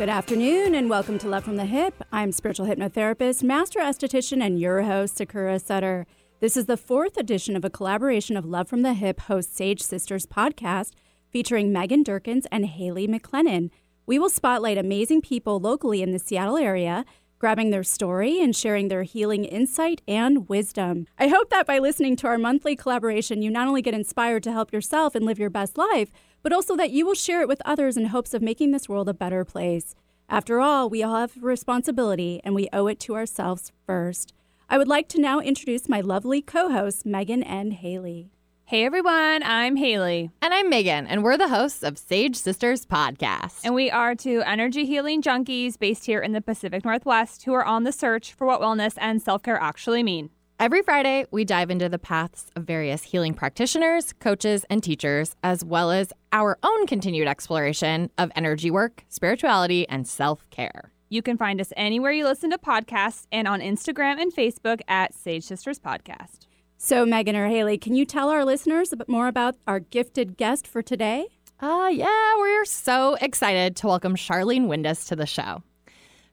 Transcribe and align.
Good 0.00 0.08
afternoon 0.08 0.74
and 0.74 0.88
welcome 0.88 1.18
to 1.18 1.28
Love 1.28 1.44
from 1.44 1.56
the 1.56 1.66
Hip. 1.66 2.02
I'm 2.10 2.32
spiritual 2.32 2.64
hypnotherapist, 2.64 3.42
master 3.42 3.80
esthetician, 3.80 4.42
and 4.42 4.58
your 4.58 4.80
host, 4.80 5.18
Sakura 5.18 5.58
Sutter. 5.58 6.06
This 6.40 6.56
is 6.56 6.64
the 6.64 6.78
fourth 6.78 7.18
edition 7.18 7.54
of 7.54 7.66
a 7.66 7.70
collaboration 7.70 8.34
of 8.34 8.46
Love 8.46 8.66
from 8.66 8.80
the 8.80 8.94
Hip 8.94 9.20
host 9.20 9.54
Sage 9.54 9.82
Sisters 9.82 10.24
podcast 10.24 10.92
featuring 11.28 11.70
Megan 11.70 12.02
Durkins 12.02 12.46
and 12.50 12.64
Haley 12.64 13.06
McLennan. 13.06 13.68
We 14.06 14.18
will 14.18 14.30
spotlight 14.30 14.78
amazing 14.78 15.20
people 15.20 15.60
locally 15.60 16.00
in 16.00 16.12
the 16.12 16.18
Seattle 16.18 16.56
area, 16.56 17.04
grabbing 17.38 17.68
their 17.68 17.84
story 17.84 18.42
and 18.42 18.56
sharing 18.56 18.88
their 18.88 19.02
healing 19.02 19.44
insight 19.44 20.00
and 20.08 20.48
wisdom. 20.48 21.08
I 21.18 21.28
hope 21.28 21.50
that 21.50 21.66
by 21.66 21.78
listening 21.78 22.16
to 22.16 22.26
our 22.26 22.38
monthly 22.38 22.74
collaboration, 22.74 23.42
you 23.42 23.50
not 23.50 23.68
only 23.68 23.82
get 23.82 23.92
inspired 23.92 24.44
to 24.44 24.52
help 24.52 24.72
yourself 24.72 25.14
and 25.14 25.26
live 25.26 25.38
your 25.38 25.50
best 25.50 25.76
life, 25.76 26.10
but 26.42 26.52
also 26.52 26.76
that 26.76 26.90
you 26.90 27.06
will 27.06 27.14
share 27.14 27.40
it 27.40 27.48
with 27.48 27.62
others 27.64 27.96
in 27.96 28.06
hopes 28.06 28.34
of 28.34 28.42
making 28.42 28.70
this 28.70 28.88
world 28.88 29.08
a 29.08 29.14
better 29.14 29.44
place. 29.44 29.94
After 30.28 30.60
all, 30.60 30.88
we 30.88 31.02
all 31.02 31.16
have 31.16 31.42
responsibility 31.42 32.40
and 32.44 32.54
we 32.54 32.68
owe 32.72 32.86
it 32.86 33.00
to 33.00 33.16
ourselves 33.16 33.72
first. 33.86 34.32
I 34.68 34.78
would 34.78 34.88
like 34.88 35.08
to 35.08 35.20
now 35.20 35.40
introduce 35.40 35.88
my 35.88 36.00
lovely 36.00 36.40
co 36.40 36.68
hosts, 36.70 37.04
Megan 37.04 37.42
and 37.42 37.72
Haley. 37.72 38.30
Hey 38.70 38.84
everyone, 38.84 39.42
I'm 39.42 39.74
Haley. 39.74 40.30
And 40.40 40.54
I'm 40.54 40.70
Megan, 40.70 41.08
and 41.08 41.24
we're 41.24 41.36
the 41.36 41.48
hosts 41.48 41.82
of 41.82 41.98
Sage 41.98 42.36
Sisters 42.36 42.86
Podcast. 42.86 43.62
And 43.64 43.74
we 43.74 43.90
are 43.90 44.14
two 44.14 44.42
energy 44.46 44.86
healing 44.86 45.22
junkies 45.22 45.76
based 45.76 46.06
here 46.06 46.20
in 46.20 46.30
the 46.30 46.40
Pacific 46.40 46.84
Northwest 46.84 47.42
who 47.42 47.52
are 47.52 47.64
on 47.64 47.82
the 47.82 47.90
search 47.90 48.32
for 48.32 48.46
what 48.46 48.60
wellness 48.60 48.94
and 48.98 49.20
self 49.20 49.42
care 49.42 49.60
actually 49.60 50.04
mean. 50.04 50.30
Every 50.60 50.82
Friday, 50.82 51.24
we 51.30 51.46
dive 51.46 51.70
into 51.70 51.88
the 51.88 51.98
paths 51.98 52.50
of 52.54 52.64
various 52.64 53.02
healing 53.02 53.32
practitioners, 53.32 54.12
coaches, 54.20 54.66
and 54.68 54.82
teachers, 54.82 55.34
as 55.42 55.64
well 55.64 55.90
as 55.90 56.12
our 56.32 56.58
own 56.62 56.86
continued 56.86 57.26
exploration 57.28 58.10
of 58.18 58.30
energy 58.36 58.70
work, 58.70 59.02
spirituality, 59.08 59.88
and 59.88 60.06
self 60.06 60.44
care. 60.50 60.92
You 61.08 61.22
can 61.22 61.38
find 61.38 61.62
us 61.62 61.72
anywhere 61.78 62.12
you 62.12 62.26
listen 62.26 62.50
to 62.50 62.58
podcasts 62.58 63.24
and 63.32 63.48
on 63.48 63.60
Instagram 63.60 64.20
and 64.20 64.34
Facebook 64.34 64.82
at 64.86 65.14
Sage 65.14 65.44
Sisters 65.44 65.78
Podcast. 65.78 66.40
So, 66.76 67.06
Megan 67.06 67.36
or 67.36 67.48
Haley, 67.48 67.78
can 67.78 67.94
you 67.94 68.04
tell 68.04 68.28
our 68.28 68.44
listeners 68.44 68.92
a 68.92 68.98
bit 68.98 69.08
more 69.08 69.28
about 69.28 69.56
our 69.66 69.80
gifted 69.80 70.36
guest 70.36 70.66
for 70.66 70.82
today? 70.82 71.28
Uh, 71.60 71.88
yeah, 71.90 72.36
we're 72.36 72.66
so 72.66 73.16
excited 73.22 73.76
to 73.76 73.86
welcome 73.86 74.14
Charlene 74.14 74.66
Windus 74.66 75.08
to 75.08 75.16
the 75.16 75.24
show. 75.24 75.62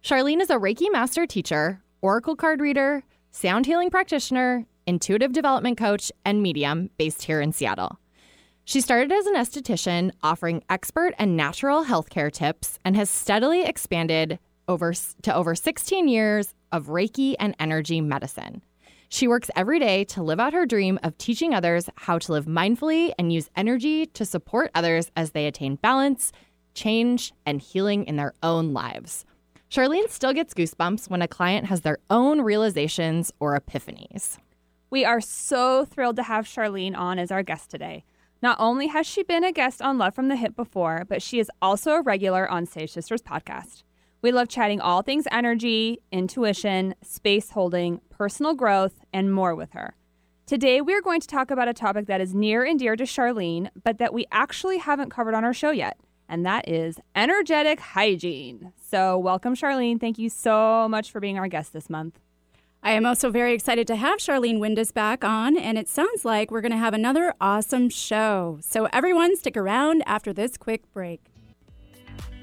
Charlene 0.04 0.42
is 0.42 0.50
a 0.50 0.58
Reiki 0.58 0.92
master 0.92 1.26
teacher, 1.26 1.82
Oracle 2.02 2.36
card 2.36 2.60
reader, 2.60 3.06
sound 3.32 3.66
healing 3.66 3.90
practitioner, 3.90 4.66
intuitive 4.86 5.34
development 5.34 5.78
coach, 5.78 6.12
and 6.26 6.42
medium 6.42 6.90
based 6.98 7.24
here 7.24 7.42
in 7.42 7.52
Seattle. 7.52 8.00
She 8.66 8.82
started 8.82 9.12
as 9.12 9.26
an 9.28 9.36
esthetician 9.36 10.12
offering 10.22 10.64
expert 10.70 11.14
and 11.18 11.38
natural 11.38 11.86
healthcare 11.86 12.32
tips 12.32 12.80
and 12.84 12.96
has 12.96 13.10
steadily 13.10 13.64
expanded 13.64 14.40
over 14.68 14.94
to 15.22 15.34
over 15.34 15.56
16 15.56 16.08
years 16.08 16.54
of 16.72 16.88
Reiki 16.88 17.36
and 17.40 17.56
energy 17.60 18.02
medicine. 18.02 18.62
She 19.10 19.28
works 19.28 19.50
every 19.56 19.80
day 19.80 20.04
to 20.06 20.22
live 20.22 20.40
out 20.40 20.52
her 20.52 20.66
dream 20.66 21.00
of 21.02 21.18
teaching 21.18 21.54
others 21.54 21.90
how 21.96 22.20
to 22.20 22.32
live 22.34 22.46
mindfully 22.46 23.14
and 23.18 23.32
use 23.32 23.50
energy 23.56 24.06
to 24.08 24.26
support 24.26 24.70
others 24.76 25.12
as 25.16 25.32
they 25.32 25.48
attain 25.48 25.76
balance, 25.76 26.34
change, 26.74 27.32
and 27.46 27.62
healing 27.62 28.04
in 28.04 28.18
their 28.18 28.34
own 28.44 28.74
lives. 28.74 29.26
Charlene 29.70 30.10
still 30.10 30.32
gets 30.32 30.54
goosebumps 30.54 31.10
when 31.10 31.22
a 31.22 31.28
client 31.28 31.68
has 31.68 31.82
their 31.82 31.98
own 32.10 32.42
realizations 32.42 33.34
or 33.40 33.60
epiphanies. 33.60 34.38
We 34.90 35.04
are 35.04 35.20
so 35.20 35.84
thrilled 35.84 36.16
to 36.16 36.24
have 36.24 36.46
Charlene 36.46 36.98
on 36.98 37.20
as 37.20 37.32
our 37.32 37.44
guest 37.44 37.70
today. 37.70 38.06
Not 38.42 38.58
only 38.62 38.88
has 38.88 39.06
she 39.06 39.24
been 39.24 39.44
a 39.44 39.52
guest 39.52 39.82
on 39.82 39.98
Love 39.98 40.16
from 40.16 40.30
the 40.30 40.38
Hip 40.38 40.56
before, 40.56 41.04
but 41.10 41.22
she 41.22 41.40
is 41.40 41.52
also 41.62 41.92
a 41.92 42.02
regular 42.02 42.50
on 42.50 42.66
Sage 42.66 42.92
Sisters 42.92 43.22
podcast. 43.22 43.84
We 44.22 44.32
love 44.32 44.48
chatting 44.48 44.80
all 44.80 45.02
things 45.02 45.28
energy, 45.32 46.00
intuition, 46.14 46.96
space 47.04 47.52
holding, 47.52 48.00
personal 48.10 48.54
growth, 48.54 49.04
and 49.12 49.34
more 49.34 49.54
with 49.54 49.74
her. 49.74 49.96
Today, 50.46 50.80
we 50.80 50.94
are 50.94 51.02
going 51.02 51.20
to 51.20 51.28
talk 51.28 51.52
about 51.52 51.68
a 51.68 51.74
topic 51.74 52.06
that 52.06 52.22
is 52.22 52.34
near 52.34 52.64
and 52.64 52.80
dear 52.80 52.96
to 52.96 53.04
Charlene, 53.04 53.70
but 53.84 53.98
that 53.98 54.14
we 54.14 54.26
actually 54.32 54.78
haven't 54.78 55.10
covered 55.10 55.34
on 55.34 55.44
our 55.44 55.54
show 55.54 55.72
yet, 55.72 56.00
and 56.30 56.46
that 56.46 56.68
is 56.68 57.00
energetic 57.16 57.80
hygiene. 57.80 58.74
So, 58.90 59.18
welcome, 59.18 59.56
Charlene. 59.56 60.00
Thank 60.00 60.18
you 60.18 60.30
so 60.30 60.88
much 60.90 61.12
for 61.12 61.20
being 61.20 61.38
our 61.38 61.48
guest 61.48 61.74
this 61.74 61.90
month. 61.90 62.20
I 62.84 62.92
am 62.92 63.06
also 63.06 63.32
very 63.32 63.54
excited 63.54 63.88
to 63.88 63.96
have 63.96 64.20
Charlene 64.20 64.60
Windus 64.60 64.94
back 64.94 65.24
on, 65.24 65.58
and 65.58 65.78
it 65.78 65.90
sounds 65.90 66.24
like 66.24 66.52
we're 66.52 66.62
going 66.62 66.72
to 66.72 66.78
have 66.78 66.94
another 66.94 67.34
awesome 67.42 67.90
show. 67.90 68.60
So, 68.62 68.88
everyone, 68.94 69.36
stick 69.36 69.58
around 69.58 70.04
after 70.06 70.32
this 70.34 70.58
quick 70.58 70.92
break. 70.94 71.22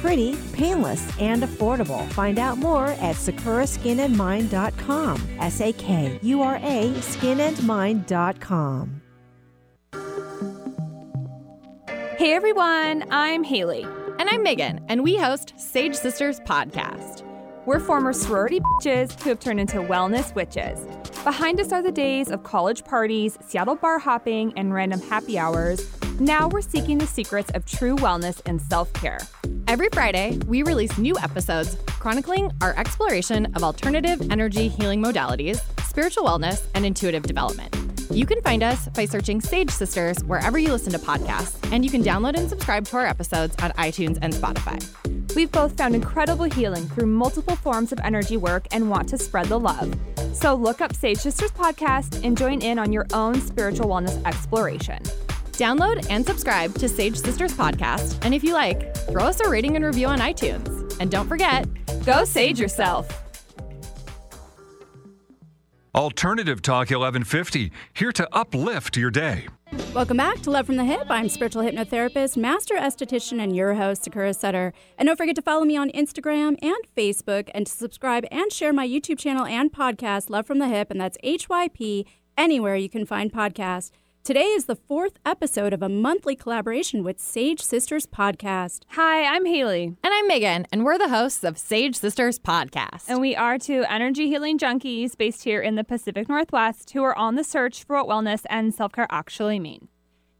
pretty, 0.00 0.36
painless, 0.52 1.10
and 1.20 1.42
affordable. 1.42 2.08
Find 2.12 2.38
out 2.38 2.58
more 2.58 2.86
at 2.86 3.16
sakuraskinandmind.com. 3.16 5.28
S 5.40 5.60
A 5.60 5.72
K 5.72 6.18
U 6.22 6.42
R 6.42 6.56
A 6.56 6.92
skinandmind.com. 6.96 9.02
Hey 12.18 12.32
everyone, 12.32 13.04
I'm 13.10 13.44
Haley. 13.44 13.86
And 14.18 14.28
I'm 14.28 14.42
Megan, 14.42 14.80
and 14.88 15.04
we 15.04 15.16
host 15.16 15.54
Sage 15.56 15.94
Sisters 15.94 16.40
Podcast. 16.40 17.22
We're 17.64 17.78
former 17.78 18.12
sorority 18.12 18.58
bitches 18.58 19.20
who 19.22 19.28
have 19.28 19.38
turned 19.38 19.60
into 19.60 19.76
wellness 19.76 20.34
witches. 20.34 20.80
Behind 21.22 21.60
us 21.60 21.70
are 21.70 21.82
the 21.82 21.92
days 21.92 22.30
of 22.30 22.42
college 22.42 22.84
parties, 22.84 23.38
Seattle 23.46 23.76
bar 23.76 24.00
hopping, 24.00 24.52
and 24.56 24.74
random 24.74 25.00
happy 25.00 25.38
hours. 25.38 25.80
Now 26.18 26.48
we're 26.48 26.62
seeking 26.62 26.98
the 26.98 27.06
secrets 27.06 27.50
of 27.54 27.64
true 27.66 27.94
wellness 27.96 28.40
and 28.46 28.60
self 28.60 28.92
care. 28.94 29.20
Every 29.68 29.90
Friday, 29.92 30.38
we 30.46 30.62
release 30.62 30.96
new 30.96 31.14
episodes 31.18 31.76
chronicling 31.84 32.50
our 32.62 32.74
exploration 32.78 33.54
of 33.54 33.62
alternative 33.62 34.32
energy 34.32 34.66
healing 34.66 35.02
modalities, 35.02 35.60
spiritual 35.84 36.24
wellness, 36.24 36.66
and 36.74 36.86
intuitive 36.86 37.24
development. 37.24 37.76
You 38.10 38.24
can 38.24 38.40
find 38.40 38.62
us 38.62 38.88
by 38.88 39.04
searching 39.04 39.42
Sage 39.42 39.68
Sisters 39.68 40.24
wherever 40.24 40.58
you 40.58 40.72
listen 40.72 40.92
to 40.92 40.98
podcasts, 40.98 41.70
and 41.70 41.84
you 41.84 41.90
can 41.90 42.02
download 42.02 42.38
and 42.38 42.48
subscribe 42.48 42.86
to 42.86 42.96
our 42.96 43.04
episodes 43.04 43.54
on 43.62 43.72
iTunes 43.72 44.18
and 44.22 44.32
Spotify. 44.32 44.82
We've 45.34 45.52
both 45.52 45.76
found 45.76 45.94
incredible 45.94 46.46
healing 46.46 46.88
through 46.88 47.08
multiple 47.08 47.56
forms 47.56 47.92
of 47.92 48.00
energy 48.02 48.38
work 48.38 48.68
and 48.70 48.88
want 48.88 49.06
to 49.10 49.18
spread 49.18 49.48
the 49.48 49.60
love. 49.60 49.94
So 50.32 50.54
look 50.54 50.80
up 50.80 50.94
Sage 50.94 51.18
Sisters 51.18 51.50
Podcast 51.50 52.24
and 52.24 52.38
join 52.38 52.62
in 52.62 52.78
on 52.78 52.90
your 52.90 53.06
own 53.12 53.38
spiritual 53.42 53.88
wellness 53.88 54.24
exploration. 54.24 55.02
Download 55.58 56.06
and 56.08 56.24
subscribe 56.24 56.72
to 56.74 56.88
Sage 56.88 57.16
Sisters 57.16 57.52
Podcast, 57.52 58.24
and 58.24 58.32
if 58.32 58.44
you 58.44 58.54
like, 58.54 58.94
throw 58.94 59.24
us 59.24 59.40
a 59.40 59.48
rating 59.48 59.74
and 59.74 59.84
review 59.84 60.06
on 60.06 60.20
iTunes. 60.20 60.96
And 61.00 61.10
don't 61.10 61.26
forget, 61.26 61.66
go 62.06 62.22
sage 62.22 62.60
yourself. 62.60 63.08
Alternative 65.96 66.62
Talk 66.62 66.90
1150, 66.90 67.72
here 67.92 68.12
to 68.12 68.28
uplift 68.32 68.96
your 68.96 69.10
day. 69.10 69.48
Welcome 69.92 70.18
back 70.18 70.40
to 70.42 70.50
Love 70.52 70.66
from 70.66 70.76
the 70.76 70.84
Hip. 70.84 71.06
I'm 71.10 71.28
spiritual 71.28 71.64
hypnotherapist, 71.64 72.36
master 72.36 72.76
esthetician, 72.76 73.42
and 73.42 73.56
your 73.56 73.74
host, 73.74 74.04
Sakura 74.04 74.34
Sutter. 74.34 74.72
And 74.96 75.08
don't 75.08 75.16
forget 75.16 75.34
to 75.34 75.42
follow 75.42 75.64
me 75.64 75.76
on 75.76 75.90
Instagram 75.90 76.56
and 76.62 76.76
Facebook 76.96 77.50
and 77.52 77.66
to 77.66 77.72
subscribe 77.72 78.24
and 78.30 78.52
share 78.52 78.72
my 78.72 78.86
YouTube 78.86 79.18
channel 79.18 79.44
and 79.44 79.72
podcast, 79.72 80.30
Love 80.30 80.46
from 80.46 80.60
the 80.60 80.68
Hip, 80.68 80.88
and 80.88 81.00
that's 81.00 81.18
HYP, 81.24 82.04
anywhere 82.36 82.76
you 82.76 82.88
can 82.88 83.04
find 83.04 83.32
podcasts. 83.32 83.90
Today 84.24 84.48
is 84.48 84.66
the 84.66 84.76
fourth 84.76 85.18
episode 85.24 85.72
of 85.72 85.82
a 85.82 85.88
monthly 85.88 86.36
collaboration 86.36 87.02
with 87.02 87.18
Sage 87.18 87.62
Sisters 87.62 88.04
Podcast. 88.04 88.80
Hi, 88.88 89.24
I'm 89.24 89.46
Haley. 89.46 89.84
And 90.04 90.12
I'm 90.12 90.28
Megan, 90.28 90.66
and 90.70 90.84
we're 90.84 90.98
the 90.98 91.08
hosts 91.08 91.44
of 91.44 91.56
Sage 91.56 91.96
Sisters 91.96 92.38
Podcast. 92.38 93.04
And 93.08 93.22
we 93.22 93.34
are 93.34 93.58
two 93.58 93.86
energy 93.88 94.28
healing 94.28 94.58
junkies 94.58 95.16
based 95.16 95.44
here 95.44 95.62
in 95.62 95.76
the 95.76 95.84
Pacific 95.84 96.28
Northwest 96.28 96.90
who 96.90 97.02
are 97.04 97.16
on 97.16 97.36
the 97.36 97.44
search 97.44 97.84
for 97.84 97.96
what 97.96 98.06
wellness 98.06 98.42
and 98.50 98.74
self 98.74 98.92
care 98.92 99.06
actually 99.08 99.58
mean. 99.58 99.88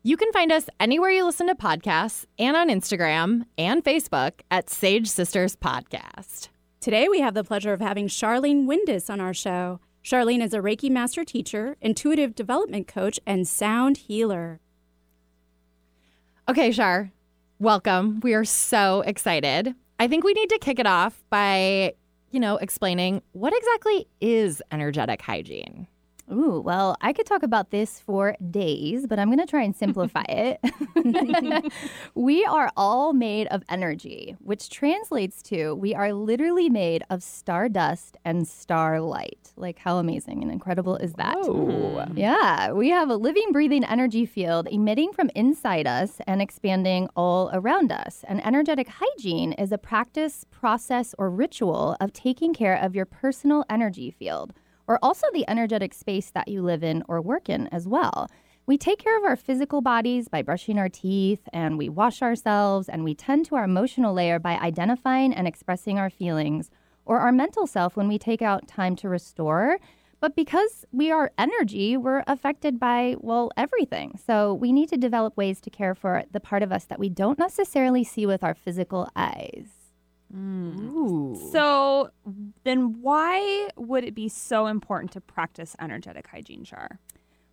You 0.03 0.19
can 0.19 0.33
find 0.33 0.53
us 0.53 0.69
anywhere 0.79 1.11
you 1.11 1.25
listen 1.25 1.47
to 1.47 1.55
podcasts 1.55 2.27
and 2.39 2.59
on 2.59 2.69
Instagram 2.69 3.47
and 3.57 3.83
Facebook 3.83 4.41
at 4.51 4.69
Sage 4.69 5.09
Sisters 5.09 5.57
Podcast. 5.57 6.49
Today 6.81 7.09
we 7.09 7.21
have 7.21 7.33
the 7.35 7.43
pleasure 7.43 7.73
of 7.73 7.81
having 7.81 8.09
Charlene 8.09 8.67
Windus 8.67 9.09
on 9.09 9.19
our 9.19 9.35
show. 9.35 9.81
Charlene 10.09 10.43
is 10.43 10.55
a 10.55 10.61
Reiki 10.61 10.91
master 10.91 11.23
teacher, 11.23 11.77
intuitive 11.83 12.35
development 12.35 12.89
coach, 12.89 13.21
and 13.27 13.47
sound 13.47 13.99
healer. 13.99 14.59
Okay, 16.49 16.73
Char, 16.73 17.13
welcome. 17.59 18.21
We 18.21 18.33
are 18.33 18.47
so 18.47 19.03
excited. 19.03 19.75
I 19.99 20.09
think 20.09 20.25
we 20.25 20.33
need 20.33 20.49
to 20.49 20.59
kick 20.61 20.79
it 20.79 20.87
off 20.87 21.23
by 21.29 21.93
you 22.31 22.41
know, 22.41 22.57
explaining 22.57 23.21
what 23.33 23.53
exactly 23.55 24.09
is 24.19 24.63
energetic 24.73 25.21
hygiene. 25.21 25.87
Ooh, 26.33 26.61
well, 26.61 26.97
I 27.01 27.13
could 27.13 27.27
talk 27.27 27.43
about 27.43 27.71
this 27.71 28.01
for 28.01 28.37
days, 28.51 29.07
but 29.07 29.19
I'm 29.19 29.29
going 29.29 29.39
to 29.39 29.47
try 29.47 29.63
and 29.63 29.75
simplify 29.75 30.25
it. 30.29 31.73
we 32.15 32.45
are 32.45 32.71
all 32.77 33.13
made 33.13 33.47
of 33.49 33.63
energy, 33.69 34.37
which 34.41 34.69
translates 34.69 35.43
to 35.45 35.75
we 35.75 35.95
are 35.95 36.13
literally 36.13 36.69
made 36.69 37.03
of 37.09 37.23
stardust 37.23 38.17
and 38.25 38.47
starlight. 38.47 39.53
Like, 39.57 39.79
how 39.79 39.97
amazing 39.97 40.43
and 40.43 40.53
incredible 40.53 40.97
is 40.97 41.15
that? 41.15 41.37
Oh. 41.39 42.07
Yeah, 42.15 42.73
we 42.73 42.91
have 42.91 43.09
a 43.09 43.17
living, 43.17 43.51
breathing 43.53 43.85
energy 43.85 44.27
field 44.27 44.69
emitting 44.71 45.13
from 45.13 45.31
inside 45.35 45.87
us 45.87 46.21
and 46.27 46.43
expanding 46.43 47.09
all 47.17 47.51
around 47.53 47.91
us. 47.91 48.25
And 48.29 48.45
energetic 48.45 48.89
hygiene 48.89 49.53
is 49.55 49.73
a 49.73 49.79
practice, 49.79 50.45
process, 50.51 51.15
or 51.19 51.31
ritual 51.31 51.97
of 52.01 52.13
taking 52.13 52.53
care 52.53 52.77
of 52.77 52.95
your 52.95 53.07
personal 53.07 53.65
energy 53.71 54.11
field 54.11 54.53
or 54.89 54.99
also 55.03 55.27
the 55.33 55.49
energetic 55.49 55.95
space 55.95 56.31
that 56.31 56.49
you 56.49 56.63
live 56.63 56.83
in 56.83 57.05
or 57.07 57.21
work 57.21 57.49
in 57.49 57.69
as 57.69 57.87
well. 57.87 58.29
We 58.67 58.77
take 58.77 58.99
care 58.99 59.17
of 59.17 59.25
our 59.25 59.37
physical 59.37 59.81
bodies 59.81 60.29
by 60.29 60.43
brushing 60.43 60.79
our 60.79 60.89
teeth 60.89 61.41
and 61.53 61.79
we 61.79 61.89
wash 61.89 62.21
ourselves 62.21 62.89
and 62.89 63.05
we 63.05 63.15
tend 63.15 63.47
to 63.47 63.57
our 63.57 63.65
emotional 63.65 64.13
layer 64.13 64.39
by 64.39 64.59
identifying 64.59 65.33
and 65.33 65.47
expressing 65.47 65.99
our 65.99 66.11
feelings 66.11 66.71
or 67.07 67.21
our 67.21 67.33
mental 67.33 67.67
self 67.67 67.97
when 67.97 68.09
we 68.09 68.19
take 68.19 68.43
out 68.43 68.69
time 68.69 68.95
to 68.97 69.09
restore. 69.09 69.79
But 70.21 70.35
because 70.35 70.85
we 70.93 71.11
are 71.11 71.33
energy, 71.39 71.97
we're 71.97 72.25
affected 72.27 72.79
by, 72.79 73.17
well, 73.21 73.51
everything. 73.57 74.19
So 74.27 74.53
we 74.53 74.73
need 74.73 74.89
to 74.91 74.97
develop 74.97 75.37
ways 75.37 75.61
to 75.63 75.71
care 75.71 75.95
for 75.95 76.25
the 76.33 76.41
part 76.41 76.63
of 76.63 76.73
us 76.73 76.85
that 76.87 76.99
we 76.99 77.09
don't 77.09 77.39
necessarily 77.39 78.05
see 78.05 78.27
with 78.27 78.45
our 78.45 78.55
physical 78.55 79.09
eyes. 79.15 79.78
So 81.53 82.11
then 82.65 83.01
why 83.01 83.69
would 83.77 84.05
it 84.05 84.15
be 84.15 84.29
so 84.29 84.67
important 84.67 85.13
to 85.13 85.21
practice 85.21 85.75
energetic 85.81 86.27
hygiene, 86.27 86.65
Char? 86.65 86.99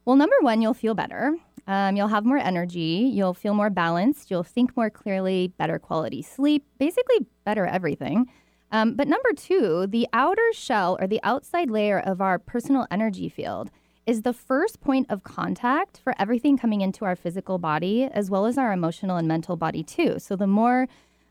Well, 0.06 0.16
number 0.16 0.36
one, 0.42 0.62
you'll 0.62 0.74
feel 0.76 0.94
better. 0.94 1.36
Um, 1.68 1.96
you'll 1.96 2.10
have 2.10 2.26
more 2.26 2.38
energy. 2.38 3.10
You'll 3.12 3.34
feel 3.34 3.56
more 3.56 3.72
balanced. 3.72 4.30
You'll 4.30 4.44
think 4.44 4.78
more 4.78 4.90
clearly, 4.90 5.54
better 5.58 5.80
quality 5.80 6.22
sleep, 6.22 6.64
basically, 6.78 7.26
better 7.44 7.66
everything. 7.66 8.30
Um, 8.72 8.96
but 8.96 9.08
number 9.08 9.34
two, 9.34 9.88
the 9.88 10.08
outer 10.14 10.52
shell 10.54 10.98
or 11.00 11.08
the 11.08 11.20
outside 11.24 11.72
layer 11.72 12.00
of 12.00 12.22
our 12.22 12.38
personal 12.38 12.86
energy 12.92 13.30
field 13.30 13.72
is 14.06 14.22
the 14.22 14.34
first 14.34 14.82
point 14.82 15.08
of 15.10 15.24
contact 15.24 16.00
for 16.04 16.14
everything 16.20 16.58
coming 16.58 16.82
into 16.82 17.06
our 17.06 17.16
physical 17.16 17.58
body, 17.58 18.04
as 18.04 18.30
well 18.30 18.46
as 18.46 18.58
our 18.58 18.72
emotional 18.72 19.18
and 19.18 19.28
mental 19.28 19.56
body, 19.56 19.82
too. 19.82 20.20
So 20.20 20.36
the 20.36 20.46
more 20.46 20.88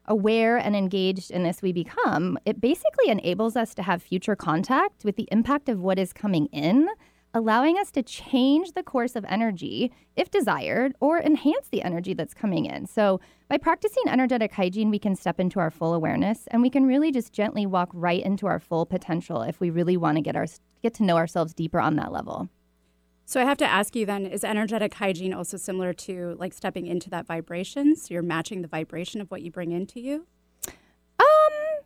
aware 0.07 0.57
and 0.57 0.77
engaged 0.77 1.31
in 1.31 1.43
this 1.43 1.63
we 1.63 1.73
become, 1.73 2.39
it 2.45 2.61
basically 2.61 3.09
enables 3.09 3.57
us 3.57 3.75
to 3.75 3.83
have 3.83 4.03
future 4.03 4.37
contact 4.37 5.05
with 5.05 5.17
the 5.17 5.29
impact 5.31 5.69
of 5.69 5.81
what 5.81 5.99
is 5.99 6.13
coming 6.13 6.47
in, 6.47 6.89
allowing 7.33 7.77
us 7.79 7.91
to 7.91 8.03
change 8.03 8.73
the 8.73 8.83
course 8.83 9.17
of 9.17 9.25
energy 9.29 9.91
if 10.17 10.31
desired 10.31 10.95
or 11.01 11.21
enhance 11.21 11.69
the 11.71 11.83
energy 11.83 12.15
that's 12.15 12.35
coming 12.35 12.67
in. 12.67 12.87
So, 12.87 13.21
by 13.49 13.59
practicing 13.59 14.05
energetic 14.09 14.53
hygiene, 14.53 14.91
we 14.91 14.99
can 14.99 15.15
step 15.15 15.39
into 15.39 15.61
our 15.61 15.71
full 15.71 15.95
awareness 15.95 16.47
and 16.49 16.63
we 16.63 16.71
can 16.71 16.87
really 16.87 17.13
just 17.13 17.33
gently 17.33 17.67
walk 17.67 17.91
right 17.93 18.25
into 18.25 18.47
our 18.47 18.59
full 18.59 18.87
potential 18.87 19.43
if 19.43 19.61
we 19.61 19.71
really 19.71 19.97
want 19.97 20.17
to 20.17 20.23
get 20.23 20.37
our 20.37 20.47
get 20.83 20.95
to 20.95 21.03
know 21.03 21.17
ourselves 21.17 21.53
deeper 21.53 21.81
on 21.81 21.97
that 21.97 22.13
level. 22.13 22.49
So 23.27 23.41
I 23.41 23.45
have 23.45 23.57
to 23.59 23.67
ask 23.67 23.97
you 23.97 24.05
then, 24.05 24.27
is 24.27 24.45
energetic 24.45 24.95
hygiene 24.95 25.33
also 25.33 25.57
similar 25.57 25.93
to 25.95 26.37
like 26.39 26.53
stepping 26.53 26.87
into 26.87 27.09
that 27.11 27.27
vibration? 27.27 27.97
So 27.97 28.13
you're 28.13 28.23
matching 28.23 28.63
the 28.63 28.69
vibration 28.69 29.21
of 29.21 29.31
what 29.31 29.43
you 29.43 29.51
bring 29.51 29.73
into 29.73 29.99
you? 29.99 30.27
Um, 31.19 31.85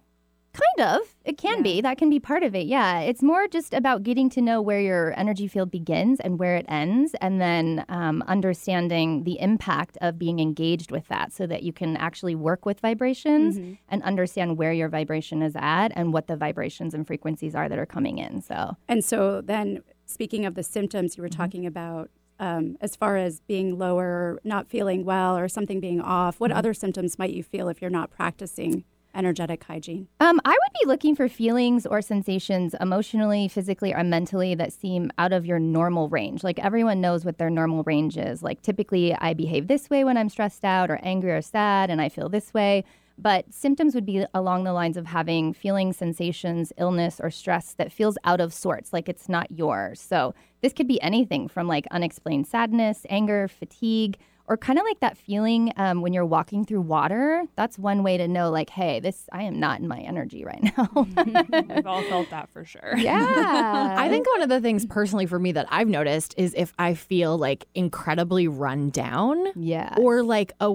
kind 0.53 0.89
of. 0.97 1.15
It 1.25 1.39
can 1.39 1.63
be. 1.63 1.81
That 1.81 1.97
can 1.97 2.11
be 2.11 2.19
part 2.19 2.43
of 2.43 2.57
it. 2.57 2.67
Yeah. 2.67 3.01
It's 3.01 3.23
more 3.23 3.47
just 3.47 3.73
about 3.73 4.03
getting 4.03 4.29
to 4.31 4.41
know 4.41 4.61
where 4.61 4.81
your 4.81 5.15
energy 5.17 5.47
field 5.47 5.71
begins 5.71 6.19
and 6.19 6.41
where 6.41 6.57
it 6.57 6.67
ends, 6.69 7.15
and 7.21 7.41
then 7.41 7.85
um, 7.89 8.25
understanding 8.27 9.23
the 9.23 9.39
impact 9.39 9.97
of 10.01 10.19
being 10.19 10.41
engaged 10.41 10.91
with 10.91 11.07
that 11.09 11.33
so 11.33 11.47
that 11.47 11.63
you 11.63 11.73
can 11.73 11.97
actually 11.97 12.35
work 12.35 12.67
with 12.67 12.81
vibrations 12.81 13.59
Mm-hmm. 13.59 13.75
and 13.89 14.03
understand 14.03 14.59
where 14.59 14.73
your 14.73 14.89
vibration 14.89 15.43
is 15.43 15.55
at 15.57 15.93
and 15.95 16.13
what 16.13 16.27
the 16.27 16.37
vibrations 16.37 16.95
and 16.95 17.07
frequencies 17.07 17.55
are 17.55 17.69
that 17.69 17.79
are 17.79 17.87
coming 17.87 18.19
in. 18.19 18.43
So, 18.43 18.77
And 18.89 19.05
so 19.05 19.41
then, 19.41 19.83
speaking 20.09 20.45
of 20.45 20.55
the 20.55 20.63
symptoms 20.63 21.17
you 21.17 21.23
were 21.23 21.29
Mm-hmm. 21.29 21.41
talking 21.43 21.67
about, 21.67 22.11
um, 22.41 22.77
as 22.81 22.97
far 22.97 23.17
as 23.17 23.41
being 23.41 23.79
lower, 23.79 24.41
not 24.45 24.69
feeling 24.69 25.05
well, 25.05 25.37
or 25.37 25.49
something 25.49 25.81
being 25.81 26.01
off, 26.01 26.41
what 26.41 26.51
Mm-hmm. 26.51 26.59
other 26.59 26.75
symptoms 26.75 27.19
might 27.19 27.31
you 27.31 27.43
feel 27.43 27.69
if 27.69 27.81
you're 27.83 27.91
not 27.91 28.11
practicing 28.11 28.85
energetic 29.15 29.65
hygiene? 29.65 30.07
Um, 30.21 30.39
I 30.45 30.51
would 30.51 30.79
be 30.81 30.87
looking 30.87 31.17
for 31.17 31.29
feelings 31.29 31.85
or 31.87 32.01
sensations 32.01 32.75
emotionally, 32.81 33.49
physically, 33.49 33.93
or 33.93 34.05
mentally 34.05 34.55
that 34.55 34.73
seem 34.73 35.11
out 35.19 35.33
of 35.33 35.45
your 35.45 35.59
normal 35.59 36.09
range. 36.09 36.45
Like 36.45 36.59
everyone 36.61 37.01
knows 37.01 37.25
what 37.25 37.39
their 37.39 37.51
normal 37.51 37.83
range 37.85 38.17
is. 38.17 38.43
Like 38.43 38.63
typically, 38.63 39.15
I 39.15 39.35
behave 39.35 39.67
this 39.67 39.91
way 39.91 40.05
when 40.05 40.17
I'm 40.17 40.29
stressed 40.29 40.65
out 40.65 40.91
or 40.91 41.01
angry 41.03 41.33
or 41.33 41.43
sad, 41.43 41.91
and 41.91 42.01
I 42.01 42.09
feel 42.09 42.29
this 42.29 42.55
way. 42.55 42.85
But 43.21 43.53
symptoms 43.53 43.95
would 43.95 44.07
be 44.07 44.25
along 44.33 44.65
the 44.65 44.73
lines 44.73 44.97
of 44.97 45.07
having 45.07 45.53
feelings, 45.53 45.97
sensations, 45.97 46.73
illness, 46.79 47.21
or 47.21 47.31
stress 47.31 47.75
that 47.75 47.93
feels 47.93 48.17
out 48.25 48.41
of 48.41 48.55
sorts, 48.55 48.93
like 48.93 49.09
it's 49.09 49.29
not 49.29 49.51
yours. 49.51 50.01
So 50.01 50.35
this 50.63 50.73
could 50.73 50.87
be 50.87 51.03
anything 51.03 51.49
from 51.49 51.67
like 51.67 51.87
unexplained 51.91 52.47
sadness, 52.47 53.05
anger, 53.11 53.49
fatigue, 53.49 54.19
or 54.49 54.57
kind 54.57 54.79
of 54.79 54.85
like 54.85 55.01
that 55.01 55.17
feeling 55.17 55.73
um, 55.77 56.01
when 56.01 56.13
you're 56.13 56.25
walking 56.25 56.65
through 56.65 56.81
water. 56.81 57.45
That's 57.55 57.79
one 57.79 58.03
way 58.03 58.17
to 58.17 58.27
know, 58.27 58.51
like, 58.51 58.71
hey, 58.71 58.99
this 58.99 59.29
I 59.31 59.43
am 59.43 59.61
not 59.61 59.81
in 59.81 59.89
my 59.89 59.99
energy 60.01 60.45
right 60.45 60.63
now. 60.63 60.89
We've 61.75 61.87
all 61.87 62.03
felt 62.03 62.31
that 62.31 62.49
for 62.51 62.65
sure. 62.65 62.95
yeah, 62.97 63.95
I 63.99 64.09
think 64.09 64.27
one 64.31 64.43
of 64.43 64.49
the 64.49 64.61
things 64.61 64.87
personally 64.87 65.27
for 65.27 65.39
me 65.39 65.53
that 65.53 65.67
I've 65.71 65.89
noticed 65.89 66.35
is 66.39 66.55
if 66.57 66.73
I 66.79 66.95
feel 66.95 67.37
like 67.37 67.67
incredibly 67.75 68.49
run 68.49 68.91
down 68.91 69.47
yeah, 69.55 69.95
or 69.99 70.23
like 70.23 70.53
a, 70.61 70.75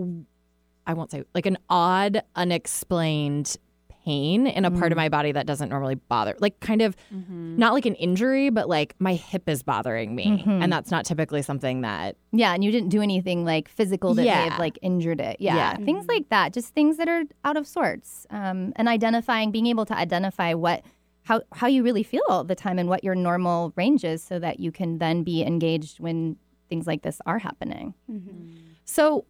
I 0.86 0.94
won't 0.94 1.12
say 1.12 1.24
like 1.34 1.46
an 1.46 1.58
odd, 1.70 2.24
unexplained 2.36 3.58
pain 4.04 4.48
in 4.48 4.66
a 4.66 4.72
part 4.72 4.92
of 4.92 4.96
mm. 4.96 5.02
my 5.02 5.10
body 5.10 5.32
that 5.32 5.46
doesn't 5.46 5.70
normally 5.70 5.96
bother, 5.96 6.36
like 6.40 6.60
kind 6.60 6.82
of 6.82 6.96
mm-hmm. 7.14 7.58
not 7.58 7.74
like 7.74 7.86
an 7.86 7.96
injury, 7.96 8.50
but 8.50 8.68
like 8.68 8.96
my 9.00 9.14
hip 9.14 9.48
is 9.48 9.64
bothering 9.64 10.14
me. 10.14 10.28
Mm-hmm. 10.28 10.62
And 10.62 10.72
that's 10.72 10.92
not 10.92 11.06
typically 11.06 11.42
something 11.42 11.82
that, 11.82 12.18
yeah, 12.32 12.54
and 12.54 12.64
you 12.64 12.72
didn't 12.72 12.90
do 12.90 13.02
anything 13.02 13.46
like 13.46 13.70
physical 13.70 14.14
that 14.16 14.24
may 14.24 14.30
have 14.30 14.60
like 14.60 14.78
injured 14.82 15.22
it. 15.22 15.38
Yeah, 15.40 15.56
Yeah. 15.56 15.86
things 15.86 16.06
like 16.08 16.30
that, 16.30 16.54
just 16.54 16.74
things 16.74 16.98
that 16.98 17.08
are 17.08 17.24
out 17.46 17.58
of 17.58 17.66
sorts, 17.66 18.28
um, 18.30 18.74
and 18.76 18.88
identifying, 18.88 19.52
being 19.52 19.68
able 19.68 19.86
to 19.86 19.96
identify 19.96 20.54
what. 20.54 20.84
How, 21.26 21.42
how 21.54 21.68
you 21.68 21.84
really 21.84 22.04
feel 22.04 22.24
all 22.28 22.44
the 22.44 22.54
time 22.54 22.78
and 22.78 22.90
what 22.90 23.02
your 23.02 23.16
normal 23.16 23.72
range 23.78 24.04
is 24.04 24.22
so 24.22 24.40
that 24.40 24.60
you 24.60 24.74
can 24.74 24.98
then 24.98 25.24
be 25.24 25.42
engaged 25.42 26.02
when 26.02 26.36
things 26.68 26.86
like 26.86 27.04
this 27.04 27.22
are 27.26 27.40
happening. 27.40 27.94
Mm-hmm. 28.12 28.58
So 28.84 29.24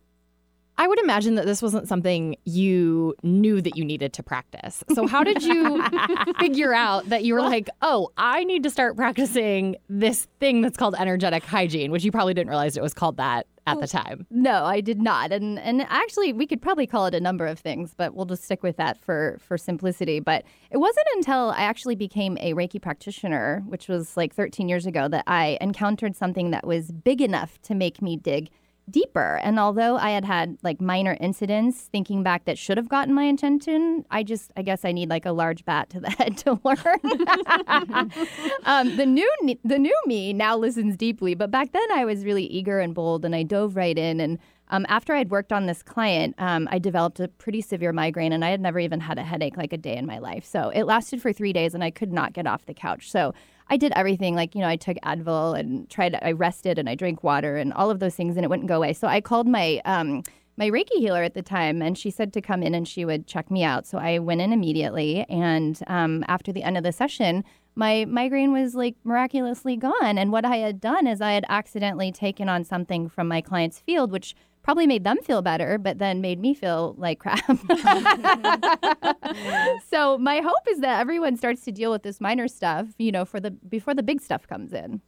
I 0.77 0.87
would 0.87 0.99
imagine 0.99 1.35
that 1.35 1.45
this 1.45 1.61
wasn't 1.61 1.87
something 1.87 2.35
you 2.45 3.15
knew 3.21 3.61
that 3.61 3.77
you 3.77 3.85
needed 3.85 4.13
to 4.13 4.23
practice. 4.23 4.83
So 4.93 5.07
how 5.07 5.23
did 5.23 5.43
you 5.43 5.83
figure 6.39 6.73
out 6.73 7.09
that 7.09 7.23
you 7.23 7.35
were 7.35 7.41
like, 7.41 7.69
oh, 7.81 8.09
I 8.17 8.43
need 8.43 8.63
to 8.63 8.69
start 8.69 8.95
practicing 8.95 9.75
this 9.87 10.27
thing 10.39 10.61
that's 10.61 10.77
called 10.77 10.95
energetic 10.97 11.43
hygiene, 11.43 11.91
which 11.91 12.03
you 12.03 12.11
probably 12.11 12.33
didn't 12.33 12.49
realize 12.49 12.75
it 12.75 12.83
was 12.83 12.93
called 12.93 13.17
that 13.17 13.45
at 13.65 13.79
the 13.79 13.87
time. 13.87 14.25
No, 14.29 14.65
I 14.65 14.81
did 14.81 15.01
not. 15.01 15.31
And 15.31 15.57
and 15.59 15.83
actually 15.83 16.33
we 16.33 16.45
could 16.45 16.61
probably 16.61 16.87
call 16.87 17.05
it 17.05 17.13
a 17.13 17.21
number 17.21 17.45
of 17.45 17.59
things, 17.59 17.93
but 17.95 18.13
we'll 18.13 18.25
just 18.25 18.43
stick 18.43 18.63
with 18.63 18.77
that 18.77 18.97
for 18.97 19.37
for 19.39 19.57
simplicity. 19.57 20.19
But 20.19 20.43
it 20.69 20.77
wasn't 20.77 21.07
until 21.15 21.51
I 21.51 21.61
actually 21.61 21.95
became 21.95 22.37
a 22.41 22.53
Reiki 22.53 22.81
practitioner, 22.81 23.63
which 23.67 23.87
was 23.87 24.17
like 24.17 24.33
13 24.33 24.67
years 24.67 24.85
ago, 24.85 25.07
that 25.07 25.23
I 25.27 25.57
encountered 25.61 26.15
something 26.15 26.51
that 26.51 26.67
was 26.67 26.91
big 26.91 27.21
enough 27.21 27.61
to 27.63 27.75
make 27.75 28.01
me 28.01 28.17
dig 28.17 28.49
deeper. 28.89 29.39
And 29.43 29.59
although 29.59 29.97
I 29.97 30.11
had 30.11 30.25
had 30.25 30.57
like 30.63 30.81
minor 30.81 31.17
incidents 31.19 31.81
thinking 31.81 32.23
back 32.23 32.45
that 32.45 32.57
should 32.57 32.77
have 32.77 32.89
gotten 32.89 33.13
my 33.13 33.25
attention, 33.25 34.05
I 34.11 34.23
just 34.23 34.51
I 34.57 34.61
guess 34.61 34.83
I 34.85 34.91
need 34.91 35.09
like 35.09 35.25
a 35.25 35.31
large 35.31 35.65
bat 35.65 35.89
to 35.91 35.99
the 36.01 36.09
head 36.09 36.37
to 36.39 36.59
learn. 36.63 38.11
um, 38.65 38.95
the 38.97 39.05
new 39.05 39.29
the 39.63 39.79
new 39.79 39.97
me 40.05 40.33
now 40.33 40.57
listens 40.57 40.97
deeply, 40.97 41.35
but 41.35 41.51
back 41.51 41.71
then 41.71 41.91
I 41.91 42.05
was 42.05 42.25
really 42.25 42.45
eager 42.45 42.79
and 42.79 42.93
bold, 42.93 43.25
and 43.25 43.35
I 43.35 43.43
dove 43.43 43.75
right 43.75 43.97
in. 43.97 44.19
And 44.19 44.39
um, 44.69 44.85
after 44.89 45.13
I'd 45.13 45.29
worked 45.29 45.53
on 45.53 45.65
this 45.65 45.83
client, 45.83 46.35
um, 46.37 46.67
I 46.71 46.79
developed 46.79 47.19
a 47.19 47.27
pretty 47.27 47.61
severe 47.61 47.93
migraine, 47.93 48.33
and 48.33 48.43
I 48.43 48.49
had 48.49 48.61
never 48.61 48.79
even 48.79 48.99
had 48.99 49.17
a 49.17 49.23
headache 49.23 49.57
like 49.57 49.73
a 49.73 49.77
day 49.77 49.95
in 49.95 50.05
my 50.05 50.19
life. 50.19 50.45
So 50.45 50.69
it 50.69 50.83
lasted 50.83 51.21
for 51.21 51.31
three 51.31 51.53
days, 51.53 51.73
and 51.73 51.83
I 51.83 51.91
could 51.91 52.11
not 52.11 52.33
get 52.33 52.47
off 52.47 52.65
the 52.65 52.73
couch. 52.73 53.11
So 53.11 53.33
I 53.69 53.77
did 53.77 53.91
everything 53.95 54.35
like 54.35 54.55
you 54.55 54.61
know 54.61 54.67
I 54.67 54.75
took 54.75 54.97
Advil 55.03 55.57
and 55.57 55.89
tried 55.89 56.17
I 56.21 56.31
rested 56.31 56.77
and 56.77 56.89
I 56.89 56.95
drank 56.95 57.23
water 57.23 57.57
and 57.57 57.73
all 57.73 57.89
of 57.89 57.99
those 57.99 58.15
things, 58.15 58.35
and 58.35 58.45
it 58.45 58.49
wouldn't 58.49 58.67
go 58.67 58.77
away. 58.77 58.93
So 58.93 59.07
I 59.07 59.21
called 59.21 59.47
my 59.47 59.81
um, 59.85 60.23
my 60.57 60.69
Reiki 60.69 60.97
healer 60.97 61.23
at 61.23 61.33
the 61.33 61.41
time, 61.41 61.81
and 61.81 61.97
she 61.97 62.11
said 62.11 62.31
to 62.33 62.41
come 62.41 62.61
in 62.61 62.75
and 62.75 62.87
she 62.87 63.05
would 63.05 63.25
check 63.27 63.49
me 63.49 63.63
out. 63.63 63.87
So 63.87 63.97
I 63.97 64.19
went 64.19 64.41
in 64.41 64.53
immediately, 64.53 65.25
and 65.29 65.79
um, 65.87 66.23
after 66.27 66.51
the 66.51 66.63
end 66.63 66.77
of 66.77 66.83
the 66.83 66.91
session, 66.91 67.43
my 67.75 68.05
migraine 68.05 68.53
was 68.53 68.75
like 68.75 68.95
miraculously 69.03 69.75
gone. 69.75 70.17
And 70.17 70.31
what 70.31 70.45
I 70.45 70.57
had 70.57 70.79
done 70.79 71.07
is 71.07 71.21
I 71.21 71.33
had 71.33 71.45
accidentally 71.49 72.11
taken 72.11 72.49
on 72.49 72.63
something 72.63 73.09
from 73.09 73.27
my 73.27 73.41
client's 73.41 73.79
field, 73.79 74.11
which 74.11 74.35
probably 74.63 74.87
made 74.87 75.03
them 75.03 75.17
feel 75.21 75.41
better, 75.41 75.77
but 75.77 75.99
then 75.99 76.21
made 76.21 76.39
me 76.39 76.53
feel 76.53 76.95
like 76.97 77.19
crap. 77.19 77.45
so 79.89 80.17
my 80.17 80.39
hope 80.39 80.67
is 80.69 80.79
that 80.79 80.99
everyone 80.99 81.37
starts 81.37 81.63
to 81.65 81.71
deal 81.71 81.91
with 81.91 82.03
this 82.03 82.19
minor 82.19 82.47
stuff, 82.47 82.87
you 82.97 83.11
know, 83.11 83.25
for 83.25 83.39
the 83.39 83.51
before 83.51 83.93
the 83.93 84.03
big 84.03 84.21
stuff 84.21 84.47
comes 84.47 84.73
in. 84.73 85.01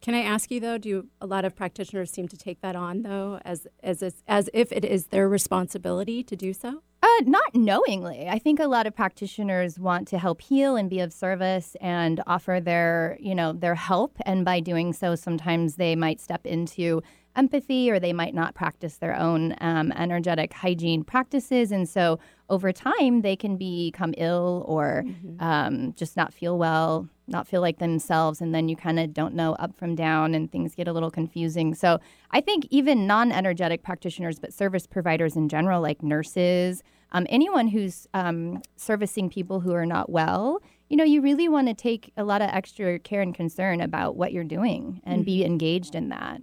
Can 0.00 0.14
I 0.14 0.22
ask 0.22 0.50
you 0.50 0.60
though? 0.60 0.78
Do 0.78 1.08
a 1.20 1.26
lot 1.26 1.44
of 1.44 1.54
practitioners 1.54 2.10
seem 2.10 2.28
to 2.28 2.36
take 2.36 2.60
that 2.60 2.76
on 2.76 3.02
though, 3.02 3.40
as 3.44 3.66
as 3.82 4.02
as 4.26 4.48
if 4.54 4.72
it 4.72 4.84
is 4.84 5.06
their 5.06 5.28
responsibility 5.28 6.22
to 6.22 6.36
do 6.36 6.52
so? 6.52 6.82
Uh, 7.02 7.06
not 7.24 7.54
knowingly. 7.54 8.28
I 8.28 8.38
think 8.38 8.58
a 8.58 8.66
lot 8.66 8.86
of 8.86 8.94
practitioners 8.94 9.78
want 9.78 10.08
to 10.08 10.18
help 10.18 10.40
heal 10.40 10.76
and 10.76 10.88
be 10.88 11.00
of 11.00 11.12
service 11.12 11.76
and 11.80 12.22
offer 12.26 12.60
their, 12.60 13.16
you 13.20 13.34
know, 13.34 13.52
their 13.52 13.74
help. 13.74 14.16
And 14.24 14.44
by 14.44 14.60
doing 14.60 14.92
so, 14.92 15.14
sometimes 15.14 15.76
they 15.76 15.94
might 15.94 16.20
step 16.20 16.46
into 16.46 17.02
empathy 17.36 17.90
or 17.90 18.00
they 18.00 18.12
might 18.12 18.34
not 18.34 18.54
practice 18.54 18.96
their 18.96 19.14
own 19.14 19.54
um, 19.60 19.92
energetic 19.92 20.52
hygiene 20.52 21.04
practices. 21.04 21.70
And 21.70 21.88
so 21.88 22.18
over 22.48 22.72
time, 22.72 23.22
they 23.22 23.36
can 23.36 23.56
become 23.56 24.14
ill 24.16 24.64
or 24.66 25.04
mm-hmm. 25.06 25.42
um, 25.42 25.92
just 25.94 26.16
not 26.16 26.32
feel 26.32 26.58
well, 26.58 27.08
not 27.28 27.46
feel 27.46 27.60
like 27.60 27.78
themselves. 27.78 28.40
And 28.40 28.54
then 28.54 28.68
you 28.68 28.76
kind 28.76 28.98
of 28.98 29.12
don't 29.12 29.34
know 29.34 29.54
up 29.54 29.76
from 29.76 29.94
down 29.94 30.34
and 30.34 30.50
things 30.50 30.74
get 30.74 30.88
a 30.88 30.92
little 30.92 31.10
confusing. 31.10 31.74
So 31.74 32.00
I 32.30 32.40
think 32.40 32.66
even 32.70 33.06
non 33.06 33.32
energetic 33.32 33.82
practitioners, 33.82 34.38
but 34.38 34.52
service 34.52 34.86
providers 34.86 35.36
in 35.36 35.48
general, 35.48 35.82
like 35.82 36.02
nurses, 36.02 36.82
um, 37.12 37.26
anyone 37.28 37.68
who's 37.68 38.06
um, 38.14 38.62
servicing 38.76 39.30
people 39.30 39.60
who 39.60 39.72
are 39.72 39.86
not 39.86 40.10
well, 40.10 40.60
you 40.88 40.96
know, 40.96 41.04
you 41.04 41.20
really 41.20 41.48
want 41.48 41.68
to 41.68 41.74
take 41.74 42.12
a 42.16 42.24
lot 42.24 42.42
of 42.42 42.50
extra 42.50 42.98
care 42.98 43.20
and 43.22 43.34
concern 43.34 43.80
about 43.80 44.16
what 44.16 44.32
you're 44.32 44.44
doing 44.44 45.00
and 45.04 45.18
mm-hmm. 45.18 45.24
be 45.26 45.44
engaged 45.44 45.94
in 45.94 46.10
that. 46.10 46.42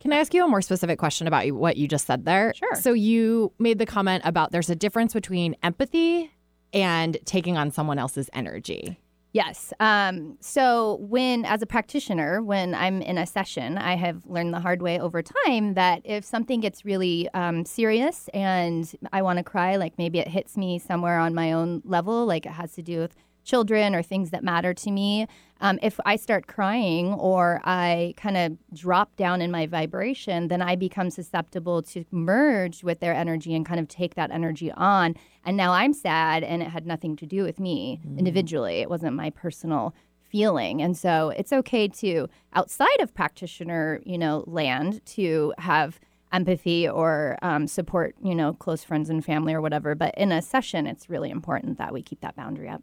Can 0.00 0.12
I 0.12 0.16
ask 0.16 0.34
you 0.34 0.44
a 0.44 0.48
more 0.48 0.62
specific 0.62 0.98
question 0.98 1.26
about 1.26 1.50
what 1.52 1.76
you 1.76 1.88
just 1.88 2.06
said 2.06 2.24
there? 2.24 2.52
Sure. 2.54 2.74
So 2.74 2.92
you 2.92 3.52
made 3.58 3.78
the 3.78 3.86
comment 3.86 4.22
about 4.24 4.52
there's 4.52 4.70
a 4.70 4.76
difference 4.76 5.12
between 5.12 5.56
empathy 5.62 6.30
and 6.72 7.18
taking 7.24 7.56
on 7.56 7.70
someone 7.70 7.98
else's 7.98 8.28
energy. 8.32 8.98
Yes. 9.36 9.70
Um, 9.80 10.38
so, 10.40 10.96
when, 11.02 11.44
as 11.44 11.60
a 11.60 11.66
practitioner, 11.66 12.42
when 12.42 12.74
I'm 12.74 13.02
in 13.02 13.18
a 13.18 13.26
session, 13.26 13.76
I 13.76 13.94
have 13.94 14.24
learned 14.24 14.54
the 14.54 14.60
hard 14.60 14.80
way 14.80 14.98
over 14.98 15.20
time 15.20 15.74
that 15.74 16.00
if 16.04 16.24
something 16.24 16.60
gets 16.60 16.86
really 16.86 17.28
um, 17.34 17.66
serious 17.66 18.28
and 18.32 18.90
I 19.12 19.20
want 19.20 19.36
to 19.36 19.42
cry, 19.42 19.76
like 19.76 19.98
maybe 19.98 20.20
it 20.20 20.28
hits 20.28 20.56
me 20.56 20.78
somewhere 20.78 21.18
on 21.18 21.34
my 21.34 21.52
own 21.52 21.82
level, 21.84 22.24
like 22.24 22.46
it 22.46 22.52
has 22.52 22.72
to 22.76 22.82
do 22.82 23.00
with 23.00 23.14
children 23.46 23.94
or 23.94 24.02
things 24.02 24.30
that 24.30 24.44
matter 24.44 24.74
to 24.74 24.90
me, 24.90 25.26
um, 25.60 25.78
if 25.80 25.98
I 26.04 26.16
start 26.16 26.46
crying 26.46 27.14
or 27.14 27.62
I 27.64 28.12
kind 28.18 28.36
of 28.36 28.58
drop 28.74 29.16
down 29.16 29.40
in 29.40 29.50
my 29.50 29.66
vibration, 29.66 30.48
then 30.48 30.60
I 30.60 30.76
become 30.76 31.08
susceptible 31.08 31.80
to 31.82 32.04
merge 32.10 32.84
with 32.84 33.00
their 33.00 33.14
energy 33.14 33.54
and 33.54 33.64
kind 33.64 33.80
of 33.80 33.88
take 33.88 34.16
that 34.16 34.30
energy 34.30 34.70
on. 34.72 35.14
And 35.44 35.56
now 35.56 35.72
I'm 35.72 35.94
sad 35.94 36.42
and 36.44 36.60
it 36.60 36.68
had 36.68 36.86
nothing 36.86 37.16
to 37.16 37.26
do 37.26 37.42
with 37.42 37.58
me 37.58 38.00
mm. 38.06 38.18
individually. 38.18 38.80
It 38.80 38.90
wasn't 38.90 39.16
my 39.16 39.30
personal 39.30 39.94
feeling. 40.28 40.82
And 40.82 40.96
so 40.96 41.30
it's 41.30 41.52
okay 41.52 41.88
to, 41.88 42.28
outside 42.52 43.00
of 43.00 43.14
practitioner, 43.14 44.00
you 44.04 44.18
know, 44.18 44.44
land, 44.46 45.00
to 45.06 45.54
have 45.58 45.98
empathy 46.32 46.86
or 46.88 47.38
um, 47.40 47.66
support, 47.66 48.14
you 48.22 48.34
know, 48.34 48.52
close 48.52 48.84
friends 48.84 49.08
and 49.08 49.24
family 49.24 49.54
or 49.54 49.62
whatever. 49.62 49.94
But 49.94 50.14
in 50.18 50.32
a 50.32 50.42
session, 50.42 50.86
it's 50.86 51.08
really 51.08 51.30
important 51.30 51.78
that 51.78 51.92
we 51.92 52.02
keep 52.02 52.20
that 52.20 52.36
boundary 52.36 52.68
up. 52.68 52.82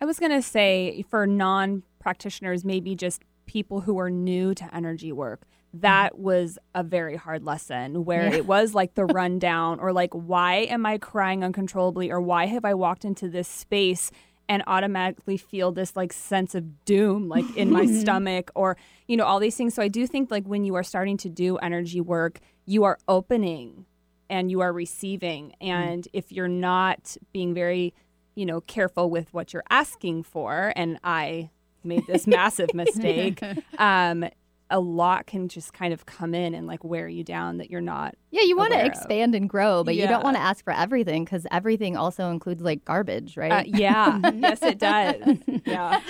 I 0.00 0.04
was 0.04 0.18
going 0.18 0.32
to 0.32 0.42
say 0.42 1.04
for 1.08 1.26
non 1.26 1.82
practitioners, 1.98 2.64
maybe 2.64 2.94
just 2.94 3.22
people 3.46 3.80
who 3.80 3.98
are 3.98 4.10
new 4.10 4.54
to 4.54 4.74
energy 4.74 5.12
work, 5.12 5.42
that 5.72 6.12
mm-hmm. 6.12 6.22
was 6.22 6.58
a 6.74 6.82
very 6.82 7.16
hard 7.16 7.44
lesson 7.44 8.04
where 8.04 8.28
yeah. 8.28 8.36
it 8.36 8.46
was 8.46 8.74
like 8.74 8.94
the 8.94 9.04
rundown 9.06 9.80
or 9.80 9.92
like, 9.92 10.12
why 10.12 10.56
am 10.70 10.86
I 10.86 10.98
crying 10.98 11.44
uncontrollably 11.44 12.10
or 12.10 12.20
why 12.20 12.46
have 12.46 12.64
I 12.64 12.74
walked 12.74 13.04
into 13.04 13.28
this 13.28 13.48
space 13.48 14.10
and 14.48 14.62
automatically 14.66 15.36
feel 15.36 15.72
this 15.72 15.96
like 15.96 16.12
sense 16.12 16.54
of 16.54 16.84
doom 16.84 17.28
like 17.28 17.44
in 17.56 17.70
my 17.70 17.86
stomach 18.00 18.50
or 18.54 18.76
you 19.08 19.16
know 19.16 19.24
all 19.24 19.40
these 19.40 19.56
things 19.56 19.74
so 19.74 19.82
i 19.82 19.88
do 19.88 20.06
think 20.06 20.30
like 20.30 20.46
when 20.46 20.64
you 20.64 20.74
are 20.74 20.84
starting 20.84 21.16
to 21.16 21.28
do 21.28 21.56
energy 21.56 22.00
work 22.00 22.38
you 22.64 22.84
are 22.84 22.98
opening 23.08 23.86
and 24.28 24.50
you 24.50 24.60
are 24.60 24.72
receiving 24.72 25.48
mm. 25.48 25.68
and 25.68 26.04
mm. 26.04 26.10
if 26.12 26.30
you're 26.32 26.48
not 26.48 27.16
being 27.32 27.54
very 27.54 27.92
you 28.36 28.46
know, 28.46 28.60
careful 28.60 29.10
with 29.10 29.34
what 29.34 29.52
you're 29.52 29.64
asking 29.68 30.22
for. 30.22 30.72
And 30.76 31.00
I 31.02 31.50
made 31.82 32.06
this 32.06 32.26
massive 32.28 32.72
mistake. 32.72 33.42
Um, 33.78 34.26
a 34.70 34.80
lot 34.80 35.26
can 35.26 35.48
just 35.48 35.72
kind 35.72 35.92
of 35.92 36.06
come 36.06 36.34
in 36.34 36.54
and 36.54 36.66
like 36.66 36.82
wear 36.82 37.06
you 37.06 37.22
down 37.22 37.58
that 37.58 37.70
you're 37.70 37.80
not. 37.80 38.16
Yeah, 38.30 38.42
you 38.42 38.56
want 38.56 38.72
to 38.72 38.84
expand 38.84 39.34
of. 39.34 39.42
and 39.42 39.48
grow, 39.48 39.84
but 39.84 39.94
yeah. 39.94 40.02
you 40.02 40.08
don't 40.08 40.24
want 40.24 40.36
to 40.36 40.42
ask 40.42 40.64
for 40.64 40.72
everything 40.72 41.24
because 41.24 41.46
everything 41.52 41.96
also 41.96 42.30
includes 42.30 42.62
like 42.62 42.84
garbage, 42.84 43.36
right? 43.36 43.52
Uh, 43.52 43.62
yeah, 43.66 44.18
yes, 44.34 44.62
it 44.62 44.78
does. 44.78 45.16
Yeah, 45.64 46.00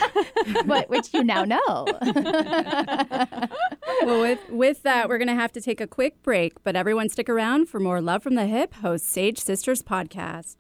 but 0.65 0.89
which 0.89 1.13
you 1.13 1.23
now 1.23 1.45
know. 1.45 1.87
well, 4.05 4.21
with 4.23 4.41
with 4.49 4.83
that, 4.85 5.09
we're 5.09 5.19
gonna 5.19 5.35
have 5.35 5.53
to 5.53 5.61
take 5.61 5.81
a 5.81 5.87
quick 5.87 6.23
break, 6.23 6.63
but 6.65 6.77
everyone 6.77 7.09
stick 7.11 7.29
around 7.29 7.69
for 7.69 7.79
more 7.79 8.01
Love 8.01 8.23
from 8.23 8.37
the 8.37 8.47
Hip 8.47 8.75
host 8.75 9.07
Sage 9.07 9.39
Sisters 9.39 9.83
podcast. 9.83 10.57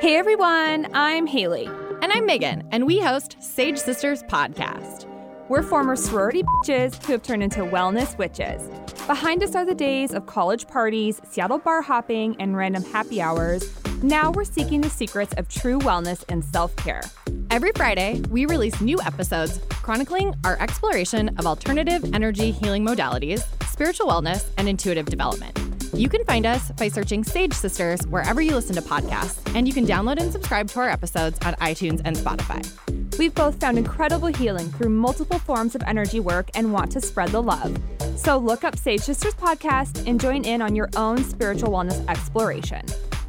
Hey 0.00 0.14
everyone, 0.14 0.86
I'm 0.94 1.26
Haley. 1.26 1.66
And 1.66 2.12
I'm 2.12 2.24
Megan, 2.24 2.62
and 2.70 2.86
we 2.86 3.00
host 3.00 3.36
Sage 3.40 3.78
Sisters 3.78 4.22
Podcast. 4.22 5.06
We're 5.48 5.64
former 5.64 5.96
sorority 5.96 6.44
bitches 6.44 7.04
who 7.04 7.10
have 7.10 7.24
turned 7.24 7.42
into 7.42 7.62
wellness 7.62 8.16
witches. 8.16 8.62
Behind 9.08 9.42
us 9.42 9.56
are 9.56 9.64
the 9.64 9.74
days 9.74 10.14
of 10.14 10.24
college 10.26 10.68
parties, 10.68 11.20
Seattle 11.28 11.58
bar 11.58 11.82
hopping, 11.82 12.36
and 12.40 12.56
random 12.56 12.84
happy 12.84 13.20
hours. 13.20 13.74
Now 14.00 14.30
we're 14.30 14.44
seeking 14.44 14.80
the 14.82 14.88
secrets 14.88 15.34
of 15.34 15.48
true 15.48 15.80
wellness 15.80 16.22
and 16.28 16.44
self 16.44 16.76
care. 16.76 17.02
Every 17.50 17.72
Friday, 17.74 18.20
we 18.30 18.46
release 18.46 18.80
new 18.80 19.00
episodes 19.00 19.58
chronicling 19.70 20.32
our 20.44 20.60
exploration 20.60 21.36
of 21.38 21.46
alternative 21.46 22.14
energy 22.14 22.52
healing 22.52 22.86
modalities, 22.86 23.42
spiritual 23.68 24.06
wellness, 24.06 24.48
and 24.58 24.68
intuitive 24.68 25.06
development. 25.06 25.67
You 25.94 26.08
can 26.08 26.24
find 26.24 26.46
us 26.46 26.70
by 26.72 26.88
searching 26.88 27.24
Sage 27.24 27.54
Sisters 27.54 28.06
wherever 28.06 28.40
you 28.40 28.54
listen 28.54 28.76
to 28.76 28.82
podcasts, 28.82 29.38
and 29.54 29.66
you 29.66 29.74
can 29.74 29.86
download 29.86 30.20
and 30.20 30.30
subscribe 30.30 30.68
to 30.68 30.80
our 30.80 30.88
episodes 30.88 31.38
on 31.44 31.54
iTunes 31.54 32.02
and 32.04 32.16
Spotify. 32.16 33.18
We've 33.18 33.34
both 33.34 33.58
found 33.58 33.78
incredible 33.78 34.28
healing 34.28 34.68
through 34.70 34.90
multiple 34.90 35.38
forms 35.38 35.74
of 35.74 35.82
energy 35.86 36.20
work 36.20 36.50
and 36.54 36.72
want 36.72 36.92
to 36.92 37.00
spread 37.00 37.30
the 37.30 37.42
love. 37.42 37.76
So 38.16 38.36
look 38.36 38.64
up 38.64 38.76
Sage 38.78 39.00
Sisters 39.00 39.34
Podcast 39.34 40.06
and 40.06 40.20
join 40.20 40.44
in 40.44 40.62
on 40.62 40.76
your 40.76 40.88
own 40.96 41.24
spiritual 41.24 41.70
wellness 41.70 42.06
exploration. 42.08 42.84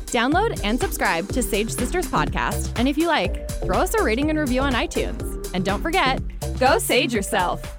Download 0.08 0.60
and 0.64 0.80
subscribe 0.80 1.28
to 1.30 1.42
Sage 1.42 1.72
Sisters 1.72 2.08
Podcast, 2.08 2.78
and 2.78 2.88
if 2.88 2.98
you 2.98 3.08
like, 3.08 3.50
throw 3.62 3.78
us 3.78 3.94
a 3.94 4.04
rating 4.04 4.30
and 4.30 4.38
review 4.38 4.62
on 4.62 4.74
iTunes. 4.74 5.52
And 5.54 5.64
don't 5.64 5.82
forget, 5.82 6.22
go 6.60 6.78
sage 6.78 7.14
yourself. 7.14 7.79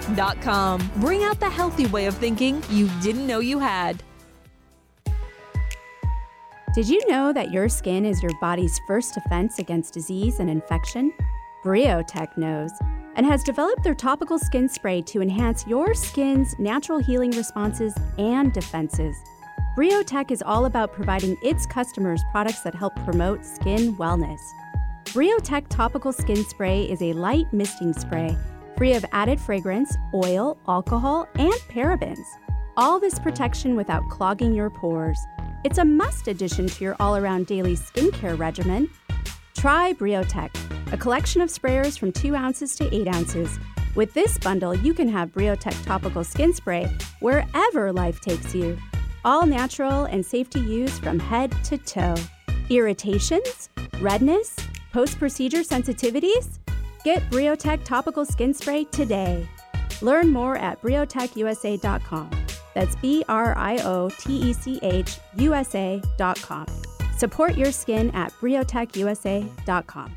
skinandmind.com. 0.00 0.90
Bring 0.96 1.24
out 1.24 1.40
the 1.40 1.50
healthy 1.50 1.86
way 1.86 2.06
of 2.06 2.14
thinking 2.16 2.62
you 2.70 2.88
didn't 3.02 3.26
know 3.26 3.40
you 3.40 3.58
had. 3.58 4.02
Did 6.74 6.88
you 6.88 7.06
know 7.08 7.32
that 7.32 7.50
your 7.50 7.68
skin 7.68 8.04
is 8.04 8.22
your 8.22 8.32
body's 8.40 8.78
first 8.86 9.14
defense 9.14 9.58
against 9.58 9.94
disease 9.94 10.38
and 10.38 10.48
infection? 10.48 11.12
Briotech 11.64 12.36
knows 12.36 12.70
and 13.16 13.26
has 13.26 13.42
developed 13.42 13.82
their 13.82 13.94
topical 13.94 14.38
skin 14.38 14.68
spray 14.68 15.02
to 15.02 15.20
enhance 15.20 15.66
your 15.66 15.92
skin's 15.92 16.56
natural 16.60 17.00
healing 17.00 17.32
responses 17.32 17.92
and 18.16 18.52
defenses. 18.52 19.16
Briotech 19.76 20.30
is 20.30 20.42
all 20.42 20.66
about 20.66 20.92
providing 20.92 21.36
its 21.42 21.66
customers 21.66 22.22
products 22.30 22.60
that 22.60 22.74
help 22.74 22.94
promote 23.04 23.44
skin 23.44 23.96
wellness. 23.96 24.40
Briotech 25.06 25.68
Topical 25.68 26.12
Skin 26.12 26.44
Spray 26.44 26.82
is 26.82 27.00
a 27.00 27.14
light 27.14 27.50
misting 27.52 27.94
spray 27.94 28.36
free 28.78 28.94
of 28.94 29.04
added 29.10 29.40
fragrance, 29.40 29.96
oil, 30.14 30.56
alcohol, 30.68 31.28
and 31.34 31.52
parabens. 31.68 32.24
All 32.76 33.00
this 33.00 33.18
protection 33.18 33.74
without 33.74 34.08
clogging 34.08 34.54
your 34.54 34.70
pores. 34.70 35.18
It's 35.64 35.78
a 35.78 35.84
must 35.84 36.28
addition 36.28 36.68
to 36.68 36.84
your 36.84 36.94
all 37.00 37.16
around 37.16 37.48
daily 37.48 37.74
skincare 37.74 38.38
regimen. 38.38 38.88
Try 39.56 39.94
Briotech, 39.94 40.54
a 40.92 40.96
collection 40.96 41.40
of 41.42 41.48
sprayers 41.48 41.98
from 41.98 42.12
2 42.12 42.36
ounces 42.36 42.76
to 42.76 42.94
8 42.94 43.08
ounces, 43.08 43.58
With 43.98 44.14
this 44.14 44.38
bundle, 44.38 44.76
you 44.76 44.94
can 44.94 45.08
have 45.08 45.32
Briotech 45.32 45.84
topical 45.84 46.22
skin 46.22 46.54
spray 46.54 46.88
wherever 47.18 47.92
life 47.92 48.20
takes 48.20 48.54
you. 48.54 48.78
All 49.24 49.44
natural 49.44 50.04
and 50.04 50.24
safe 50.24 50.48
to 50.50 50.60
use 50.60 51.00
from 51.00 51.18
head 51.18 51.52
to 51.64 51.78
toe. 51.78 52.14
Irritations? 52.70 53.70
Redness? 54.00 54.54
Post 54.92 55.18
procedure 55.18 55.62
sensitivities? 55.62 56.60
Get 57.04 57.28
Briotech 57.30 57.84
topical 57.84 58.24
skin 58.24 58.52
spray 58.54 58.84
today. 58.84 59.48
Learn 60.02 60.30
more 60.30 60.56
at 60.56 60.80
briotechusa.com. 60.82 62.30
That's 62.74 62.96
B 62.96 63.24
R 63.28 63.56
I 63.56 63.78
O 63.78 64.08
T 64.10 64.50
E 64.50 64.52
C 64.52 64.78
H 64.82 65.18
U 65.36 65.54
S 65.54 65.74
A.com. 65.74 66.66
Support 67.16 67.56
your 67.56 67.72
skin 67.72 68.10
at 68.10 68.32
briotechusa.com. 68.34 70.16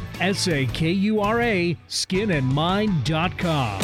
sakuraskinandmind.com. 0.00 0.20
S 0.20 0.48
A 0.48 0.66
K 0.66 0.90
U 0.90 1.20
R 1.20 1.40
A 1.40 1.76
skinandmind.com. 1.88 3.82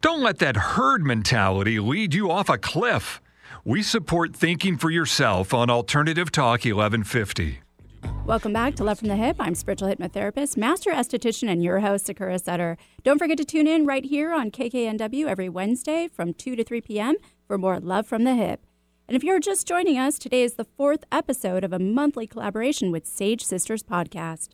Don't 0.00 0.22
let 0.22 0.38
that 0.38 0.56
herd 0.56 1.04
mentality 1.04 1.78
lead 1.78 2.14
you 2.14 2.30
off 2.30 2.48
a 2.48 2.56
cliff. 2.56 3.20
We 3.64 3.82
support 3.82 4.34
thinking 4.34 4.78
for 4.78 4.90
yourself 4.90 5.52
on 5.52 5.68
Alternative 5.68 6.32
Talk 6.32 6.64
1150. 6.64 7.60
Welcome 8.24 8.54
back 8.54 8.76
to 8.76 8.84
Love 8.84 8.98
from 9.00 9.08
the 9.08 9.16
Hip. 9.16 9.36
I'm 9.38 9.54
spiritual 9.54 9.88
hypnotherapist, 9.88 10.56
master 10.56 10.90
esthetician, 10.90 11.50
and 11.50 11.62
your 11.62 11.80
host, 11.80 12.06
Sakura 12.06 12.38
Sutter. 12.38 12.78
Don't 13.02 13.18
forget 13.18 13.36
to 13.36 13.44
tune 13.44 13.66
in 13.66 13.84
right 13.84 14.04
here 14.04 14.32
on 14.32 14.50
KKNW 14.50 15.26
every 15.26 15.50
Wednesday 15.50 16.08
from 16.08 16.32
2 16.32 16.56
to 16.56 16.64
3 16.64 16.80
p.m. 16.80 17.16
for 17.46 17.58
more 17.58 17.78
Love 17.78 18.06
from 18.06 18.24
the 18.24 18.34
Hip. 18.34 18.64
And 19.06 19.16
if 19.16 19.24
you're 19.24 19.40
just 19.40 19.66
joining 19.66 19.98
us, 19.98 20.18
today 20.18 20.42
is 20.42 20.54
the 20.54 20.64
fourth 20.64 21.04
episode 21.12 21.64
of 21.64 21.74
a 21.74 21.78
monthly 21.78 22.26
collaboration 22.26 22.90
with 22.90 23.06
Sage 23.06 23.44
Sisters 23.44 23.82
Podcast. 23.82 24.50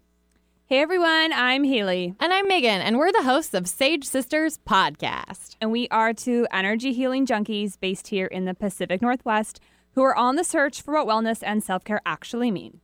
Hey 0.69 0.81
everyone, 0.81 1.33
I'm 1.33 1.63
Haley. 1.63 2.17
And 2.19 2.33
I'm 2.33 2.49
Megan, 2.49 2.81
and 2.81 2.99
we're 2.99 3.13
the 3.13 3.23
hosts 3.23 3.55
of 3.55 3.69
Sage 3.69 4.05
Sisters 4.05 4.59
Podcast. 4.67 5.55
And 5.61 5.71
we 5.71 5.87
are 5.91 6.13
two 6.13 6.45
energy 6.51 6.93
healing 6.93 7.25
junkies 7.25 7.79
based 7.79 8.09
here 8.09 8.27
in 8.27 8.47
the 8.47 8.53
Pacific 8.53 9.01
Northwest 9.01 9.61
who 9.93 10.03
are 10.03 10.17
on 10.17 10.35
the 10.35 10.43
search 10.43 10.83
for 10.83 10.93
what 10.93 11.07
wellness 11.07 11.41
and 11.41 11.63
self 11.63 11.85
care 11.85 12.01
actually 12.05 12.51
mean. 12.51 12.81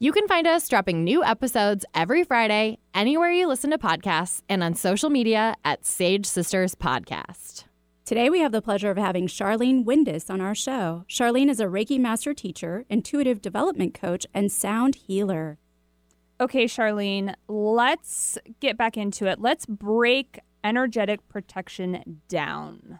You 0.00 0.10
can 0.10 0.26
find 0.26 0.48
us 0.48 0.68
dropping 0.68 1.04
new 1.04 1.22
episodes 1.22 1.84
every 1.94 2.24
Friday, 2.24 2.78
anywhere 2.92 3.30
you 3.30 3.46
listen 3.46 3.70
to 3.70 3.78
podcasts, 3.78 4.42
and 4.48 4.64
on 4.64 4.74
social 4.74 5.08
media 5.08 5.54
at 5.64 5.86
Sage 5.86 6.26
Sisters 6.26 6.74
Podcast. 6.74 7.66
Today, 8.04 8.30
we 8.30 8.40
have 8.40 8.50
the 8.50 8.60
pleasure 8.60 8.90
of 8.90 8.98
having 8.98 9.28
Charlene 9.28 9.84
Windus 9.84 10.28
on 10.28 10.40
our 10.40 10.56
show. 10.56 11.04
Charlene 11.08 11.50
is 11.50 11.60
a 11.60 11.66
Reiki 11.66 12.00
master 12.00 12.34
teacher, 12.34 12.84
intuitive 12.88 13.40
development 13.40 13.94
coach, 13.94 14.26
and 14.34 14.50
sound 14.50 14.96
healer. 14.96 15.58
Okay, 16.38 16.66
Charlene, 16.66 17.34
let's 17.48 18.36
get 18.60 18.76
back 18.76 18.98
into 18.98 19.26
it. 19.26 19.40
Let's 19.40 19.64
break 19.64 20.40
energetic 20.62 21.26
protection 21.28 22.20
down. 22.28 22.98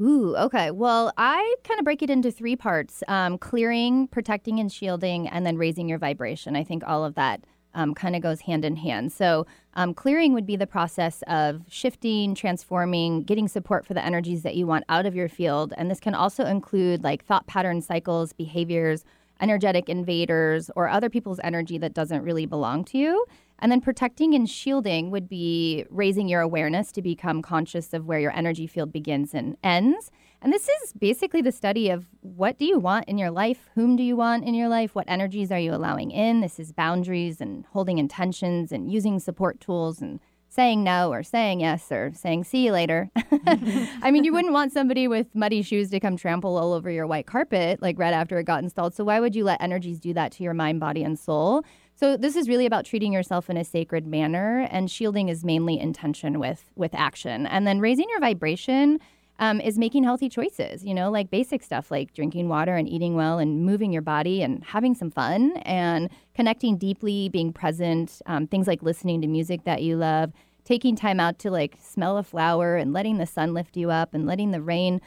Ooh, 0.00 0.34
okay. 0.36 0.70
Well, 0.70 1.12
I 1.18 1.54
kind 1.64 1.78
of 1.78 1.84
break 1.84 2.02
it 2.02 2.08
into 2.08 2.30
three 2.30 2.56
parts 2.56 3.02
um, 3.08 3.36
clearing, 3.36 4.06
protecting, 4.08 4.58
and 4.58 4.72
shielding, 4.72 5.28
and 5.28 5.44
then 5.44 5.58
raising 5.58 5.88
your 5.88 5.98
vibration. 5.98 6.56
I 6.56 6.64
think 6.64 6.82
all 6.86 7.04
of 7.04 7.14
that 7.16 7.44
um, 7.74 7.94
kind 7.94 8.16
of 8.16 8.22
goes 8.22 8.40
hand 8.40 8.64
in 8.64 8.76
hand. 8.76 9.12
So, 9.12 9.46
um, 9.74 9.92
clearing 9.92 10.32
would 10.32 10.46
be 10.46 10.56
the 10.56 10.66
process 10.66 11.22
of 11.26 11.62
shifting, 11.68 12.34
transforming, 12.34 13.22
getting 13.24 13.48
support 13.48 13.84
for 13.84 13.92
the 13.92 14.04
energies 14.04 14.42
that 14.44 14.54
you 14.54 14.66
want 14.66 14.84
out 14.88 15.04
of 15.04 15.14
your 15.14 15.28
field. 15.28 15.74
And 15.76 15.90
this 15.90 16.00
can 16.00 16.14
also 16.14 16.46
include 16.46 17.04
like 17.04 17.24
thought 17.24 17.46
pattern 17.46 17.82
cycles, 17.82 18.32
behaviors, 18.32 19.04
energetic 19.40 19.88
invaders, 19.88 20.70
or 20.76 20.88
other 20.88 21.10
people's 21.10 21.40
energy 21.42 21.78
that 21.78 21.94
doesn't 21.94 22.22
really 22.22 22.46
belong 22.46 22.84
to 22.84 22.98
you. 22.98 23.24
And 23.60 23.72
then 23.72 23.80
protecting 23.80 24.34
and 24.34 24.48
shielding 24.48 25.10
would 25.10 25.28
be 25.28 25.84
raising 25.90 26.28
your 26.28 26.40
awareness 26.40 26.92
to 26.92 27.02
become 27.02 27.42
conscious 27.42 27.92
of 27.92 28.06
where 28.06 28.20
your 28.20 28.36
energy 28.36 28.66
field 28.66 28.92
begins 28.92 29.34
and 29.34 29.56
ends. 29.64 30.10
And 30.40 30.52
this 30.52 30.68
is 30.68 30.92
basically 30.92 31.42
the 31.42 31.50
study 31.50 31.90
of 31.90 32.06
what 32.20 32.58
do 32.58 32.64
you 32.64 32.78
want 32.78 33.08
in 33.08 33.18
your 33.18 33.32
life? 33.32 33.68
Whom 33.74 33.96
do 33.96 34.04
you 34.04 34.14
want 34.14 34.44
in 34.44 34.54
your 34.54 34.68
life? 34.68 34.94
What 34.94 35.08
energies 35.08 35.50
are 35.50 35.58
you 35.58 35.74
allowing 35.74 36.12
in? 36.12 36.40
This 36.40 36.60
is 36.60 36.70
boundaries 36.70 37.40
and 37.40 37.66
holding 37.72 37.98
intentions 37.98 38.70
and 38.70 38.90
using 38.90 39.18
support 39.18 39.60
tools 39.60 40.00
and 40.00 40.20
saying 40.48 40.82
no 40.82 41.12
or 41.12 41.22
saying 41.22 41.60
yes 41.60 41.90
or 41.92 42.12
saying 42.14 42.44
see 42.44 42.66
you 42.66 42.72
later. 42.72 43.10
I 43.46 44.10
mean, 44.10 44.24
you 44.24 44.32
wouldn't 44.32 44.54
want 44.54 44.72
somebody 44.72 45.06
with 45.06 45.34
muddy 45.34 45.62
shoes 45.62 45.90
to 45.90 46.00
come 46.00 46.16
trample 46.16 46.56
all 46.56 46.72
over 46.72 46.90
your 46.90 47.06
white 47.06 47.26
carpet 47.26 47.80
like 47.82 47.98
right 47.98 48.14
after 48.14 48.38
it 48.38 48.44
got 48.44 48.62
installed. 48.62 48.94
So 48.94 49.04
why 49.04 49.20
would 49.20 49.36
you 49.36 49.44
let 49.44 49.62
energies 49.62 50.00
do 50.00 50.14
that 50.14 50.32
to 50.32 50.42
your 50.42 50.54
mind, 50.54 50.80
body, 50.80 51.02
and 51.02 51.18
soul? 51.18 51.64
So 51.94 52.16
this 52.16 52.36
is 52.36 52.48
really 52.48 52.66
about 52.66 52.84
treating 52.84 53.12
yourself 53.12 53.50
in 53.50 53.56
a 53.56 53.64
sacred 53.64 54.06
manner, 54.06 54.68
and 54.70 54.88
shielding 54.88 55.28
is 55.28 55.44
mainly 55.44 55.80
intention 55.80 56.38
with 56.38 56.70
with 56.76 56.94
action, 56.94 57.46
and 57.46 57.66
then 57.66 57.80
raising 57.80 58.08
your 58.08 58.20
vibration. 58.20 59.00
Um, 59.40 59.60
is 59.60 59.78
making 59.78 60.02
healthy 60.02 60.28
choices, 60.28 60.84
you 60.84 60.92
know, 60.92 61.12
like 61.12 61.30
basic 61.30 61.62
stuff 61.62 61.92
like 61.92 62.12
drinking 62.12 62.48
water 62.48 62.74
and 62.74 62.88
eating 62.88 63.14
well 63.14 63.38
and 63.38 63.64
moving 63.64 63.92
your 63.92 64.02
body 64.02 64.42
and 64.42 64.64
having 64.64 64.96
some 64.96 65.12
fun 65.12 65.52
and 65.58 66.10
connecting 66.34 66.76
deeply, 66.76 67.28
being 67.28 67.52
present, 67.52 68.20
um, 68.26 68.48
things 68.48 68.66
like 68.66 68.82
listening 68.82 69.20
to 69.20 69.28
music 69.28 69.62
that 69.62 69.82
you 69.82 69.94
love, 69.94 70.32
taking 70.64 70.96
time 70.96 71.20
out 71.20 71.38
to 71.38 71.52
like 71.52 71.76
smell 71.80 72.18
a 72.18 72.24
flower 72.24 72.76
and 72.76 72.92
letting 72.92 73.18
the 73.18 73.26
sun 73.26 73.54
lift 73.54 73.76
you 73.76 73.92
up 73.92 74.12
and 74.12 74.26
letting 74.26 74.50
the 74.50 74.60
rain 74.60 75.00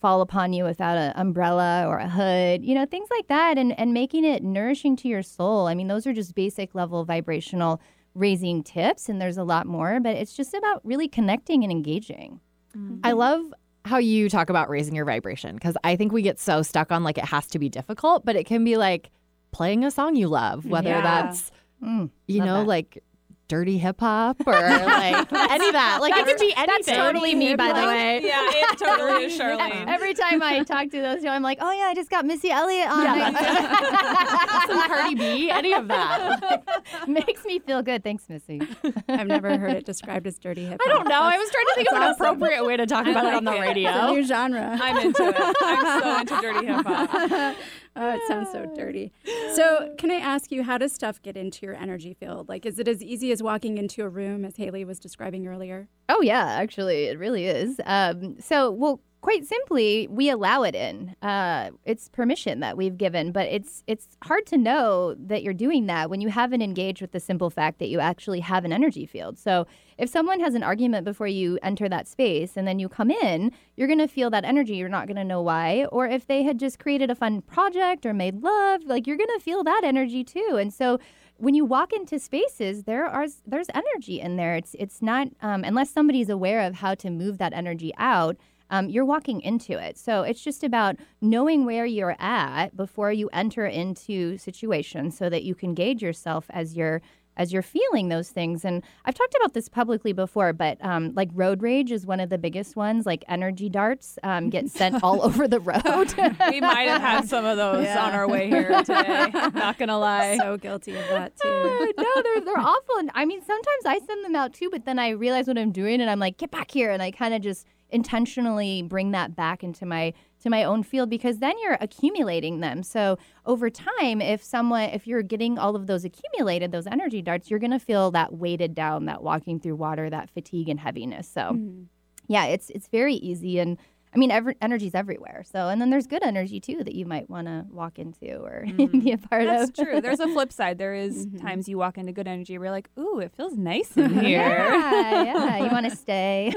fall 0.00 0.22
upon 0.22 0.54
you 0.54 0.64
without 0.64 0.96
an 0.96 1.12
umbrella 1.16 1.84
or 1.86 1.98
a 1.98 2.08
hood, 2.08 2.64
you 2.64 2.74
know, 2.74 2.86
things 2.86 3.08
like 3.10 3.28
that, 3.28 3.58
and, 3.58 3.78
and 3.78 3.92
making 3.92 4.24
it 4.24 4.42
nourishing 4.42 4.96
to 4.96 5.08
your 5.08 5.22
soul. 5.22 5.66
I 5.66 5.74
mean, 5.74 5.88
those 5.88 6.06
are 6.06 6.12
just 6.12 6.34
basic 6.34 6.74
level 6.74 7.04
vibrational 7.04 7.82
raising 8.14 8.62
tips, 8.62 9.08
and 9.10 9.20
there's 9.20 9.38
a 9.38 9.44
lot 9.44 9.66
more, 9.66 10.00
but 10.00 10.16
it's 10.16 10.34
just 10.34 10.54
about 10.54 10.80
really 10.84 11.08
connecting 11.08 11.62
and 11.62 11.70
engaging. 11.70 12.40
Mm-hmm. 12.76 13.00
I 13.04 13.12
love 13.12 13.54
how 13.84 13.98
you 13.98 14.28
talk 14.28 14.48
about 14.50 14.70
raising 14.70 14.94
your 14.94 15.04
vibration 15.04 15.54
because 15.54 15.76
I 15.84 15.96
think 15.96 16.12
we 16.12 16.22
get 16.22 16.38
so 16.38 16.62
stuck 16.62 16.90
on 16.90 17.04
like 17.04 17.18
it 17.18 17.24
has 17.24 17.46
to 17.48 17.58
be 17.58 17.68
difficult, 17.68 18.24
but 18.24 18.36
it 18.36 18.44
can 18.44 18.64
be 18.64 18.76
like 18.76 19.10
playing 19.52 19.84
a 19.84 19.90
song 19.90 20.16
you 20.16 20.28
love, 20.28 20.66
whether 20.66 20.88
yeah. 20.88 21.02
that's, 21.02 21.50
mm, 21.82 22.10
you 22.26 22.40
know, 22.40 22.60
that. 22.60 22.66
like 22.66 23.02
dirty 23.48 23.78
hip 23.78 24.00
hop 24.00 24.36
or 24.46 24.52
like 24.52 25.32
any 25.50 25.66
of 25.66 25.72
that. 25.72 25.98
Like 26.00 26.14
it 26.16 26.24
could 26.26 26.38
be 26.38 26.54
anything. 26.56 26.66
That's 26.66 26.86
totally 26.86 27.34
me, 27.34 27.54
by 27.54 27.68
the 27.68 27.86
way. 27.86 28.20
Yeah, 28.24 28.40
it 28.48 28.78
totally 28.78 29.24
is 29.24 29.38
Charlene. 29.40 29.86
Every 29.86 30.14
time 30.14 30.42
I 30.42 30.62
talk 30.62 30.90
to 30.90 31.00
those 31.00 31.22
two, 31.22 31.28
I'm 31.28 31.42
like, 31.42 31.58
oh 31.60 31.70
yeah, 31.70 31.84
I 31.84 31.94
just 31.94 32.10
got 32.10 32.24
Missy 32.24 32.50
Elliott 32.50 32.88
on. 32.88 33.04
Yeah, 33.04 34.66
some 34.66 34.88
Cardi 34.88 35.14
B, 35.14 35.50
any 35.50 35.72
of 35.72 35.88
that. 35.88 36.62
Makes 37.06 37.44
me 37.44 37.58
feel 37.58 37.82
good. 37.82 38.02
Thanks, 38.02 38.28
Missy. 38.28 38.60
I've 39.08 39.26
never 39.26 39.56
heard 39.58 39.72
it 39.72 39.84
described 39.84 40.26
as 40.26 40.38
dirty 40.38 40.64
hip 40.64 40.80
hop. 40.82 40.90
I 40.90 40.96
don't 40.96 41.08
know. 41.08 41.20
I 41.22 41.36
was 41.36 41.50
trying 41.50 41.66
to 41.66 41.72
think 41.74 41.90
of 41.90 41.96
an 41.96 42.02
awesome. 42.02 42.14
appropriate 42.14 42.64
way 42.64 42.76
to 42.76 42.86
talk 42.86 43.06
about 43.06 43.24
like 43.24 43.34
it 43.34 43.36
on 43.36 43.44
the 43.44 43.52
radio. 43.60 43.90
It's 43.90 43.98
a 43.98 44.12
new 44.12 44.22
genre. 44.24 44.78
I'm 44.80 44.96
into 44.98 45.28
it. 45.28 45.36
I'm 45.38 46.02
so 46.02 46.20
into 46.20 46.40
dirty 46.40 46.66
hip 46.66 46.86
hop. 46.86 47.56
Oh, 47.96 48.10
it 48.10 48.20
sounds 48.26 48.50
so 48.50 48.66
dirty. 48.74 49.12
So, 49.54 49.94
can 49.98 50.10
I 50.10 50.16
ask 50.16 50.50
you, 50.50 50.64
how 50.64 50.78
does 50.78 50.92
stuff 50.92 51.22
get 51.22 51.36
into 51.36 51.64
your 51.64 51.76
energy 51.76 52.14
field? 52.14 52.48
Like, 52.48 52.66
is 52.66 52.78
it 52.80 52.88
as 52.88 53.02
easy 53.02 53.30
as 53.30 53.42
walking 53.42 53.78
into 53.78 54.02
a 54.02 54.08
room, 54.08 54.44
as 54.44 54.56
Haley 54.56 54.84
was 54.84 54.98
describing 54.98 55.46
earlier? 55.46 55.88
Oh, 56.08 56.20
yeah, 56.20 56.44
actually, 56.44 57.04
it 57.04 57.18
really 57.18 57.46
is. 57.46 57.80
Um, 57.86 58.36
so, 58.40 58.70
well, 58.70 59.00
quite 59.24 59.46
simply, 59.46 60.06
we 60.10 60.28
allow 60.28 60.64
it 60.64 60.74
in. 60.74 61.16
Uh, 61.22 61.70
it's 61.86 62.10
permission 62.10 62.60
that 62.60 62.76
we've 62.76 62.98
given, 62.98 63.32
but 63.32 63.46
it's 63.48 63.82
it's 63.86 64.06
hard 64.22 64.44
to 64.44 64.58
know 64.58 65.14
that 65.18 65.42
you're 65.42 65.54
doing 65.54 65.86
that 65.86 66.10
when 66.10 66.20
you 66.20 66.28
haven't 66.28 66.60
engaged 66.60 67.00
with 67.00 67.12
the 67.12 67.18
simple 67.18 67.48
fact 67.48 67.78
that 67.78 67.88
you 67.88 68.00
actually 68.00 68.40
have 68.40 68.66
an 68.66 68.72
energy 68.72 69.06
field. 69.06 69.38
So 69.38 69.66
if 69.96 70.10
someone 70.10 70.40
has 70.40 70.54
an 70.54 70.62
argument 70.62 71.06
before 71.06 71.26
you 71.26 71.58
enter 71.62 71.88
that 71.88 72.06
space 72.06 72.54
and 72.54 72.68
then 72.68 72.78
you 72.78 72.86
come 72.86 73.10
in, 73.10 73.50
you're 73.76 73.88
going 73.88 73.98
to 73.98 74.08
feel 74.08 74.28
that 74.28 74.44
energy. 74.44 74.76
You're 74.76 74.90
not 74.90 75.06
going 75.06 75.16
to 75.16 75.24
know 75.24 75.40
why. 75.40 75.86
Or 75.90 76.06
if 76.06 76.26
they 76.26 76.42
had 76.42 76.58
just 76.58 76.78
created 76.78 77.10
a 77.10 77.14
fun 77.14 77.40
project 77.40 78.04
or 78.04 78.12
made 78.12 78.42
love, 78.42 78.82
like 78.84 79.06
you're 79.06 79.16
going 79.16 79.38
to 79.38 79.40
feel 79.42 79.64
that 79.64 79.84
energy 79.84 80.22
too. 80.22 80.58
And 80.60 80.70
so 80.70 80.98
when 81.38 81.54
you 81.54 81.64
walk 81.64 81.94
into 81.94 82.18
spaces, 82.18 82.82
there 82.82 83.06
are 83.06 83.26
there's 83.46 83.68
energy 83.72 84.20
in 84.20 84.36
there. 84.36 84.54
It's 84.54 84.76
it's 84.78 85.00
not 85.00 85.28
um, 85.40 85.64
unless 85.64 85.90
somebody's 85.90 86.28
aware 86.28 86.60
of 86.60 86.74
how 86.74 86.94
to 86.96 87.08
move 87.08 87.38
that 87.38 87.54
energy 87.54 87.94
out 87.96 88.36
um, 88.74 88.88
you're 88.88 89.04
walking 89.04 89.40
into 89.42 89.78
it. 89.78 89.96
So 89.96 90.22
it's 90.22 90.42
just 90.42 90.64
about 90.64 90.96
knowing 91.20 91.64
where 91.64 91.86
you're 91.86 92.16
at 92.18 92.76
before 92.76 93.12
you 93.12 93.30
enter 93.32 93.66
into 93.66 94.36
situations 94.36 95.16
so 95.16 95.28
that 95.30 95.44
you 95.44 95.54
can 95.54 95.74
gauge 95.74 96.02
yourself 96.02 96.46
as 96.50 96.76
you're 96.76 97.00
as 97.36 97.52
you're 97.52 97.62
feeling 97.62 98.08
those 98.08 98.30
things. 98.30 98.64
And 98.64 98.82
I've 99.04 99.14
talked 99.14 99.34
about 99.34 99.54
this 99.54 99.68
publicly 99.68 100.12
before, 100.12 100.52
but 100.52 100.78
um, 100.84 101.12
like 101.14 101.28
road 101.32 101.62
rage 101.62 101.90
is 101.92 102.06
one 102.06 102.20
of 102.20 102.30
the 102.30 102.38
biggest 102.38 102.76
ones. 102.76 103.06
Like 103.06 103.24
energy 103.28 103.68
darts 103.68 104.18
um, 104.22 104.50
get 104.50 104.68
sent 104.70 104.94
all 105.02 105.22
over 105.22 105.48
the 105.48 105.60
road. 105.60 106.14
we 106.50 106.60
might 106.60 106.88
have 106.88 107.00
had 107.00 107.28
some 107.28 107.44
of 107.44 107.56
those 107.56 107.84
Yeah. 107.84 108.04
on 108.04 108.12
our 108.12 108.28
way 108.28 108.48
here 108.48 108.82
today. 108.84 109.30
Not 109.54 109.78
gonna 109.78 109.98
lie. 109.98 110.36
So 110.38 110.56
guilty 110.56 110.94
of 110.96 111.06
that 111.08 111.32
too. 111.40 111.92
no, 111.98 112.22
they're 112.22 112.40
they're 112.40 112.58
awful. 112.58 112.96
And 112.98 113.10
I 113.14 113.24
mean, 113.24 113.40
sometimes 113.42 113.84
I 113.86 113.98
send 114.06 114.24
them 114.24 114.36
out 114.36 114.52
too, 114.52 114.68
but 114.70 114.84
then 114.84 114.98
I 114.98 115.10
realize 115.10 115.46
what 115.46 115.58
I'm 115.58 115.72
doing, 115.72 116.00
and 116.00 116.08
I'm 116.10 116.18
like, 116.20 116.38
get 116.38 116.50
back 116.50 116.70
here, 116.70 116.90
and 116.90 117.02
I 117.02 117.10
kind 117.10 117.34
of 117.34 117.40
just 117.42 117.66
intentionally 117.90 118.82
bring 118.82 119.12
that 119.12 119.34
back 119.36 119.62
into 119.64 119.86
my 119.86 120.12
to 120.44 120.50
my 120.50 120.62
own 120.62 120.82
field 120.82 121.10
because 121.10 121.38
then 121.40 121.54
you're 121.62 121.76
accumulating 121.80 122.60
them. 122.60 122.82
So 122.82 123.18
over 123.44 123.68
time, 123.70 124.20
if 124.20 124.42
someone 124.42 124.90
if 124.90 125.06
you're 125.06 125.22
getting 125.22 125.58
all 125.58 125.74
of 125.74 125.86
those 125.86 126.04
accumulated, 126.04 126.70
those 126.70 126.86
energy 126.86 127.20
darts, 127.22 127.50
you're 127.50 127.58
gonna 127.58 127.80
feel 127.80 128.10
that 128.12 128.34
weighted 128.34 128.74
down, 128.74 129.06
that 129.06 129.22
walking 129.22 129.58
through 129.58 129.76
water, 129.76 130.08
that 130.10 130.30
fatigue 130.30 130.68
and 130.68 130.78
heaviness. 130.78 131.26
So 131.28 131.40
Mm-hmm. 131.40 131.82
yeah, 132.28 132.44
it's 132.46 132.70
it's 132.70 132.88
very 132.88 133.14
easy 133.14 133.58
and. 133.58 133.76
I 134.14 134.18
mean, 134.18 134.30
every, 134.30 134.54
energy's 134.62 134.94
everywhere. 134.94 135.42
So, 135.50 135.68
and 135.68 135.80
then 135.80 135.90
there's 135.90 136.06
good 136.06 136.22
energy 136.22 136.60
too 136.60 136.84
that 136.84 136.94
you 136.94 137.04
might 137.04 137.28
want 137.28 137.48
to 137.48 137.64
walk 137.70 137.98
into 137.98 138.36
or 138.36 138.64
be 138.76 139.10
a 139.12 139.18
part 139.18 139.44
That's 139.46 139.64
of. 139.70 139.74
That's 139.76 139.80
true. 139.90 140.00
There's 140.00 140.20
a 140.20 140.28
flip 140.28 140.52
side. 140.52 140.78
There 140.78 140.94
is 140.94 141.26
Mhm. 141.34 141.40
times 141.40 141.68
you 141.68 141.78
walk 141.78 141.98
into 141.98 142.12
good 142.12 142.28
energy 142.28 142.56
where 142.58 142.66
you're 142.66 142.72
like, 142.72 142.88
ooh, 142.98 143.18
it 143.18 143.32
feels 143.36 143.56
nice 143.56 143.96
in 143.96 144.14
here. 144.20 144.38
Yeah, 144.38 145.22
yeah. 145.24 145.64
You 145.64 145.70
want 145.70 145.88
to 145.90 145.96
stay. 145.96 146.52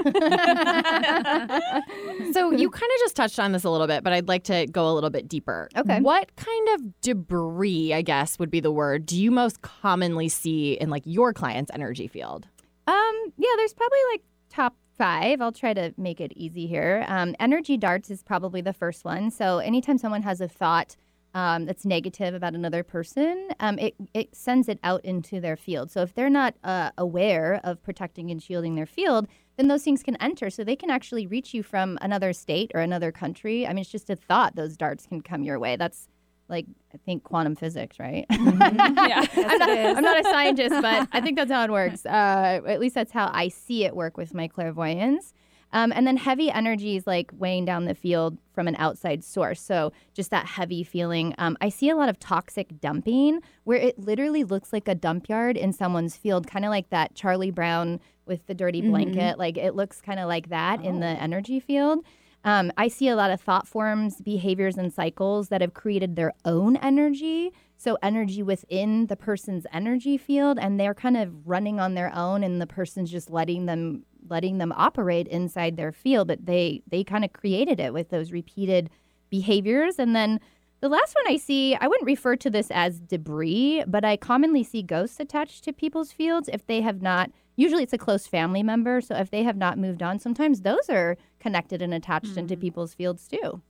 So 2.32 2.50
you 2.52 2.70
kind 2.70 2.90
of 2.92 2.98
just 3.00 3.16
touched 3.16 3.38
on 3.38 3.52
this 3.52 3.64
a 3.64 3.70
little 3.70 3.86
bit, 3.86 4.04
but 4.04 4.12
I'd 4.12 4.28
like 4.28 4.44
to 4.44 4.66
go 4.66 4.90
a 4.90 4.94
little 4.94 5.10
bit 5.10 5.28
deeper. 5.28 5.68
Okay. 5.76 6.00
What 6.00 6.34
kind 6.36 6.68
of 6.74 7.00
debris, 7.00 7.92
I 7.94 8.02
guess 8.02 8.38
would 8.38 8.50
be 8.50 8.60
the 8.60 8.70
word, 8.70 9.06
do 9.06 9.20
you 9.20 9.30
most 9.30 9.62
commonly 9.62 10.28
see 10.28 10.74
in 10.74 10.90
like 10.90 11.02
your 11.06 11.32
client's 11.32 11.70
energy 11.74 12.06
field? 12.06 12.46
um, 12.86 13.32
yeah, 13.36 13.50
there's 13.56 13.74
probably 13.74 13.98
like 14.12 14.22
top 14.48 14.74
five. 14.98 15.40
I'll 15.40 15.52
try 15.52 15.72
to 15.72 15.94
make 15.96 16.20
it 16.20 16.32
easy 16.34 16.66
here. 16.66 17.04
Um, 17.08 17.34
energy 17.38 17.76
darts 17.76 18.10
is 18.10 18.22
probably 18.22 18.60
the 18.60 18.72
first 18.72 19.04
one. 19.04 19.30
So 19.30 19.58
anytime 19.58 19.96
someone 19.96 20.22
has 20.22 20.40
a 20.40 20.48
thought 20.48 20.96
um, 21.34 21.66
that's 21.66 21.84
negative 21.84 22.34
about 22.34 22.54
another 22.54 22.82
person, 22.82 23.48
um, 23.60 23.78
it, 23.78 23.94
it 24.12 24.34
sends 24.34 24.68
it 24.68 24.80
out 24.82 25.04
into 25.04 25.40
their 25.40 25.56
field. 25.56 25.90
So 25.90 26.02
if 26.02 26.14
they're 26.14 26.28
not 26.28 26.54
uh, 26.64 26.90
aware 26.98 27.60
of 27.62 27.82
protecting 27.82 28.30
and 28.30 28.42
shielding 28.42 28.74
their 28.74 28.86
field, 28.86 29.28
then 29.56 29.68
those 29.68 29.84
things 29.84 30.02
can 30.02 30.16
enter. 30.16 30.50
So 30.50 30.64
they 30.64 30.76
can 30.76 30.90
actually 30.90 31.26
reach 31.26 31.54
you 31.54 31.62
from 31.62 31.98
another 32.00 32.32
state 32.32 32.72
or 32.74 32.80
another 32.80 33.12
country. 33.12 33.66
I 33.66 33.70
mean, 33.70 33.82
it's 33.82 33.90
just 33.90 34.10
a 34.10 34.16
thought. 34.16 34.56
Those 34.56 34.76
darts 34.76 35.06
can 35.06 35.20
come 35.20 35.44
your 35.44 35.58
way. 35.58 35.76
That's 35.76 36.08
like, 36.48 36.66
I 36.94 36.96
think 36.98 37.24
quantum 37.24 37.56
physics, 37.56 37.98
right? 37.98 38.26
yeah. 38.30 38.38
I'm, 38.40 39.58
not, 39.58 39.68
I'm 39.70 40.02
not 40.02 40.20
a 40.20 40.24
scientist, 40.24 40.74
but 40.80 41.08
I 41.12 41.20
think 41.20 41.36
that's 41.36 41.50
how 41.50 41.64
it 41.64 41.70
works. 41.70 42.06
Uh, 42.06 42.60
at 42.66 42.80
least 42.80 42.94
that's 42.94 43.12
how 43.12 43.30
I 43.32 43.48
see 43.48 43.84
it 43.84 43.94
work 43.94 44.16
with 44.16 44.34
my 44.34 44.48
clairvoyance. 44.48 45.32
Um, 45.72 45.92
and 45.94 46.06
then 46.06 46.16
heavy 46.16 46.50
energy 46.50 46.96
is 46.96 47.06
like 47.06 47.30
weighing 47.34 47.64
down 47.64 47.84
the 47.84 47.94
field 47.94 48.38
from 48.54 48.68
an 48.68 48.76
outside 48.76 49.22
source. 49.22 49.60
So 49.60 49.92
just 50.14 50.30
that 50.30 50.46
heavy 50.46 50.82
feeling. 50.82 51.34
Um, 51.36 51.56
I 51.60 51.68
see 51.68 51.90
a 51.90 51.96
lot 51.96 52.08
of 52.08 52.18
toxic 52.18 52.80
dumping 52.80 53.40
where 53.64 53.78
it 53.78 53.98
literally 53.98 54.44
looks 54.44 54.72
like 54.72 54.88
a 54.88 54.94
dump 54.94 55.28
yard 55.28 55.56
in 55.56 55.72
someone's 55.72 56.16
field, 56.16 56.46
kind 56.46 56.64
of 56.64 56.70
like 56.70 56.88
that 56.90 57.14
Charlie 57.14 57.50
Brown 57.50 58.00
with 58.24 58.46
the 58.46 58.54
dirty 58.54 58.80
blanket. 58.80 59.38
Like 59.38 59.58
it 59.58 59.74
looks 59.74 60.00
kind 60.00 60.18
of 60.18 60.28
like 60.28 60.48
that 60.48 60.82
in 60.84 61.00
the 61.00 61.06
energy 61.06 61.60
field. 61.60 62.04
Um, 62.44 62.72
I 62.76 62.88
see 62.88 63.08
a 63.08 63.16
lot 63.16 63.30
of 63.30 63.40
thought 63.40 63.66
forms, 63.66 64.20
behaviors, 64.20 64.76
and 64.76 64.92
cycles 64.92 65.48
that 65.48 65.60
have 65.60 65.74
created 65.74 66.16
their 66.16 66.32
own 66.44 66.76
energy. 66.76 67.52
So, 67.76 67.98
energy 68.02 68.42
within 68.42 69.06
the 69.06 69.16
person's 69.16 69.66
energy 69.72 70.16
field, 70.16 70.58
and 70.58 70.78
they're 70.78 70.94
kind 70.94 71.16
of 71.16 71.46
running 71.46 71.78
on 71.80 71.94
their 71.94 72.14
own, 72.14 72.42
and 72.42 72.60
the 72.60 72.66
person's 72.66 73.10
just 73.10 73.30
letting 73.30 73.66
them 73.66 74.04
letting 74.28 74.58
them 74.58 74.72
operate 74.76 75.26
inside 75.28 75.76
their 75.76 75.92
field. 75.92 76.28
But 76.28 76.46
they 76.46 76.82
they 76.88 77.04
kind 77.04 77.24
of 77.24 77.32
created 77.32 77.80
it 77.80 77.92
with 77.92 78.10
those 78.10 78.32
repeated 78.32 78.90
behaviors, 79.30 79.98
and 79.98 80.14
then 80.14 80.40
the 80.80 80.88
last 80.88 81.16
one 81.16 81.32
I 81.32 81.36
see, 81.38 81.74
I 81.74 81.88
wouldn't 81.88 82.06
refer 82.06 82.36
to 82.36 82.50
this 82.50 82.70
as 82.70 83.00
debris, 83.00 83.82
but 83.88 84.04
I 84.04 84.16
commonly 84.16 84.62
see 84.62 84.82
ghosts 84.82 85.18
attached 85.18 85.64
to 85.64 85.72
people's 85.72 86.12
fields 86.12 86.48
if 86.52 86.66
they 86.66 86.82
have 86.82 87.02
not. 87.02 87.32
Usually 87.56 87.82
it's 87.82 87.92
a 87.92 87.98
close 87.98 88.28
family 88.28 88.62
member, 88.62 89.00
so 89.00 89.16
if 89.16 89.30
they 89.30 89.42
have 89.42 89.56
not 89.56 89.76
moved 89.76 90.04
on, 90.04 90.20
sometimes 90.20 90.60
those 90.60 90.88
are 90.88 91.16
connected 91.40 91.82
and 91.82 91.94
attached 91.94 92.36
into 92.36 92.56
people's 92.56 92.94
fields 92.94 93.28
too. 93.28 93.62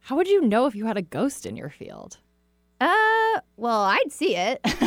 How 0.00 0.16
would 0.16 0.28
you 0.28 0.40
know 0.40 0.66
if 0.66 0.74
you 0.74 0.86
had 0.86 0.96
a 0.96 1.02
ghost 1.02 1.46
in 1.46 1.56
your 1.56 1.70
field? 1.70 2.18
Uh, 2.80 3.40
well, 3.56 3.82
I'd 3.82 4.10
see 4.10 4.36
it. 4.36 4.60
you, 4.64 4.72
you 4.72 4.78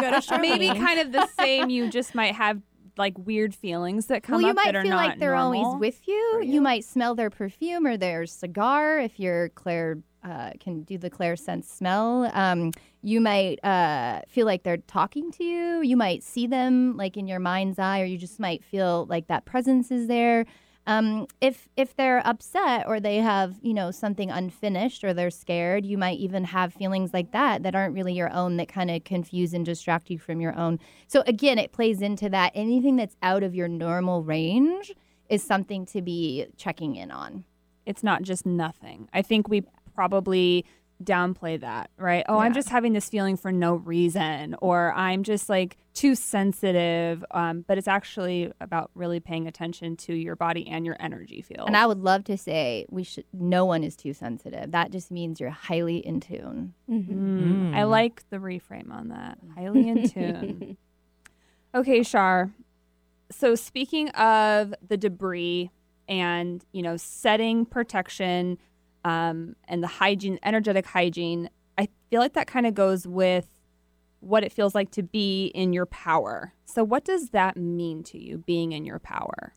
go 0.00 0.10
to 0.10 0.20
Charlene. 0.20 0.40
Maybe 0.40 0.68
kind 0.68 0.98
of 0.98 1.12
the 1.12 1.26
same. 1.38 1.70
You 1.70 1.88
just 1.88 2.14
might 2.14 2.34
have 2.34 2.60
like 2.98 3.16
weird 3.16 3.54
feelings 3.54 4.06
that 4.06 4.22
come 4.22 4.36
well, 4.36 4.42
you 4.42 4.50
up 4.50 4.56
might 4.56 4.66
that 4.66 4.76
are 4.76 4.82
feel 4.82 4.90
not 4.90 5.08
like 5.08 5.18
they're 5.18 5.36
normal. 5.36 5.64
always 5.64 5.80
with 5.80 6.08
you. 6.08 6.40
you. 6.42 6.54
you. 6.54 6.60
might 6.60 6.84
smell 6.84 7.14
their 7.14 7.30
perfume 7.30 7.86
or 7.86 7.96
their 7.96 8.26
cigar 8.26 8.98
if 8.98 9.18
you're 9.18 9.48
Claire 9.50 9.98
uh, 10.24 10.50
can 10.60 10.82
do 10.82 10.98
the 10.98 11.10
Claire 11.10 11.36
sense 11.36 11.68
smell. 11.68 12.30
Um, 12.34 12.72
you 13.02 13.20
might 13.20 13.62
uh, 13.64 14.20
feel 14.28 14.46
like 14.46 14.62
they're 14.62 14.76
talking 14.76 15.32
to 15.32 15.44
you. 15.44 15.82
You 15.82 15.96
might 15.96 16.22
see 16.22 16.46
them 16.46 16.96
like 16.96 17.16
in 17.16 17.26
your 17.26 17.40
mind's 17.40 17.78
eye, 17.78 18.00
or 18.00 18.04
you 18.04 18.18
just 18.18 18.38
might 18.38 18.62
feel 18.64 19.06
like 19.06 19.26
that 19.26 19.44
presence 19.44 19.90
is 19.90 20.06
there. 20.06 20.46
Um, 20.84 21.28
if 21.40 21.68
if 21.76 21.94
they're 21.94 22.26
upset 22.26 22.86
or 22.88 22.98
they 22.98 23.18
have 23.18 23.56
you 23.62 23.72
know 23.72 23.92
something 23.92 24.30
unfinished 24.32 25.04
or 25.04 25.14
they're 25.14 25.30
scared, 25.30 25.86
you 25.86 25.96
might 25.96 26.18
even 26.18 26.44
have 26.44 26.74
feelings 26.74 27.12
like 27.14 27.30
that 27.32 27.62
that 27.62 27.74
aren't 27.76 27.94
really 27.94 28.14
your 28.14 28.32
own 28.32 28.56
that 28.56 28.68
kind 28.68 28.90
of 28.90 29.04
confuse 29.04 29.54
and 29.54 29.64
distract 29.64 30.10
you 30.10 30.18
from 30.18 30.40
your 30.40 30.56
own. 30.56 30.80
So 31.06 31.22
again, 31.26 31.58
it 31.58 31.72
plays 31.72 32.02
into 32.02 32.28
that. 32.30 32.50
Anything 32.54 32.96
that's 32.96 33.16
out 33.22 33.44
of 33.44 33.54
your 33.54 33.68
normal 33.68 34.24
range 34.24 34.92
is 35.28 35.42
something 35.42 35.86
to 35.86 36.02
be 36.02 36.46
checking 36.56 36.96
in 36.96 37.10
on. 37.10 37.44
it's 37.86 38.02
not 38.02 38.22
just 38.22 38.46
nothing. 38.46 39.08
I 39.12 39.22
think 39.22 39.48
we 39.48 39.62
probably 39.94 40.64
downplay 41.02 41.60
that, 41.60 41.90
right? 41.96 42.24
Oh, 42.28 42.38
I'm 42.38 42.54
just 42.54 42.68
having 42.68 42.92
this 42.92 43.08
feeling 43.08 43.36
for 43.36 43.52
no 43.52 43.74
reason, 43.74 44.56
or 44.60 44.92
I'm 44.94 45.22
just 45.22 45.48
like 45.48 45.76
too 45.94 46.14
sensitive. 46.14 47.24
Um, 47.30 47.64
but 47.66 47.78
it's 47.78 47.88
actually 47.88 48.52
about 48.60 48.90
really 48.94 49.20
paying 49.20 49.46
attention 49.46 49.96
to 49.98 50.14
your 50.14 50.36
body 50.36 50.66
and 50.68 50.86
your 50.86 50.96
energy 51.00 51.42
field. 51.42 51.66
And 51.66 51.76
I 51.76 51.86
would 51.86 51.98
love 51.98 52.24
to 52.24 52.36
say 52.38 52.86
we 52.90 53.02
should. 53.02 53.24
No 53.32 53.64
one 53.64 53.84
is 53.84 53.96
too 53.96 54.14
sensitive. 54.14 54.72
That 54.72 54.90
just 54.90 55.10
means 55.10 55.40
you're 55.40 55.50
highly 55.50 55.98
in 55.98 56.20
tune. 56.20 56.74
Mm, 56.88 57.74
I 57.74 57.84
like 57.84 58.28
the 58.30 58.38
reframe 58.38 58.92
on 58.92 59.08
that. 59.08 59.38
Highly 59.54 59.88
in 59.88 60.08
tune. 60.08 60.76
okay, 61.74 62.02
Char. 62.04 62.50
So 63.30 63.54
speaking 63.54 64.10
of 64.10 64.74
the 64.86 64.96
debris 64.96 65.70
and 66.08 66.64
you 66.72 66.82
know 66.82 66.96
setting 66.96 67.64
protection 67.64 68.58
um, 69.04 69.56
and 69.66 69.82
the 69.82 69.88
hygiene, 69.88 70.38
energetic 70.42 70.86
hygiene, 70.86 71.50
I 71.78 71.88
feel 72.10 72.20
like 72.20 72.34
that 72.34 72.46
kind 72.46 72.66
of 72.66 72.74
goes 72.74 73.06
with 73.06 73.48
what 74.20 74.44
it 74.44 74.52
feels 74.52 74.74
like 74.74 74.90
to 74.92 75.02
be 75.02 75.46
in 75.46 75.72
your 75.72 75.86
power. 75.86 76.54
So 76.64 76.84
what 76.84 77.04
does 77.04 77.30
that 77.30 77.56
mean 77.56 78.02
to 78.04 78.18
you, 78.18 78.38
being 78.38 78.72
in 78.72 78.84
your 78.84 79.00
power? 79.00 79.54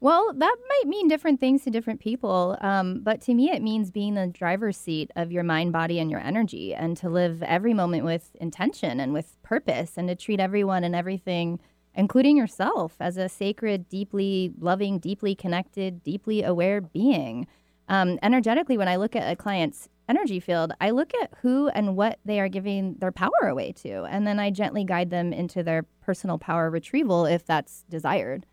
Well, 0.00 0.32
that 0.34 0.56
might 0.68 0.88
mean 0.88 1.06
different 1.06 1.38
things 1.38 1.62
to 1.62 1.70
different 1.70 2.00
people. 2.00 2.58
Um, 2.60 3.02
but 3.02 3.20
to 3.22 3.34
me, 3.34 3.50
it 3.50 3.62
means 3.62 3.92
being 3.92 4.14
the 4.14 4.26
driver's 4.26 4.76
seat 4.76 5.12
of 5.14 5.30
your 5.30 5.44
mind, 5.44 5.72
body, 5.72 6.00
and 6.00 6.10
your 6.10 6.18
energy, 6.18 6.74
and 6.74 6.96
to 6.96 7.08
live 7.08 7.42
every 7.44 7.72
moment 7.72 8.04
with 8.04 8.34
intention 8.40 8.98
and 8.98 9.12
with 9.12 9.40
purpose, 9.42 9.92
and 9.96 10.08
to 10.08 10.16
treat 10.16 10.40
everyone 10.40 10.82
and 10.82 10.96
everything, 10.96 11.60
including 11.94 12.36
yourself, 12.36 12.96
as 12.98 13.16
a 13.16 13.28
sacred, 13.28 13.88
deeply 13.88 14.52
loving, 14.58 14.98
deeply 14.98 15.36
connected, 15.36 16.02
deeply 16.02 16.42
aware 16.42 16.80
being. 16.80 17.46
Um, 17.92 18.18
energetically, 18.22 18.78
when 18.78 18.88
I 18.88 18.96
look 18.96 19.14
at 19.14 19.30
a 19.30 19.36
client's 19.36 19.90
energy 20.08 20.40
field, 20.40 20.72
I 20.80 20.90
look 20.90 21.12
at 21.22 21.30
who 21.42 21.68
and 21.68 21.94
what 21.94 22.18
they 22.24 22.40
are 22.40 22.48
giving 22.48 22.94
their 22.94 23.12
power 23.12 23.42
away 23.42 23.72
to, 23.82 24.04
and 24.04 24.26
then 24.26 24.40
I 24.40 24.48
gently 24.48 24.82
guide 24.82 25.10
them 25.10 25.34
into 25.34 25.62
their 25.62 25.82
personal 26.00 26.38
power 26.38 26.70
retrieval 26.70 27.26
if 27.26 27.44
that's 27.44 27.84
desired. 27.90 28.46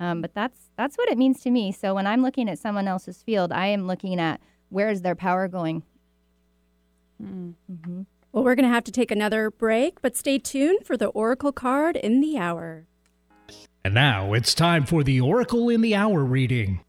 Um, 0.00 0.20
but 0.20 0.34
that's 0.34 0.70
that's 0.76 0.98
what 0.98 1.08
it 1.08 1.16
means 1.16 1.40
to 1.42 1.50
me. 1.50 1.70
So 1.70 1.94
when 1.94 2.08
I'm 2.08 2.20
looking 2.20 2.48
at 2.48 2.58
someone 2.58 2.88
else's 2.88 3.22
field, 3.22 3.52
I 3.52 3.66
am 3.66 3.86
looking 3.86 4.18
at 4.18 4.40
where 4.70 4.88
is 4.88 5.02
their 5.02 5.14
power 5.14 5.46
going. 5.46 5.84
Well, 8.32 8.42
we're 8.42 8.56
going 8.56 8.68
to 8.68 8.74
have 8.74 8.84
to 8.84 8.92
take 8.92 9.12
another 9.12 9.52
break, 9.52 10.02
but 10.02 10.16
stay 10.16 10.38
tuned 10.38 10.84
for 10.84 10.96
the 10.96 11.08
Oracle 11.08 11.52
card 11.52 11.94
in 11.94 12.20
the 12.20 12.38
hour. 12.38 12.86
And 13.84 13.94
now 13.94 14.32
it's 14.32 14.52
time 14.52 14.84
for 14.84 15.04
the 15.04 15.20
Oracle 15.20 15.68
in 15.68 15.80
the 15.80 15.94
Hour 15.94 16.24
reading. 16.24 16.80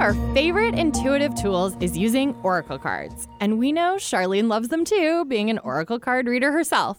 Our 0.00 0.14
favorite 0.34 0.74
intuitive 0.74 1.36
tools 1.36 1.76
is 1.80 1.96
using 1.96 2.34
Oracle 2.42 2.78
cards. 2.78 3.28
And 3.38 3.60
we 3.60 3.70
know 3.70 3.94
Charlene 3.96 4.48
loves 4.48 4.68
them 4.68 4.84
too, 4.84 5.24
being 5.26 5.50
an 5.50 5.58
Oracle 5.58 6.00
card 6.00 6.26
reader 6.26 6.50
herself. 6.50 6.98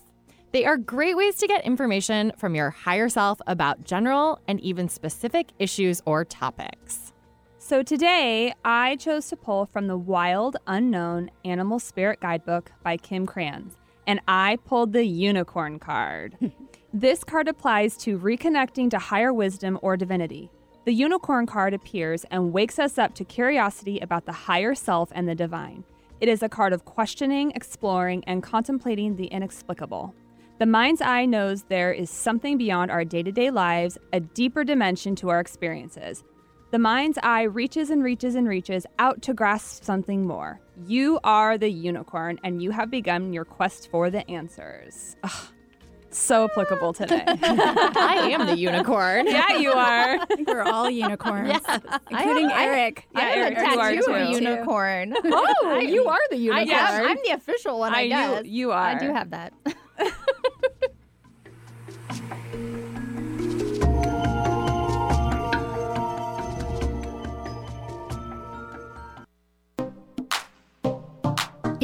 They 0.53 0.65
are 0.65 0.77
great 0.77 1.17
ways 1.17 1.35
to 1.37 1.47
get 1.47 1.65
information 1.65 2.31
from 2.37 2.55
your 2.55 2.69
higher 2.69 3.09
self 3.09 3.41
about 3.47 3.83
general 3.83 4.39
and 4.47 4.61
even 4.61 4.87
specific 4.87 5.49
issues 5.59 6.01
or 6.05 6.23
topics. 6.23 7.11
So 7.57 7.83
today, 7.83 8.53
I 8.63 8.95
chose 8.95 9.27
to 9.27 9.35
pull 9.35 9.65
from 9.65 9.87
the 9.87 9.97
Wild 9.97 10.55
Unknown 10.65 11.31
Animal 11.43 11.79
Spirit 11.79 12.21
Guidebook 12.21 12.71
by 12.81 12.95
Kim 12.95 13.27
Krans. 13.27 13.73
and 14.07 14.21
I 14.27 14.57
pulled 14.65 14.93
the 14.93 15.03
unicorn 15.03 15.79
card. 15.79 16.37
this 16.93 17.23
card 17.23 17.47
applies 17.47 17.97
to 17.97 18.17
reconnecting 18.17 18.89
to 18.91 18.99
higher 18.99 19.33
wisdom 19.33 19.79
or 19.81 19.97
divinity. 19.97 20.49
The 20.85 20.93
unicorn 20.93 21.47
card 21.47 21.73
appears 21.73 22.25
and 22.29 22.53
wakes 22.53 22.77
us 22.77 22.99
up 22.99 23.15
to 23.15 23.25
curiosity 23.25 23.97
about 24.01 24.27
the 24.27 24.31
higher 24.31 24.75
self 24.75 25.11
and 25.15 25.27
the 25.27 25.33
divine. 25.33 25.83
It 26.21 26.29
is 26.29 26.43
a 26.43 26.49
card 26.49 26.73
of 26.73 26.85
questioning, 26.85 27.51
exploring, 27.55 28.23
and 28.27 28.43
contemplating 28.43 29.15
the 29.15 29.25
inexplicable. 29.25 30.13
The 30.59 30.67
mind's 30.67 31.01
eye 31.01 31.25
knows 31.25 31.63
there 31.63 31.91
is 31.91 32.11
something 32.11 32.59
beyond 32.59 32.91
our 32.91 33.03
day 33.03 33.23
to 33.23 33.31
day 33.31 33.49
lives, 33.49 33.97
a 34.13 34.19
deeper 34.19 34.63
dimension 34.63 35.15
to 35.15 35.29
our 35.29 35.39
experiences. 35.39 36.23
The 36.69 36.77
mind's 36.77 37.17
eye 37.23 37.43
reaches 37.43 37.89
and 37.89 38.03
reaches 38.03 38.35
and 38.35 38.47
reaches 38.47 38.85
out 38.99 39.23
to 39.23 39.33
grasp 39.33 39.83
something 39.83 40.27
more. 40.27 40.61
You 40.85 41.19
are 41.23 41.57
the 41.57 41.69
unicorn, 41.69 42.39
and 42.43 42.61
you 42.61 42.69
have 42.69 42.91
begun 42.91 43.33
your 43.33 43.45
quest 43.45 43.89
for 43.89 44.11
the 44.11 44.29
answers. 44.29 45.15
Ugh, 45.23 45.47
so 46.17 46.45
applicable 46.45 46.93
today. 46.93 47.23
I 47.27 48.29
am 48.31 48.45
the 48.47 48.57
unicorn. 48.57 49.27
yeah, 49.27 49.57
you 49.57 49.71
are. 49.71 50.17
I 50.21 50.25
think 50.25 50.47
we're 50.47 50.63
all 50.63 50.89
unicorns, 50.89 51.49
Yes. 51.49 51.81
including 52.09 52.47
I- 52.51 52.63
Eric. 52.65 53.07
Yeah, 53.13 53.19
I 53.19 53.23
have 53.25 53.37
Eric, 53.37 53.57
a 53.57 53.61
you 53.61 53.67
are 53.79 53.91
tattoo 53.95 54.11
of 54.11 54.15
a 54.15 54.31
unicorn. 54.31 55.13
Oh, 55.25 55.79
you 55.79 56.07
are 56.07 56.19
the 56.29 56.35
I 56.51 56.61
unicorn. 56.61 56.69
am. 56.79 57.05
I'm 57.07 57.17
the 57.25 57.31
official 57.31 57.79
one, 57.79 57.93
I, 57.93 57.97
I- 57.99 58.01
you- 58.01 58.09
guess. 58.09 58.45
you 58.45 58.71
I 58.71 58.93
are. 58.95 58.99
do 58.99 59.13
have 59.13 59.29
that. 59.31 59.53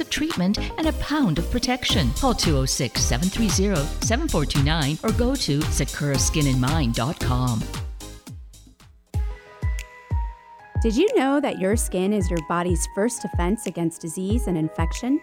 of 0.00 0.10
treatment 0.10 0.58
and 0.78 0.86
a 0.86 0.92
pound 0.94 1.38
of 1.38 1.50
protection. 1.50 2.10
Call 2.12 2.34
206 2.34 3.00
730 3.00 3.76
7429 4.04 4.98
or 5.02 5.12
go 5.16 5.34
to 5.34 5.60
sakuraskininmind.com. 5.60 7.62
Did 10.80 10.96
you 10.96 11.08
know 11.16 11.40
that 11.40 11.58
your 11.58 11.76
skin 11.76 12.12
is 12.12 12.30
your 12.30 12.38
body's 12.48 12.86
first 12.94 13.22
defense 13.22 13.66
against 13.66 14.00
disease 14.00 14.46
and 14.46 14.56
infection? 14.56 15.20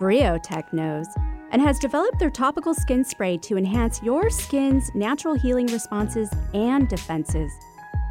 Briotech 0.00 0.72
knows 0.72 1.06
and 1.52 1.62
has 1.62 1.78
developed 1.78 2.18
their 2.18 2.30
topical 2.30 2.74
skin 2.74 3.04
spray 3.04 3.38
to 3.38 3.56
enhance 3.56 4.02
your 4.02 4.30
skin's 4.30 4.92
natural 4.94 5.34
healing 5.34 5.66
responses 5.68 6.28
and 6.54 6.88
defenses. 6.88 7.52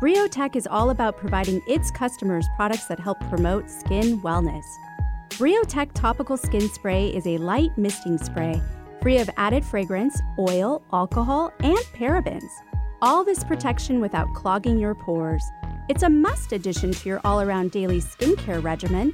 Briotech 0.02 0.56
is 0.56 0.68
all 0.68 0.90
about 0.90 1.18
providing 1.18 1.62
its 1.68 1.92
customers 1.92 2.48
products 2.56 2.86
that 2.86 3.00
help 3.00 3.20
promote 3.30 3.70
skin 3.70 4.20
wellness. 4.22 4.64
Briotech 5.38 5.92
Topical 5.94 6.38
Skin 6.38 6.70
Spray 6.70 7.08
is 7.08 7.28
a 7.28 7.38
light 7.38 7.78
misting 7.78 8.18
spray 8.18 8.62
free 9.02 9.18
of 9.18 9.30
added 9.36 9.66
fragrance, 9.66 10.18
oil, 10.40 10.82
alcohol, 10.94 11.52
and 11.60 11.78
parabens. 11.94 12.50
All 13.02 13.26
this 13.26 13.44
protection 13.44 14.00
without 14.00 14.34
clogging 14.34 14.80
your 14.80 14.96
pores. 14.96 15.44
It's 15.90 16.04
a 16.04 16.10
must 16.10 16.54
addition 16.54 16.92
to 16.92 17.10
your 17.10 17.20
all 17.26 17.42
around 17.42 17.72
daily 17.72 18.00
skincare 18.00 18.64
regimen. 18.64 19.14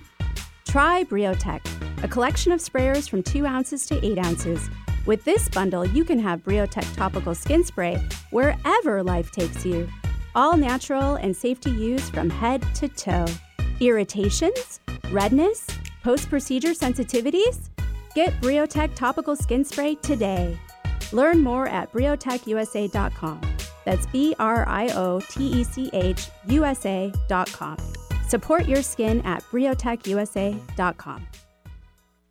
Try 0.67 1.05
Briotech, 1.05 1.65
a 2.03 2.07
collection 2.07 2.51
of 2.51 2.59
sprayers 2.59 3.09
from 3.09 3.23
2 3.23 3.47
ounces 3.47 3.87
to 3.87 4.05
8 4.05 4.19
ounces. 4.19 4.69
With 5.07 5.25
this 5.25 5.49
bundle, 5.49 5.87
you 5.87 6.05
can 6.05 6.19
have 6.19 6.43
Briotech 6.43 6.95
Topical 6.95 7.33
Skin 7.33 7.63
Spray 7.63 7.97
wherever 8.29 9.01
life 9.01 9.31
takes 9.31 9.65
you. 9.65 9.89
All 10.35 10.55
natural 10.55 11.15
and 11.15 11.35
safe 11.35 11.59
to 11.61 11.71
use 11.71 12.11
from 12.11 12.29
head 12.29 12.63
to 12.75 12.87
toe. 12.89 13.25
Irritations? 13.79 14.81
Redness? 15.09 15.65
Post 16.03 16.29
procedure 16.29 16.71
sensitivities? 16.71 17.69
Get 18.15 18.33
Briotech 18.41 18.95
Topical 18.95 19.35
Skin 19.35 19.63
Spray 19.63 19.95
today. 19.95 20.57
Learn 21.11 21.41
more 21.41 21.67
at 21.67 21.91
briotechusa.com. 21.91 23.41
That's 23.85 24.05
B 24.07 24.35
R 24.39 24.67
I 24.67 24.89
O 24.89 25.19
T 25.19 25.61
E 25.61 25.63
C 25.63 25.89
H 25.93 26.29
U 26.47 26.65
S 26.65 26.85
A.com. 26.85 27.77
Support 28.27 28.67
your 28.67 28.81
skin 28.81 29.21
at 29.21 29.43
briotechusa.com. 29.43 31.27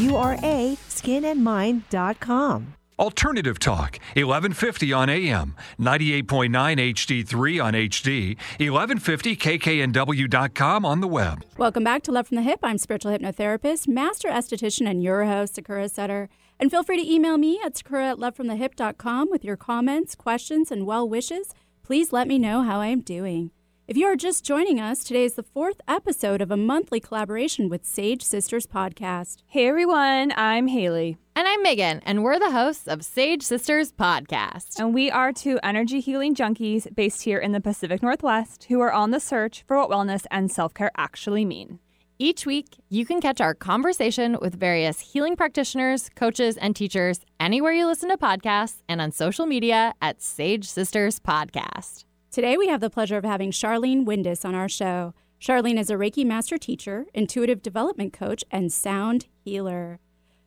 U 0.00 0.16
R 0.16 0.38
A 0.42 0.76
skinandmind.com. 0.88 2.74
Alternative 2.96 3.58
Talk, 3.58 3.98
1150 4.14 4.92
on 4.92 5.10
AM, 5.10 5.56
98.9 5.80 6.94
HD3 6.94 7.64
on 7.64 7.74
HD, 7.74 8.36
1150kknw.com 8.60 10.84
on 10.84 11.00
the 11.00 11.08
web. 11.08 11.44
Welcome 11.58 11.82
back 11.82 12.04
to 12.04 12.12
Love 12.12 12.28
from 12.28 12.36
the 12.36 12.42
Hip. 12.42 12.60
I'm 12.62 12.78
spiritual 12.78 13.10
hypnotherapist, 13.10 13.88
master 13.88 14.28
esthetician, 14.28 14.88
and 14.88 15.02
your 15.02 15.24
host, 15.24 15.56
Sakura 15.56 15.88
Sutter. 15.88 16.28
And 16.60 16.70
feel 16.70 16.84
free 16.84 17.02
to 17.02 17.12
email 17.12 17.36
me 17.36 17.58
at 17.64 17.76
sakura 17.76 18.10
at 18.10 18.18
lovefromthehip.com 18.18 19.28
with 19.28 19.44
your 19.44 19.56
comments, 19.56 20.14
questions, 20.14 20.70
and 20.70 20.86
well 20.86 21.08
wishes. 21.08 21.52
Please 21.82 22.12
let 22.12 22.28
me 22.28 22.38
know 22.38 22.62
how 22.62 22.80
I 22.80 22.86
am 22.86 23.00
doing. 23.00 23.50
If 23.86 23.98
you 23.98 24.06
are 24.06 24.16
just 24.16 24.44
joining 24.46 24.80
us, 24.80 25.04
today 25.04 25.24
is 25.24 25.34
the 25.34 25.42
fourth 25.42 25.78
episode 25.86 26.40
of 26.40 26.50
a 26.50 26.56
monthly 26.56 27.00
collaboration 27.00 27.68
with 27.68 27.84
Sage 27.84 28.22
Sisters 28.22 28.66
Podcast. 28.66 29.42
Hey 29.46 29.66
everyone, 29.68 30.32
I'm 30.36 30.68
Haley, 30.68 31.18
And 31.36 31.46
I'm 31.46 31.62
Megan, 31.62 32.00
and 32.06 32.22
we're 32.22 32.38
the 32.38 32.52
hosts 32.52 32.88
of 32.88 33.04
Sage 33.04 33.42
Sisters 33.42 33.92
Podcast. 33.92 34.78
and 34.80 34.94
we 34.94 35.10
are 35.10 35.34
two 35.34 35.60
energy 35.62 36.00
healing 36.00 36.34
junkies 36.34 36.92
based 36.96 37.22
here 37.22 37.38
in 37.38 37.52
the 37.52 37.60
Pacific 37.60 38.02
Northwest 38.02 38.64
who 38.70 38.80
are 38.80 38.92
on 38.92 39.10
the 39.10 39.20
search 39.20 39.64
for 39.68 39.76
what 39.76 39.90
wellness 39.90 40.24
and 40.30 40.50
self 40.50 40.72
care 40.72 40.90
actually 40.96 41.44
mean. 41.44 41.78
Each 42.18 42.46
week, 42.46 42.76
you 42.88 43.04
can 43.04 43.20
catch 43.20 43.40
our 43.42 43.54
conversation 43.54 44.38
with 44.40 44.54
various 44.58 45.00
healing 45.00 45.36
practitioners, 45.36 46.08
coaches, 46.14 46.56
and 46.56 46.74
teachers 46.74 47.20
anywhere 47.38 47.72
you 47.72 47.86
listen 47.86 48.08
to 48.08 48.16
podcasts 48.16 48.80
and 48.88 49.02
on 49.02 49.12
social 49.12 49.44
media 49.44 49.92
at 50.00 50.22
Sage 50.22 50.64
Sisters 50.64 51.18
Podcast. 51.18 52.04
Today, 52.34 52.56
we 52.56 52.66
have 52.66 52.80
the 52.80 52.90
pleasure 52.90 53.16
of 53.16 53.22
having 53.22 53.52
Charlene 53.52 54.04
Windus 54.04 54.44
on 54.44 54.56
our 54.56 54.68
show. 54.68 55.14
Charlene 55.40 55.78
is 55.78 55.88
a 55.88 55.94
Reiki 55.94 56.26
master 56.26 56.58
teacher, 56.58 57.06
intuitive 57.14 57.62
development 57.62 58.12
coach, 58.12 58.42
and 58.50 58.72
sound 58.72 59.26
healer. 59.44 60.00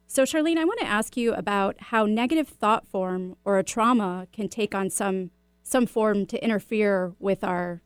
So, 0.06 0.24
Charlene, 0.24 0.58
I 0.58 0.66
want 0.66 0.82
to 0.82 0.86
ask 0.86 1.16
you 1.16 1.34
about 1.34 1.80
how 1.84 2.06
negative 2.06 2.50
thought 2.50 2.86
form 2.86 3.38
or 3.46 3.58
a 3.58 3.64
trauma 3.64 4.28
can 4.34 4.50
take 4.50 4.76
on 4.76 4.90
some 4.90 5.32
some 5.64 5.86
form 5.86 6.26
to 6.26 6.44
interfere 6.44 7.14
with 7.20 7.42
our 7.42 7.82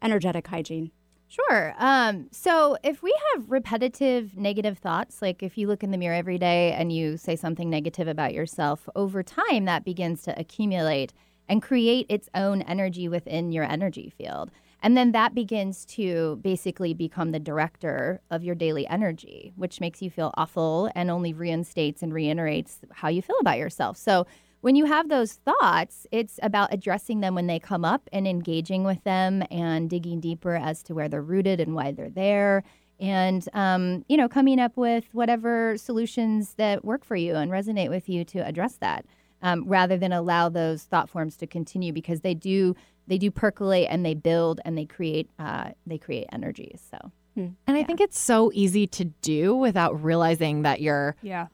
energetic 0.00 0.46
hygiene. 0.46 0.90
Sure. 1.28 1.74
Um, 1.76 2.28
so 2.32 2.78
if 2.82 3.02
we 3.02 3.14
have 3.34 3.50
repetitive 3.50 4.38
negative 4.38 4.78
thoughts, 4.78 5.20
like 5.20 5.42
if 5.42 5.58
you 5.58 5.66
look 5.66 5.82
in 5.82 5.90
the 5.90 5.98
mirror 5.98 6.14
every 6.14 6.38
day 6.38 6.72
and 6.72 6.90
you 6.90 7.18
say 7.18 7.36
something 7.36 7.68
negative 7.68 8.08
about 8.08 8.32
yourself, 8.32 8.88
over 8.96 9.22
time 9.22 9.66
that 9.66 9.84
begins 9.84 10.22
to 10.22 10.40
accumulate 10.40 11.12
and 11.48 11.62
create 11.62 12.06
its 12.08 12.28
own 12.34 12.62
energy 12.62 13.08
within 13.08 13.52
your 13.52 13.64
energy 13.64 14.12
field. 14.16 14.50
And 14.82 14.96
then 14.96 15.12
that 15.12 15.34
begins 15.34 15.86
to 15.86 16.38
basically 16.42 16.92
become 16.92 17.32
the 17.32 17.40
director 17.40 18.20
of 18.30 18.44
your 18.44 18.54
daily 18.54 18.86
energy, 18.86 19.52
which 19.56 19.80
makes 19.80 20.02
you 20.02 20.10
feel 20.10 20.32
awful 20.36 20.90
and 20.94 21.10
only 21.10 21.32
reinstates 21.32 22.02
and 22.02 22.12
reiterates 22.12 22.80
how 22.92 23.08
you 23.08 23.22
feel 23.22 23.38
about 23.40 23.58
yourself. 23.58 23.96
So 23.96 24.26
when 24.60 24.76
you 24.76 24.84
have 24.84 25.08
those 25.08 25.34
thoughts, 25.34 26.06
it's 26.10 26.38
about 26.42 26.72
addressing 26.72 27.20
them 27.20 27.34
when 27.34 27.46
they 27.46 27.58
come 27.58 27.84
up 27.84 28.08
and 28.12 28.28
engaging 28.28 28.84
with 28.84 29.02
them 29.04 29.42
and 29.50 29.88
digging 29.88 30.20
deeper 30.20 30.54
as 30.54 30.82
to 30.84 30.94
where 30.94 31.08
they're 31.08 31.22
rooted 31.22 31.60
and 31.60 31.74
why 31.74 31.92
they're 31.92 32.10
there 32.10 32.62
and 33.00 33.48
um, 33.54 34.04
you 34.08 34.16
know 34.16 34.28
coming 34.28 34.60
up 34.60 34.76
with 34.76 35.04
whatever 35.12 35.76
solutions 35.76 36.54
that 36.54 36.84
work 36.84 37.04
for 37.04 37.16
you 37.16 37.34
and 37.34 37.50
resonate 37.50 37.90
with 37.90 38.08
you 38.08 38.24
to 38.24 38.38
address 38.38 38.76
that 38.76 39.04
um, 39.44 39.62
rather 39.68 39.96
than 39.96 40.12
allow 40.12 40.48
those 40.48 40.82
thought 40.82 41.08
forms 41.08 41.36
to 41.36 41.46
continue 41.46 41.92
because 41.92 42.22
they 42.22 42.34
do 42.34 42.74
they 43.06 43.18
do 43.18 43.30
percolate 43.30 43.86
and 43.90 44.04
they 44.04 44.14
build 44.14 44.60
and 44.64 44.76
they 44.76 44.86
create 44.86 45.28
uh, 45.38 45.70
they 45.86 45.98
create 45.98 46.26
energy 46.32 46.74
so 46.90 46.98
and 47.36 47.76
I 47.76 47.82
think 47.82 48.00
it's 48.00 48.16
so 48.18 48.52
easy 48.54 48.86
to 48.86 49.04
do 49.06 49.56
without 49.56 50.00
realizing 50.04 50.62
that 50.62 50.80
you're 50.80 51.16
Yeah. 51.20 51.48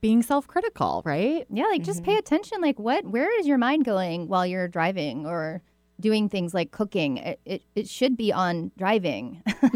being 0.00 0.22
self-critical, 0.22 1.02
right? 1.04 1.46
yeah 1.50 1.64
like 1.66 1.82
just 1.82 2.02
pay 2.02 2.16
attention 2.16 2.60
like 2.60 2.78
what 2.78 3.04
where 3.06 3.38
is 3.40 3.46
your 3.46 3.58
mind 3.58 3.84
going 3.84 4.26
while 4.28 4.44
you're 4.46 4.66
driving 4.68 5.26
or 5.26 5.62
doing 6.00 6.28
things 6.28 6.54
like 6.54 6.70
cooking 6.70 7.18
it, 7.18 7.40
it, 7.44 7.62
it 7.74 7.88
should 7.88 8.16
be 8.16 8.32
on 8.32 8.70
driving 8.76 9.42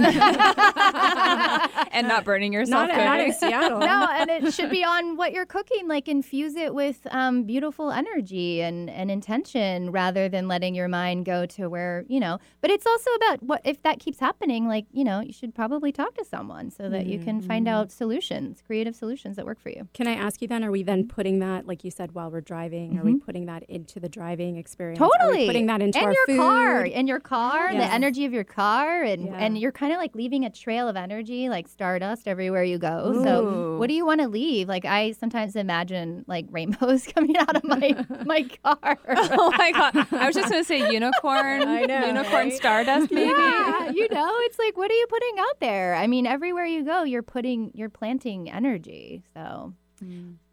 and 1.94 2.08
not 2.08 2.24
burning 2.24 2.52
yourself. 2.52 2.88
Not, 2.88 2.96
not 2.96 3.20
in. 3.20 3.32
Seattle. 3.32 3.80
no, 3.80 4.08
and 4.10 4.30
it 4.30 4.52
should 4.54 4.70
be 4.70 4.84
on 4.84 5.16
what 5.16 5.32
you're 5.32 5.46
cooking. 5.46 5.88
Like 5.88 6.08
infuse 6.08 6.54
it 6.54 6.74
with 6.74 7.06
um, 7.10 7.44
beautiful 7.44 7.90
energy 7.90 8.62
and, 8.62 8.88
and 8.90 9.10
intention 9.10 9.90
rather 9.90 10.28
than 10.28 10.48
letting 10.48 10.74
your 10.74 10.88
mind 10.88 11.24
go 11.24 11.46
to 11.46 11.68
where, 11.68 12.04
you 12.08 12.20
know. 12.20 12.38
But 12.60 12.70
it's 12.70 12.87
also 12.87 13.10
about 13.12 13.42
what 13.42 13.60
if 13.64 13.82
that 13.82 14.00
keeps 14.00 14.18
happening, 14.18 14.66
like, 14.68 14.87
you 14.92 15.04
know, 15.04 15.20
you 15.20 15.32
should 15.32 15.54
probably 15.54 15.92
talk 15.92 16.14
to 16.14 16.24
someone 16.24 16.70
so 16.70 16.88
that 16.88 17.06
you 17.06 17.18
can 17.18 17.40
find 17.40 17.68
out 17.68 17.90
solutions, 17.90 18.62
creative 18.66 18.94
solutions 18.94 19.37
that 19.37 19.46
work 19.46 19.60
for 19.60 19.70
you. 19.70 19.88
Can 19.94 20.06
I 20.06 20.14
ask 20.14 20.40
you 20.42 20.48
then? 20.48 20.64
Are 20.64 20.70
we 20.70 20.82
then 20.82 21.06
putting 21.06 21.40
that, 21.40 21.66
like 21.66 21.84
you 21.84 21.90
said, 21.90 22.12
while 22.12 22.30
we're 22.30 22.40
driving? 22.40 22.98
Are 22.98 23.04
we 23.04 23.16
putting 23.16 23.46
that 23.46 23.64
into 23.64 24.00
the 24.00 24.08
driving 24.08 24.56
experience? 24.56 25.00
Are 25.00 25.08
we 25.08 25.18
Totally. 25.18 25.46
putting 25.46 25.66
that 25.66 25.82
into 25.82 25.98
and 25.98 26.06
our 26.08 26.13
your 26.14 26.27
food? 26.27 26.37
car, 26.38 26.85
in 26.85 27.07
your 27.07 27.20
car, 27.20 27.72
Yes. 27.72 27.88
the 27.88 27.94
energy 27.94 28.24
of 28.24 28.33
your 28.33 28.44
car, 28.44 29.03
and 29.03 29.27
Yeah. 29.27 29.37
and 29.38 29.59
you're 29.59 29.72
kind 29.72 29.92
of 29.92 29.98
like 29.98 30.14
leaving 30.14 30.44
a 30.44 30.50
trail 30.50 30.88
of 30.88 30.96
energy, 30.96 31.48
like 31.48 31.68
stardust 31.68 32.27
everywhere 32.29 32.64
you 32.64 32.79
go. 32.79 33.20
So, 33.22 33.77
what 33.79 33.88
do 33.88 33.94
you 33.94 34.07
want 34.07 34.20
to 34.20 34.29
leave? 34.29 34.68
Like 34.68 34.85
I 34.85 35.12
sometimes 35.12 35.57
imagine 35.57 36.24
like 36.27 36.46
rainbows 36.50 37.07
coming 37.14 37.37
out 37.37 37.57
of 37.57 37.64
my 37.64 38.05
my 38.24 38.42
car. 38.64 38.98
oh 39.09 39.53
my 39.59 39.72
god! 39.72 40.07
I 40.12 40.27
was 40.27 40.35
just 40.37 40.50
gonna 40.50 40.64
say 40.64 40.90
unicorn. 40.92 41.62
I 41.68 41.83
know, 41.87 42.07
unicorn 42.07 42.48
right? 42.48 42.53
stardust, 42.53 43.11
maybe. 43.11 43.31
yeah, 43.31 43.90
you 43.90 44.09
know, 44.11 44.31
it's 44.46 44.59
like 44.59 44.77
what 44.77 44.90
are 44.90 44.94
you 44.94 45.07
putting 45.09 45.35
out 45.40 45.61
there? 45.61 45.94
I 45.94 46.07
mean, 46.07 46.27
everywhere 46.27 46.64
you 46.66 46.85
go, 46.85 47.03
you're 47.05 47.22
putting 47.22 47.70
you're 47.74 47.88
planting 47.90 48.50
energy. 48.50 49.22
So 49.35 49.72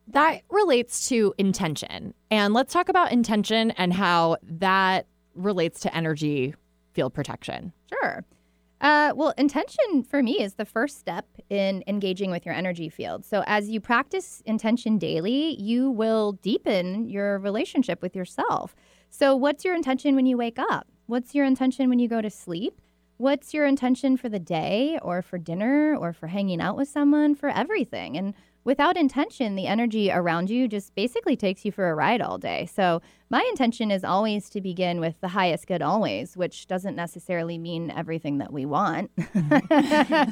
That 0.08 0.42
relates 0.50 1.08
to 1.10 1.34
intention. 1.38 2.14
And 2.30 2.54
let's 2.54 2.74
talk 2.74 2.90
about 2.90 3.12
intention 3.12 3.72
and 3.72 3.94
how 3.94 4.38
that 4.44 5.06
relates 5.36 5.80
to 5.82 5.96
energy 5.96 6.56
field 6.94 7.14
protection. 7.14 7.74
Sure. 7.90 8.24
Uh, 8.82 9.14
well, 9.16 9.32
intention 9.38 10.04
for 10.04 10.24
me 10.24 10.42
is 10.42 10.56
the 10.56 10.66
first 10.66 10.98
step 10.98 11.28
in 11.50 11.84
engaging 11.86 12.32
with 12.32 12.46
your 12.46 12.56
energy 12.56 12.90
field. 12.90 13.24
So, 13.24 13.44
as 13.46 13.70
you 13.70 13.80
practice 13.80 14.42
intention 14.46 14.98
daily, 14.98 15.56
you 15.62 15.92
will 15.92 16.34
deepen 16.42 17.08
your 17.08 17.38
relationship 17.38 18.02
with 18.02 18.16
yourself. 18.16 18.76
So, 19.12 19.36
what's 19.36 19.64
your 19.64 19.76
intention 19.76 20.16
when 20.16 20.26
you 20.26 20.36
wake 20.36 20.58
up? 20.58 20.88
What's 21.06 21.36
your 21.36 21.46
intention 21.46 21.90
when 21.90 22.00
you 22.00 22.08
go 22.08 22.22
to 22.22 22.30
sleep? 22.32 22.82
What's 23.18 23.54
your 23.54 23.68
intention 23.68 24.18
for 24.18 24.30
the 24.30 24.40
day 24.40 24.98
or 25.04 25.22
for 25.22 25.38
dinner 25.38 25.96
or 25.96 26.12
for 26.12 26.26
hanging 26.26 26.60
out 26.60 26.76
with 26.76 26.88
someone, 26.88 27.36
for 27.36 27.50
everything? 27.50 28.18
And 28.18 28.34
without 28.64 28.98
intention, 28.98 29.56
the 29.56 29.68
energy 29.68 30.12
around 30.12 30.50
you 30.50 30.68
just 30.68 30.94
basically 30.96 31.36
takes 31.36 31.66
you 31.66 31.72
for 31.72 31.90
a 31.90 31.96
ride 31.96 32.22
all 32.22 32.38
day. 32.38 32.68
So, 32.68 33.02
my 33.30 33.46
intention 33.50 33.92
is 33.92 34.04
always 34.04 34.50
to 34.50 34.60
begin 34.60 35.00
with 35.00 35.16
the 35.22 35.30
highest 35.30 35.66
good 35.66 35.82
always, 35.82 36.36
which 36.36 36.68
doesn't 36.68 36.96
necessarily 36.96 37.58
mean 37.58 37.90
everything 37.90 38.40
that 38.40 38.52
we 38.52 38.66
want. 38.66 39.10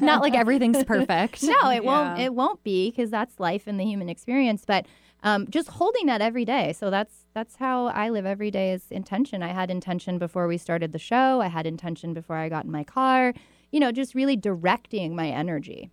Not 0.02 0.20
like 0.20 0.34
everything's 0.34 0.84
perfect. 0.84 1.42
no, 1.42 1.70
it 1.70 1.82
won't. 1.82 2.18
It 2.18 2.34
won't 2.34 2.62
be 2.62 2.90
because 2.90 3.10
that's 3.10 3.40
life 3.40 3.66
and 3.66 3.80
the 3.80 3.84
human 3.84 4.10
experience. 4.10 4.64
But 4.66 4.86
um, 5.22 5.46
just 5.50 5.68
holding 5.68 6.06
that 6.06 6.20
every 6.20 6.44
day. 6.44 6.72
So 6.72 6.90
that's 6.90 7.26
that's 7.34 7.56
how 7.56 7.86
I 7.86 8.10
live 8.10 8.26
every 8.26 8.50
day 8.50 8.72
is 8.72 8.84
intention. 8.90 9.42
I 9.42 9.48
had 9.48 9.70
intention 9.70 10.18
before 10.18 10.46
we 10.46 10.58
started 10.58 10.92
the 10.92 10.98
show. 10.98 11.40
I 11.40 11.48
had 11.48 11.66
intention 11.66 12.14
before 12.14 12.36
I 12.36 12.48
got 12.48 12.64
in 12.64 12.70
my 12.70 12.84
car. 12.84 13.32
You 13.70 13.80
know, 13.80 13.92
just 13.92 14.14
really 14.14 14.36
directing 14.36 15.14
my 15.14 15.28
energy. 15.28 15.90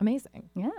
Amazing. 0.00 0.50
Yeah. 0.54 0.70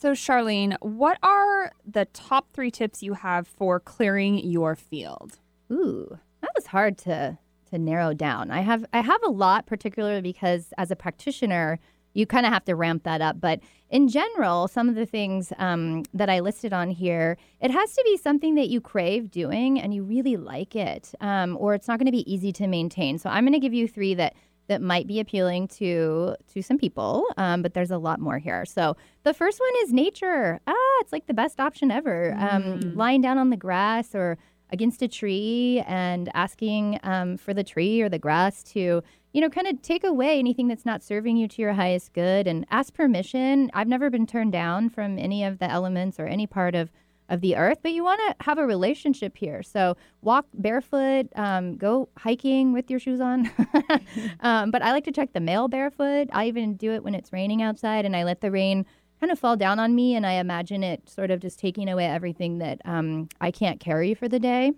So, 0.00 0.12
Sharlean, 0.12 0.78
what 0.80 1.18
are 1.22 1.72
the 1.86 2.06
top 2.06 2.54
three 2.54 2.70
tips 2.70 3.02
you 3.02 3.12
have 3.12 3.46
for 3.46 3.78
clearing 3.78 4.38
your 4.38 4.74
field? 4.74 5.38
Ooh, 5.70 6.18
that 6.40 6.52
was 6.56 6.68
hard 6.68 6.96
to 6.98 7.36
to 7.70 7.78
narrow 7.78 8.14
down. 8.14 8.50
I 8.50 8.62
have 8.62 8.86
I 8.94 9.02
have 9.02 9.22
a 9.22 9.28
lot, 9.28 9.66
particularly 9.66 10.22
because 10.22 10.72
as 10.78 10.90
a 10.90 10.96
practitioner, 10.96 11.78
you 12.14 12.24
kind 12.24 12.46
of 12.46 12.52
have 12.52 12.64
to 12.64 12.74
ramp 12.74 13.02
that 13.02 13.20
up. 13.20 13.42
But 13.42 13.60
in 13.90 14.08
general, 14.08 14.68
some 14.68 14.88
of 14.88 14.94
the 14.94 15.04
things 15.04 15.52
um, 15.58 16.04
that 16.14 16.30
I 16.30 16.40
listed 16.40 16.72
on 16.72 16.88
here, 16.88 17.36
it 17.60 17.70
has 17.70 17.92
to 17.94 18.02
be 18.02 18.16
something 18.16 18.54
that 18.54 18.70
you 18.70 18.80
crave 18.80 19.30
doing 19.30 19.78
and 19.78 19.92
you 19.92 20.02
really 20.02 20.38
like 20.38 20.74
it, 20.74 21.14
um, 21.20 21.58
or 21.60 21.74
it's 21.74 21.88
not 21.88 21.98
going 21.98 22.06
to 22.06 22.12
be 22.12 22.32
easy 22.32 22.52
to 22.54 22.66
maintain. 22.66 23.18
So 23.18 23.28
I'm 23.28 23.44
going 23.44 23.52
to 23.52 23.60
give 23.60 23.74
you 23.74 23.86
three 23.86 24.14
that 24.14 24.34
that 24.70 24.80
might 24.80 25.08
be 25.08 25.18
appealing 25.18 25.66
to 25.66 26.36
to 26.54 26.62
some 26.62 26.78
people, 26.78 27.26
um, 27.36 27.60
but 27.60 27.74
there's 27.74 27.90
a 27.90 27.98
lot 27.98 28.20
more 28.20 28.38
here. 28.38 28.64
So 28.64 28.96
the 29.24 29.34
first 29.34 29.58
one 29.58 29.72
is 29.82 29.92
nature. 29.92 30.60
Ah, 30.68 30.98
it's 31.00 31.12
like 31.12 31.26
the 31.26 31.34
best 31.34 31.58
option 31.58 31.90
ever. 31.90 32.36
Um, 32.38 32.94
lying 32.94 33.20
down 33.20 33.36
on 33.36 33.50
the 33.50 33.56
grass 33.56 34.14
or 34.14 34.38
against 34.70 35.02
a 35.02 35.08
tree 35.08 35.82
and 35.88 36.30
asking 36.34 37.00
um, 37.02 37.36
for 37.36 37.52
the 37.52 37.64
tree 37.64 38.00
or 38.00 38.08
the 38.08 38.20
grass 38.20 38.62
to 38.62 39.02
you 39.32 39.40
know 39.40 39.50
kind 39.50 39.66
of 39.66 39.82
take 39.82 40.04
away 40.04 40.38
anything 40.38 40.68
that's 40.68 40.86
not 40.86 41.02
serving 41.02 41.36
you 41.36 41.48
to 41.48 41.62
your 41.62 41.72
highest 41.72 42.12
good 42.12 42.46
and 42.46 42.66
ask 42.70 42.94
permission 42.94 43.70
i've 43.74 43.86
never 43.86 44.10
been 44.10 44.26
turned 44.26 44.52
down 44.52 44.88
from 44.88 45.18
any 45.18 45.44
of 45.44 45.58
the 45.58 45.70
elements 45.70 46.18
or 46.18 46.26
any 46.26 46.46
part 46.46 46.74
of 46.74 46.90
of 47.30 47.40
the 47.40 47.56
earth 47.56 47.78
but 47.82 47.92
you 47.92 48.04
want 48.04 48.20
to 48.26 48.44
have 48.44 48.58
a 48.58 48.66
relationship 48.66 49.36
here 49.36 49.62
so 49.62 49.96
walk 50.20 50.46
barefoot 50.54 51.26
um, 51.36 51.76
go 51.76 52.08
hiking 52.18 52.72
with 52.72 52.90
your 52.90 53.00
shoes 53.00 53.20
on 53.20 53.50
um, 54.40 54.70
but 54.70 54.82
i 54.82 54.92
like 54.92 55.04
to 55.04 55.12
check 55.12 55.32
the 55.32 55.40
mail 55.40 55.68
barefoot 55.68 56.28
i 56.32 56.46
even 56.46 56.74
do 56.74 56.92
it 56.92 57.02
when 57.02 57.14
it's 57.14 57.32
raining 57.32 57.62
outside 57.62 58.04
and 58.04 58.14
i 58.14 58.22
let 58.22 58.42
the 58.42 58.50
rain 58.50 58.84
kind 59.20 59.30
of 59.30 59.38
fall 59.38 59.56
down 59.56 59.78
on 59.78 59.94
me 59.94 60.14
and 60.14 60.26
I 60.26 60.32
imagine 60.32 60.82
it 60.82 61.08
sort 61.08 61.30
of 61.30 61.40
just 61.40 61.58
taking 61.58 61.88
away 61.88 62.06
everything 62.06 62.58
that 62.58 62.80
um, 62.84 63.28
I 63.40 63.50
can't 63.50 63.78
carry 63.78 64.14
for 64.14 64.28
the 64.28 64.40
day. 64.40 64.72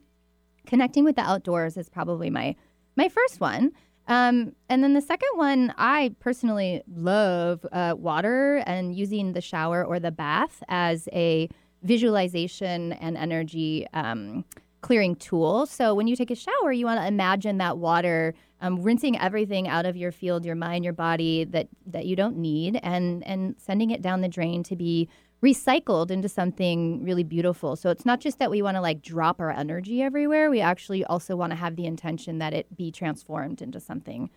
Connecting 0.66 1.04
with 1.04 1.16
the 1.16 1.22
outdoors 1.22 1.76
is 1.76 1.88
probably 1.88 2.28
my 2.28 2.56
my 2.96 3.08
first 3.08 3.40
one. 3.40 3.72
Um, 4.08 4.54
and 4.68 4.82
then 4.82 4.94
the 4.94 5.00
second 5.00 5.28
one, 5.36 5.72
I 5.78 6.14
personally 6.18 6.82
love 6.92 7.64
uh, 7.70 7.94
water 7.96 8.62
and 8.66 8.94
using 8.94 9.32
the 9.32 9.40
shower 9.40 9.84
or 9.84 10.00
the 10.00 10.10
bath 10.10 10.62
as 10.68 11.08
a 11.12 11.48
visualization 11.82 12.92
and 12.94 13.16
energy 13.16 13.86
um, 13.92 14.44
clearing 14.80 15.16
tool. 15.16 15.66
So 15.66 15.94
when 15.94 16.06
you 16.06 16.16
take 16.16 16.30
a 16.30 16.34
shower, 16.34 16.72
you 16.72 16.86
want 16.86 17.00
to 17.00 17.06
imagine 17.06 17.58
that 17.58 17.78
water 17.78 18.34
um, 18.60 18.80
rinsing 18.82 19.18
everything 19.18 19.68
out 19.68 19.86
of 19.86 19.96
your 19.96 20.12
field, 20.12 20.44
your 20.44 20.54
mind, 20.54 20.84
your 20.84 20.92
body 20.92 21.44
that 21.44 21.68
that 21.86 22.06
you 22.06 22.14
don't 22.14 22.36
need, 22.36 22.78
and 22.82 23.26
and 23.26 23.54
sending 23.58 23.90
it 23.90 24.02
down 24.02 24.20
the 24.20 24.28
drain 24.28 24.62
to 24.64 24.76
be 24.76 25.08
recycled 25.42 26.10
into 26.12 26.28
something 26.28 27.02
really 27.04 27.24
beautiful. 27.24 27.74
So 27.74 27.90
it's 27.90 28.06
not 28.06 28.20
just 28.20 28.38
that 28.38 28.50
we 28.50 28.62
want 28.62 28.76
to 28.76 28.80
like 28.80 29.02
drop 29.02 29.40
our 29.40 29.50
energy 29.50 30.00
everywhere. 30.00 30.50
We 30.50 30.60
actually 30.60 31.04
also 31.04 31.34
want 31.34 31.50
to 31.50 31.56
have 31.56 31.74
the 31.74 31.86
intention 31.86 32.38
that 32.38 32.54
it 32.54 32.76
be 32.76 32.92
transformed 32.92 33.60
into 33.60 33.80
something 33.80 34.30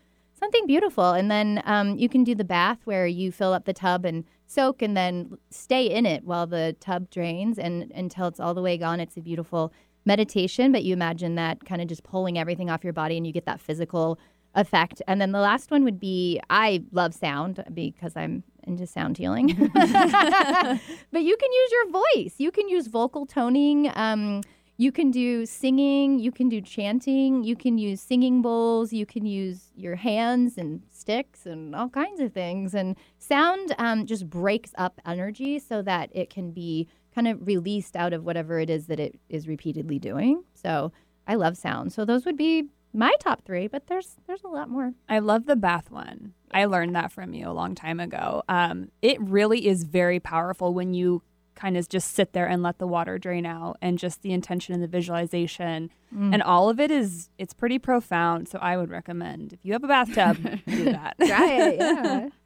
something 0.45 0.67
beautiful. 0.67 1.11
And 1.11 1.31
then 1.31 1.63
um, 1.65 1.97
you 1.97 2.07
can 2.07 2.23
do 2.23 2.35
the 2.35 2.43
bath 2.43 2.77
where 2.85 3.07
you 3.07 3.31
fill 3.31 3.51
up 3.51 3.65
the 3.65 3.73
tub 3.73 4.05
and 4.05 4.23
soak 4.45 4.83
and 4.83 4.95
then 4.95 5.37
stay 5.49 5.87
in 5.87 6.05
it 6.05 6.23
while 6.23 6.45
the 6.45 6.75
tub 6.79 7.09
drains 7.09 7.57
and 7.57 7.91
until 7.95 8.27
it's 8.27 8.39
all 8.39 8.53
the 8.53 8.61
way 8.61 8.77
gone. 8.77 8.99
It's 8.99 9.17
a 9.17 9.21
beautiful 9.21 9.73
meditation, 10.05 10.71
but 10.71 10.83
you 10.83 10.93
imagine 10.93 11.33
that 11.35 11.65
kind 11.65 11.81
of 11.81 11.87
just 11.87 12.03
pulling 12.03 12.37
everything 12.37 12.69
off 12.69 12.83
your 12.83 12.93
body 12.93 13.17
and 13.17 13.25
you 13.25 13.33
get 13.33 13.45
that 13.45 13.59
physical 13.59 14.19
effect. 14.53 15.01
And 15.07 15.19
then 15.19 15.31
the 15.31 15.39
last 15.39 15.71
one 15.71 15.83
would 15.83 15.99
be 15.99 16.39
I 16.51 16.83
love 16.91 17.15
sound 17.15 17.63
because 17.73 18.15
I'm 18.15 18.43
into 18.67 18.85
sound 18.85 19.17
healing. 19.17 19.47
but 19.73 21.23
you 21.23 21.37
can 21.37 21.51
use 21.51 21.71
your 21.71 21.89
voice. 21.89 22.35
You 22.37 22.51
can 22.51 22.69
use 22.69 22.85
vocal 22.85 23.25
toning. 23.25 23.91
Um, 23.95 24.41
you 24.77 24.91
can 24.91 25.09
do 25.11 25.45
singing, 25.45 26.19
you 26.19 26.31
can 26.31 26.49
do 26.49 26.59
chanting, 26.61 27.43
you 27.43 27.55
can 27.55 27.77
use 27.77 28.01
singing 28.01 28.41
bowls, 28.41 28.91
you 28.91 29.05
can 29.05 29.25
use 29.25 29.71
your 29.75 29.95
hands 29.95 30.57
and 30.57 30.81
sticks 30.91 31.45
and 31.45 31.75
all 31.75 31.89
kinds 31.89 32.19
of 32.19 32.33
things. 32.33 32.73
And 32.73 32.97
sound 33.17 33.73
um, 33.77 34.05
just 34.05 34.29
breaks 34.29 34.71
up 34.77 34.99
energy 35.05 35.59
so 35.59 35.81
that 35.83 36.09
it 36.11 36.29
can 36.29 36.51
be 36.51 36.87
kind 37.13 37.27
of 37.27 37.47
released 37.47 37.95
out 37.95 38.11
of 38.11 38.25
whatever 38.25 38.59
it 38.59 38.69
is 38.69 38.87
that 38.87 38.99
it 38.99 39.17
is 39.29 39.47
repeatedly 39.47 39.99
doing. 39.99 40.43
So 40.53 40.91
I 41.27 41.35
love 41.35 41.57
sound. 41.57 41.93
So 41.93 42.03
those 42.03 42.25
would 42.25 42.37
be 42.37 42.65
my 42.93 43.13
top 43.19 43.43
three, 43.45 43.67
but 43.67 43.87
there's 43.87 44.15
there's 44.27 44.43
a 44.43 44.47
lot 44.47 44.69
more. 44.69 44.93
I 45.09 45.19
love 45.19 45.45
the 45.45 45.55
bath 45.55 45.91
one. 45.91 46.33
I 46.51 46.65
learned 46.65 46.95
that 46.95 47.11
from 47.11 47.33
you 47.33 47.49
a 47.49 47.51
long 47.51 47.75
time 47.75 47.99
ago. 47.99 48.43
Um, 48.47 48.89
it 49.01 49.19
really 49.21 49.67
is 49.67 49.83
very 49.83 50.19
powerful 50.19 50.73
when 50.73 50.93
you 50.93 51.21
kind 51.55 51.77
of 51.77 51.87
just 51.89 52.11
sit 52.13 52.33
there 52.33 52.45
and 52.47 52.61
let 52.61 52.77
the 52.79 52.87
water 52.87 53.17
drain 53.17 53.45
out 53.45 53.77
and 53.81 53.97
just 53.97 54.21
the 54.21 54.31
intention 54.33 54.73
and 54.73 54.83
the 54.83 54.87
visualization 54.87 55.89
mm. 56.15 56.33
and 56.33 56.43
all 56.43 56.69
of 56.69 56.79
it 56.79 56.91
is 56.91 57.29
it's 57.37 57.53
pretty 57.53 57.79
profound 57.79 58.47
so 58.47 58.59
i 58.61 58.75
would 58.77 58.89
recommend 58.89 59.53
if 59.53 59.59
you 59.63 59.73
have 59.73 59.83
a 59.83 59.87
bathtub 59.87 60.37
do 60.67 60.83
that 60.91 61.15
Try 61.17 61.51
it, 61.53 61.77
yeah. 61.79 62.29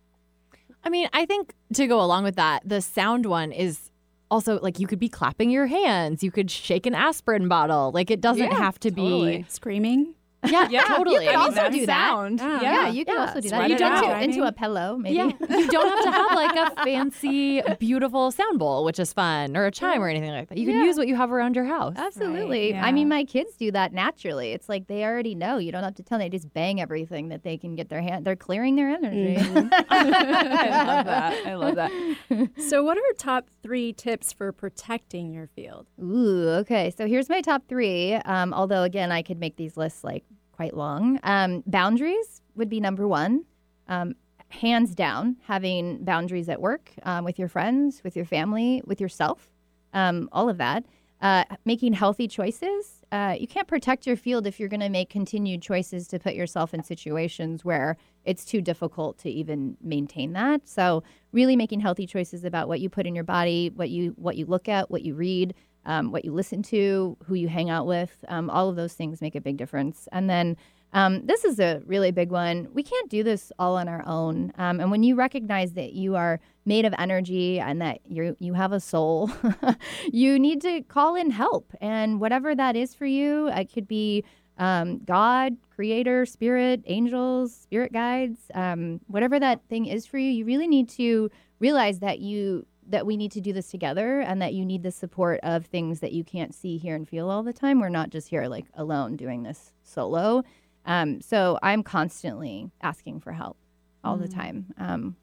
I 0.84 0.90
mean, 0.90 1.10
I 1.12 1.26
think 1.26 1.54
to 1.74 1.88
go 1.88 2.00
along 2.02 2.24
with 2.24 2.38
that, 2.38 2.62
the 2.66 2.82
sound 2.82 3.26
one 3.26 3.52
is 3.52 3.92
also 4.32 4.60
like 4.62 4.80
you 4.80 4.88
could 4.88 4.98
be 5.00 5.10
clapping 5.10 5.50
your 5.50 5.68
hands, 5.68 6.24
you 6.24 6.32
could 6.32 6.50
shake 6.50 6.86
an 6.86 6.96
aspirin 6.96 7.48
bottle. 7.50 7.92
Like 7.92 8.10
it 8.10 8.22
doesn't 8.22 8.42
Yeah, 8.52 8.58
have 8.58 8.80
to 8.82 8.90
Totally. 8.92 9.40
be 9.40 9.46
Screaming. 9.50 10.16
Yeah, 10.48 10.68
Yeah, 10.72 10.84
totally. 10.84 11.16
You 11.16 11.20
could 11.22 11.28
I 11.30 11.32
mean, 11.32 11.40
also 11.40 11.56
that 11.56 11.72
do 11.74 11.86
that. 11.86 12.10
sound. 12.10 12.40
Yeah. 12.40 12.62
Yeah, 12.62 12.88
you 12.90 13.04
can 13.06 13.16
Yeah, 13.16 13.22
also 13.26 13.42
do 13.42 13.50
sweat 13.50 13.62
that. 13.62 13.70
You 13.72 13.78
don't 13.78 13.92
out. 13.92 14.04
into, 14.24 14.24
into 14.24 14.44
I 14.44 14.48
a 14.48 14.52
pillow, 14.52 14.98
maybe. 14.98 15.16
Yeah, 15.18 15.26
you 15.58 15.68
don't 15.68 15.90
have 15.90 16.04
to 16.04 16.12
have 16.12 16.32
like 16.36 16.56
a 16.56 16.76
fancy, 16.84 17.62
beautiful 17.80 18.32
sound 18.32 18.58
bowl, 18.60 18.86
which 18.86 19.00
is 19.00 19.12
fun, 19.12 19.58
or 19.58 19.66
a 19.66 19.72
chime 19.72 20.02
or 20.02 20.08
anything 20.08 20.32
like 20.32 20.48
that. 20.50 20.58
You 20.58 20.66
can 20.66 20.76
Yeah. 20.80 20.86
use 20.86 20.98
what 20.98 21.08
you 21.08 21.16
have 21.16 21.32
around 21.32 21.56
your 21.56 21.66
house. 21.66 21.96
Absolutely. 21.98 22.72
Right, 22.74 22.82
I 22.84 22.92
mean, 22.92 23.10
my 23.10 23.26
kids 23.26 23.56
do 23.58 23.72
that 23.72 23.92
naturally. 23.94 24.52
It's 24.54 24.70
like 24.70 24.88
they 24.88 25.04
already 25.04 25.36
know. 25.36 25.58
You 25.58 25.72
don't 25.72 25.84
have 25.84 25.96
to 25.96 26.04
tell 26.04 26.18
them. 26.20 26.26
They 26.26 26.30
just 26.38 26.54
bang 26.54 26.80
everything 26.80 27.30
that 27.30 27.44
they 27.44 27.58
can 27.58 27.76
get 27.76 27.90
their 27.90 28.02
hand. 28.02 28.26
They're 28.26 28.36
clearing 28.38 28.76
their 28.76 28.90
energy. 28.90 29.38
I 29.90 30.84
love 30.86 31.06
that. 31.06 31.46
I 31.48 31.56
love 31.56 31.76
that. 31.76 32.50
So, 32.70 32.84
what 32.84 32.98
are 32.98 33.02
top 33.18 33.50
three 33.64 33.94
tips 33.94 34.32
for 34.32 34.52
protecting 34.52 35.34
your 35.34 35.48
field? 35.48 35.86
Ooh, 36.02 36.48
okay. 36.62 36.92
So 36.92 37.08
here's 37.08 37.30
my 37.30 37.42
top 37.42 37.64
three. 37.68 38.14
Um, 38.14 38.54
although 38.54 38.84
again, 38.84 39.12
I 39.12 39.22
could 39.22 39.40
make 39.40 39.56
these 39.58 39.76
lists 39.78 40.04
like 40.04 40.24
quite 40.60 40.76
long. 40.76 41.18
Um, 41.24 41.64
boundaries 41.68 42.42
would 42.56 42.68
be 42.68 42.82
number 42.82 43.08
one. 43.08 43.46
Um, 43.88 44.16
hands 44.50 44.94
down, 44.94 45.38
having 45.44 46.04
boundaries 46.04 46.50
at 46.50 46.60
work, 46.60 46.92
um, 47.04 47.24
with 47.24 47.40
your 47.40 47.48
friends, 47.48 48.02
with 48.04 48.14
your 48.14 48.26
family, 48.26 48.82
with 48.86 49.00
yourself, 49.00 49.50
um, 49.94 50.28
all 50.34 50.50
of 50.50 50.58
that. 50.58 50.84
Uh, 51.22 51.46
making 51.64 51.94
healthy 51.94 52.28
choices. 52.28 53.06
Uh, 53.12 53.36
you 53.40 53.48
can't 53.48 53.70
protect 53.70 54.06
your 54.06 54.18
field 54.18 54.46
if 54.46 54.60
you're 54.60 54.68
going 54.68 54.82
to 54.82 54.90
make 54.90 55.10
continued 55.10 55.62
choices 55.62 56.10
to 56.10 56.20
put 56.20 56.34
yourself 56.34 56.74
in 56.74 56.84
situations 56.84 57.64
where 57.64 57.96
it's 58.26 58.44
too 58.44 58.62
difficult 58.62 59.18
to 59.18 59.30
even 59.30 59.78
maintain 59.82 60.34
that. 60.34 60.68
So, 60.68 61.04
really 61.32 61.56
making 61.56 61.80
healthy 61.80 62.06
choices 62.06 62.44
about 62.44 62.68
what 62.68 62.82
you 62.82 62.90
put 62.90 63.06
in 63.06 63.16
your 63.16 63.24
body, 63.24 63.70
what 63.76 63.90
you 63.90 64.14
what 64.18 64.36
you 64.36 64.46
look 64.46 64.68
at, 64.68 64.92
what 64.92 65.04
you 65.04 65.14
read, 65.16 65.54
um, 65.86 66.12
what 66.12 66.26
you 66.26 66.34
listen 66.34 66.62
to, 66.64 67.18
who 67.26 67.36
you 67.36 67.48
hang 67.48 67.70
out 67.70 67.88
with. 67.88 68.24
Um, 68.28 68.50
all 68.50 68.70
of 68.70 68.76
those 68.76 68.94
things 68.94 69.22
make 69.22 69.36
a 69.36 69.42
big 69.42 69.58
difference. 69.58 70.08
And 70.12 70.30
then 70.30 70.58
um, 70.94 71.26
this 71.26 71.46
is 71.46 71.60
a 71.60 71.82
really 71.86 72.12
big 72.12 72.32
one. 72.32 72.68
We 72.74 72.82
can't 72.84 73.10
do 73.10 73.24
this 73.24 73.52
all 73.60 73.78
on 73.78 73.88
our 73.88 74.04
own. 74.08 74.52
Um, 74.58 74.80
and 74.80 74.90
when 74.90 75.04
you 75.04 75.16
recognize 75.16 75.74
that 75.74 75.94
you 75.94 76.16
are 76.16 76.40
made 76.66 76.86
of 76.86 76.94
energy 76.98 77.60
and 77.60 77.82
that 77.82 78.00
you 78.08 78.36
you 78.40 78.54
have 78.54 78.72
a 78.72 78.80
soul, 78.80 79.32
you 80.12 80.40
need 80.40 80.62
to 80.62 80.82
call 80.84 81.16
in 81.16 81.30
help. 81.30 81.74
And 81.80 82.20
whatever 82.20 82.56
that 82.56 82.76
is 82.76 82.96
for 82.96 83.06
you, 83.06 83.50
it 83.50 83.72
could 83.72 83.88
be 83.88 84.24
um, 84.58 85.00
God, 85.06 85.56
Creator, 85.74 86.26
Spirit, 86.26 86.82
angels, 86.86 87.56
spirit 87.56 87.94
guides, 87.94 88.40
um, 88.54 89.00
whatever 89.08 89.40
that 89.40 89.62
thing 89.70 89.86
is 89.86 90.06
for 90.06 90.18
you. 90.18 90.32
You 90.32 90.46
really 90.46 90.68
need 90.68 90.90
to 90.90 91.30
realize 91.60 92.00
that 92.00 92.20
you 92.20 92.66
that 92.90 93.06
we 93.06 93.16
need 93.18 93.32
to 93.34 93.42
do 93.42 93.54
this 93.54 93.70
together 93.70 94.20
and 94.22 94.42
that 94.42 94.54
you 94.54 94.66
need 94.66 94.84
the 94.84 94.92
support 94.92 95.40
of 95.44 95.66
things 95.66 96.00
that 96.00 96.12
you 96.12 96.24
can't 96.24 96.54
see, 96.54 96.78
hear, 96.78 96.96
and 96.96 97.08
feel 97.08 97.30
all 97.30 97.44
the 97.44 97.54
time. 97.54 97.80
We're 97.80 97.90
not 97.90 98.10
just 98.10 98.30
here 98.30 98.46
like 98.48 98.66
alone 98.74 99.16
doing 99.16 99.44
this 99.44 99.72
solo. 99.84 100.44
Um, 100.86 101.22
so 101.22 101.60
I'm 101.62 101.84
constantly 101.84 102.72
asking 102.82 103.22
for 103.22 103.32
help 103.32 103.58
all 104.04 104.18
the 104.18 104.28
time. 104.28 104.74
Um, 104.78 105.16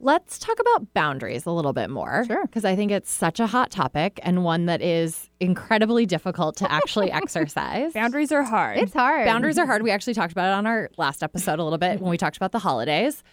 Let's 0.00 0.38
talk 0.38 0.60
about 0.60 0.94
boundaries 0.94 1.44
a 1.44 1.50
little 1.50 1.72
bit 1.72 1.90
more. 1.90 2.24
Sure. 2.24 2.46
Because 2.46 2.64
I 2.64 2.76
think 2.76 2.92
it's 2.92 3.10
such 3.10 3.40
a 3.40 3.48
hot 3.48 3.72
topic 3.72 4.20
and 4.22 4.44
one 4.44 4.66
that 4.66 4.80
is 4.80 5.28
incredibly 5.40 6.06
difficult 6.06 6.56
to 6.58 6.70
actually 6.70 7.10
exercise. 7.12 7.94
Boundaries 7.94 8.30
are 8.30 8.44
hard. 8.44 8.78
it's 8.78 8.92
hard. 8.92 9.26
Boundaries 9.26 9.58
are 9.58 9.66
hard. 9.66 9.82
We 9.82 9.90
actually 9.90 10.14
talked 10.14 10.30
about 10.30 10.52
it 10.52 10.54
on 10.54 10.66
our 10.66 10.88
last 10.98 11.24
episode 11.24 11.58
a 11.58 11.64
little 11.64 11.78
bit 11.78 12.00
when 12.00 12.10
we 12.12 12.16
talked 12.16 12.36
about 12.36 12.52
the 12.52 12.60
holidays. 12.60 13.24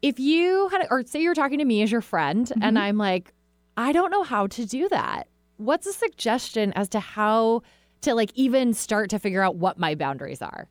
If 0.00 0.20
you 0.20 0.68
had, 0.68 0.86
or 0.90 1.04
say 1.04 1.20
you're 1.22 1.34
talking 1.34 1.58
to 1.58 1.64
me 1.64 1.82
as 1.82 1.90
your 1.90 2.00
friend, 2.00 2.50
and 2.52 2.62
mm-hmm. 2.62 2.76
I'm 2.76 2.98
like, 2.98 3.32
I 3.76 3.92
don't 3.92 4.10
know 4.10 4.22
how 4.22 4.46
to 4.48 4.66
do 4.66 4.88
that. 4.88 5.28
What's 5.56 5.86
a 5.86 5.92
suggestion 5.92 6.72
as 6.74 6.88
to 6.90 7.00
how 7.00 7.62
to 8.02 8.14
like 8.14 8.30
even 8.34 8.74
start 8.74 9.10
to 9.10 9.18
figure 9.18 9.42
out 9.42 9.56
what 9.56 9.78
my 9.78 9.94
boundaries 9.94 10.40
are? 10.40 10.68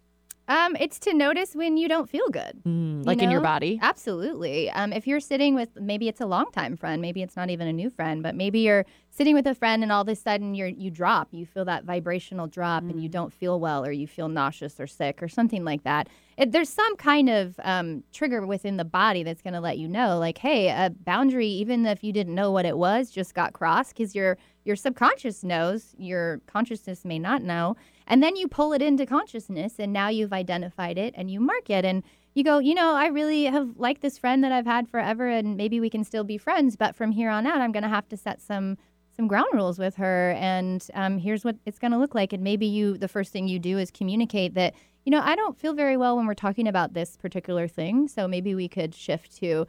Um, 0.47 0.77
it's 0.79 0.97
to 0.99 1.13
notice 1.13 1.55
when 1.55 1.75
you 1.75 1.89
don't 1.89 2.09
feel 2.09 2.29
good. 2.29 2.61
you 2.63 3.01
like 3.03 3.21
in 3.21 3.29
your 3.29 3.41
body? 3.41 3.79
Absolutely. 3.81 4.69
Um, 4.71 4.93
if 4.93 5.05
you're 5.05 5.19
sitting 5.19 5.55
with 5.55 5.69
maybe 5.75 6.07
it's 6.07 6.21
a 6.21 6.25
longtime 6.25 6.77
friend, 6.77 7.01
maybe 7.01 7.21
it's 7.21 7.35
not 7.35 7.49
even 7.49 7.67
a 7.67 7.73
new 7.73 7.89
friend, 7.89 8.23
but 8.23 8.33
maybe 8.33 8.59
you're 8.59 8.85
sitting 9.09 9.35
with 9.35 9.45
a 9.47 9.55
friend 9.55 9.83
and 9.83 9.91
all 9.91 10.01
of 10.01 10.07
a 10.07 10.15
sudden 10.15 10.55
you're 10.55 10.67
you 10.67 10.89
drop, 10.89 11.27
you 11.31 11.45
feel 11.45 11.65
that 11.65 11.83
vibrational 11.83 12.47
drop, 12.47 12.83
and 12.83 13.01
you 13.01 13.09
don't 13.09 13.33
feel 13.33 13.59
well, 13.59 13.85
or 13.85 13.91
you 13.91 14.07
feel 14.07 14.29
nauseous 14.29 14.79
or 14.79 14.87
sick 14.87 15.21
or 15.21 15.27
something 15.27 15.65
like 15.65 15.83
that. 15.83 16.07
It, 16.37 16.51
there's 16.51 16.69
some 16.69 16.95
kind 16.97 17.29
of 17.29 17.59
um, 17.63 18.03
trigger 18.13 18.45
within 18.45 18.77
the 18.77 18.85
body 18.85 19.23
that's 19.23 19.41
going 19.41 19.55
to 19.55 19.59
let 19.59 19.77
you 19.79 19.87
know, 19.87 20.19
like, 20.19 20.37
hey, 20.37 20.69
a 20.69 20.91
boundary, 21.03 21.47
even 21.47 21.85
if 21.85 22.03
you 22.03 22.13
didn't 22.13 22.35
know 22.35 22.51
what 22.51 22.65
it 22.65 22.77
was, 22.77 23.09
just 23.09 23.33
got 23.33 23.53
crossed 23.53 23.95
because 23.95 24.15
your 24.15 24.37
your 24.67 24.75
subconscious 24.75 25.43
knows, 25.43 25.95
your 25.97 26.41
consciousness 26.45 27.05
may 27.05 27.17
not 27.17 27.41
know. 27.41 27.75
And 28.05 28.21
then 28.21 28.35
you 28.35 28.47
pull 28.47 28.73
it 28.73 28.81
into 28.81 29.05
consciousness, 29.05 29.75
and 29.79 29.91
now 29.91 30.09
you've 30.09 30.33
identified 30.33 30.97
it 30.97 31.13
and 31.17 31.31
you 31.31 31.39
mark 31.39 31.69
it. 31.69 31.85
And 31.85 32.03
you 32.35 32.43
go, 32.43 32.59
you 32.59 32.75
know, 32.75 32.93
I 32.93 33.07
really 33.07 33.45
have 33.45 33.77
liked 33.77 34.01
this 34.01 34.17
friend 34.17 34.43
that 34.43 34.51
I've 34.51 34.65
had 34.65 34.87
forever, 34.89 35.27
and 35.27 35.57
maybe 35.57 35.79
we 35.79 35.89
can 35.89 36.03
still 36.03 36.23
be 36.23 36.37
friends. 36.37 36.75
But 36.75 36.95
from 36.95 37.11
here 37.11 37.29
on 37.29 37.47
out, 37.47 37.61
I'm 37.61 37.71
going 37.71 37.83
to 37.83 37.89
have 37.89 38.07
to 38.09 38.17
set 38.17 38.41
some 38.41 38.77
some 39.15 39.27
ground 39.27 39.47
rules 39.51 39.79
with 39.79 39.95
her, 39.95 40.35
and 40.37 40.85
um, 40.93 41.17
here's 41.17 41.43
what 41.43 41.55
it's 41.65 41.79
going 41.79 41.91
to 41.91 41.97
look 41.97 42.13
like. 42.13 42.33
And 42.33 42.43
maybe 42.43 42.67
you, 42.67 42.99
the 42.99 43.07
first 43.07 43.33
thing 43.33 43.47
you 43.47 43.57
do 43.57 43.79
is 43.79 43.89
communicate 43.89 44.53
that, 44.53 44.75
you 45.05 45.11
know, 45.11 45.21
I 45.21 45.35
don't 45.35 45.57
feel 45.57 45.73
very 45.73 45.97
well 45.97 46.15
when 46.15 46.27
we're 46.27 46.35
talking 46.35 46.67
about 46.67 46.93
this 46.93 47.17
particular 47.17 47.67
thing, 47.67 48.07
so 48.07 48.27
maybe 48.27 48.53
we 48.53 48.67
could 48.67 48.93
shift 48.93 49.35
to 49.37 49.65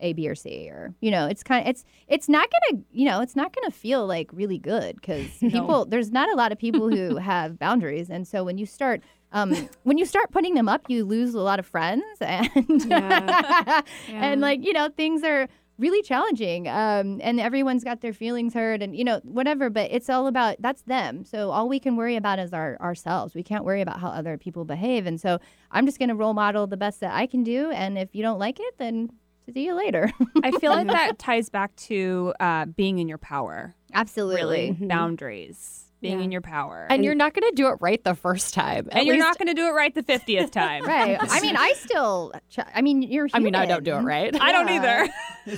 a 0.00 0.12
b 0.12 0.28
or 0.28 0.34
c 0.34 0.68
or 0.70 0.94
you 1.00 1.10
know 1.10 1.26
it's 1.26 1.42
kind 1.42 1.62
of 1.64 1.70
it's 1.70 1.84
it's 2.08 2.28
not 2.28 2.48
gonna 2.50 2.82
you 2.92 3.04
know 3.04 3.20
it's 3.20 3.36
not 3.36 3.54
gonna 3.54 3.70
feel 3.70 4.06
like 4.06 4.28
really 4.32 4.58
good 4.58 4.96
because 4.96 5.26
people 5.40 5.84
there's 5.84 6.10
not 6.10 6.28
a 6.30 6.34
lot 6.34 6.52
of 6.52 6.58
people 6.58 6.88
who 6.90 7.16
have 7.32 7.58
boundaries 7.58 8.10
and 8.10 8.26
so 8.26 8.42
when 8.44 8.58
you 8.58 8.66
start 8.66 9.02
um, 9.32 9.68
when 9.84 9.96
you 9.96 10.06
start 10.06 10.30
putting 10.32 10.54
them 10.54 10.68
up 10.68 10.82
you 10.88 11.04
lose 11.04 11.34
a 11.34 11.40
lot 11.40 11.58
of 11.58 11.66
friends 11.66 12.04
and 12.20 12.48
Yeah. 12.86 13.82
and 14.10 14.40
like 14.40 14.64
you 14.64 14.72
know 14.72 14.88
things 14.96 15.22
are 15.22 15.48
really 15.78 16.02
challenging 16.02 16.68
um, 16.68 17.20
and 17.22 17.40
everyone's 17.40 17.84
got 17.84 18.02
their 18.02 18.12
feelings 18.12 18.52
hurt 18.52 18.82
and 18.82 18.94
you 18.94 19.02
know 19.04 19.18
whatever 19.24 19.70
but 19.70 19.90
it's 19.90 20.10
all 20.10 20.26
about 20.26 20.56
that's 20.60 20.82
them 20.82 21.24
so 21.24 21.50
all 21.50 21.68
we 21.70 21.80
can 21.80 21.96
worry 21.96 22.16
about 22.16 22.38
is 22.38 22.52
our 22.52 22.76
ourselves 22.80 23.34
we 23.34 23.42
can't 23.42 23.64
worry 23.64 23.80
about 23.80 23.98
how 23.98 24.08
other 24.08 24.36
people 24.36 24.64
behave 24.66 25.06
and 25.06 25.20
so 25.20 25.38
i'm 25.70 25.86
just 25.86 25.98
to 26.08 26.14
role 26.14 26.34
model 26.34 26.66
the 26.66 26.76
best 26.76 27.00
that 27.00 27.14
i 27.14 27.26
can 27.26 27.42
do 27.42 27.70
and 27.70 27.96
if 27.96 28.14
you 28.14 28.22
don't 28.22 28.38
like 28.38 28.58
it 28.60 28.74
then 28.78 29.10
see 29.52 29.66
you 29.66 29.74
later 29.74 30.10
I 30.42 30.50
feel 30.52 30.72
like 30.72 30.86
that 30.98 31.18
ties 31.18 31.48
back 31.50 31.74
to 31.76 32.32
uh, 32.40 32.66
being 32.66 32.98
in 32.98 33.08
your 33.08 33.18
power. 33.18 33.74
absolutely 33.92 34.40
Really, 34.40 34.76
Mhm. 34.80 34.88
boundaries, 34.88 35.84
being 36.00 36.18
Yeah. 36.18 36.24
in 36.24 36.32
your 36.32 36.40
power, 36.40 36.86
And 36.88 37.04
you're 37.04 37.14
not 37.14 37.34
going 37.34 37.48
to 37.50 37.54
do 37.54 37.68
it 37.68 37.76
right 37.80 38.02
the 38.02 38.14
first 38.14 38.54
time. 38.54 38.88
And 38.92 39.06
you're 39.06 39.16
least- 39.16 39.26
not 39.26 39.38
going 39.38 39.48
to 39.48 39.54
do 39.54 39.66
it 39.66 39.72
right 39.72 39.94
the 39.94 40.02
fiftieth 40.02 40.50
time. 40.62 40.84
right 40.84 41.18
i 41.20 41.40
mean 41.40 41.56
i 41.56 41.72
still 41.76 42.32
ch- 42.48 42.60
i 42.74 42.80
mean 42.80 43.02
you're 43.02 43.28
I 43.34 43.38
mean, 43.40 43.54
I 43.54 43.66
don't 43.66 43.84
do 43.84 43.90
it 43.90 43.94
human. 43.94 44.06
right. 44.06 44.40
I 44.40 44.52
don't 44.52 44.68
either. 44.70 45.08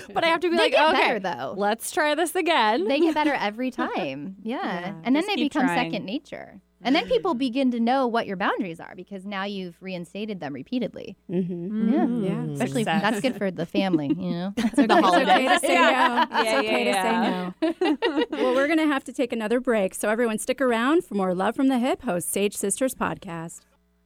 but 0.14 0.24
I 0.24 0.28
have 0.28 0.40
to 0.40 0.50
be 0.50 0.56
They 0.56 0.70
like, 0.70 0.74
okay, 0.74 1.18
better, 1.18 1.20
though. 1.20 1.54
let's 1.56 1.90
try 1.90 2.14
this 2.14 2.34
again. 2.34 2.88
they 2.88 2.98
get 3.00 3.14
better 3.14 3.34
every 3.34 3.70
time. 3.70 4.36
Yeah. 4.42 4.56
Yeah, 4.62 4.94
and 5.04 5.14
then 5.14 5.24
they 5.26 5.36
become 5.36 5.66
trying. 5.66 5.90
second 5.92 6.06
nature. 6.06 6.60
And 6.84 6.94
then 6.96 7.06
people 7.06 7.34
begin 7.34 7.70
to 7.72 7.80
know 7.80 8.06
what 8.06 8.26
your 8.26 8.36
boundaries 8.36 8.80
are 8.80 8.94
because 8.96 9.24
now 9.24 9.44
you've 9.44 9.76
reinstated 9.80 10.40
them 10.40 10.52
repeatedly. 10.52 11.16
Mm-hmm. 11.30 11.92
Yeah. 11.92 12.06
Yeah. 12.46 12.52
Especially 12.52 12.84
Success. 12.84 13.02
that's 13.02 13.20
good 13.20 13.36
for 13.36 13.50
the 13.50 13.66
family, 13.66 14.08
you 14.08 14.30
know. 14.30 14.52
the 14.56 14.64
It's 14.64 14.78
okay 14.78 15.48
to 15.48 15.58
say 15.60 15.72
Yeah. 15.74 16.26
no. 16.30 16.38
It's 16.40 16.50
Yeah, 16.50 16.58
okay 16.58 16.84
yeah, 16.84 17.52
to 17.62 17.70
say 17.70 17.88
no. 17.90 18.26
well, 18.42 18.54
we're 18.54 18.66
going 18.66 18.78
to 18.78 18.86
have 18.86 19.04
to 19.04 19.12
take 19.12 19.32
another 19.32 19.60
break. 19.60 19.94
So, 19.94 20.08
everyone, 20.08 20.38
stick 20.38 20.60
around 20.60 21.04
for 21.04 21.14
more 21.14 21.34
Love 21.34 21.54
from 21.56 21.68
the 21.68 21.76
Hyp 21.76 22.02
host 22.02 22.30
Sage 22.30 22.56
Sisters 22.56 22.94
podcast. 22.94 23.60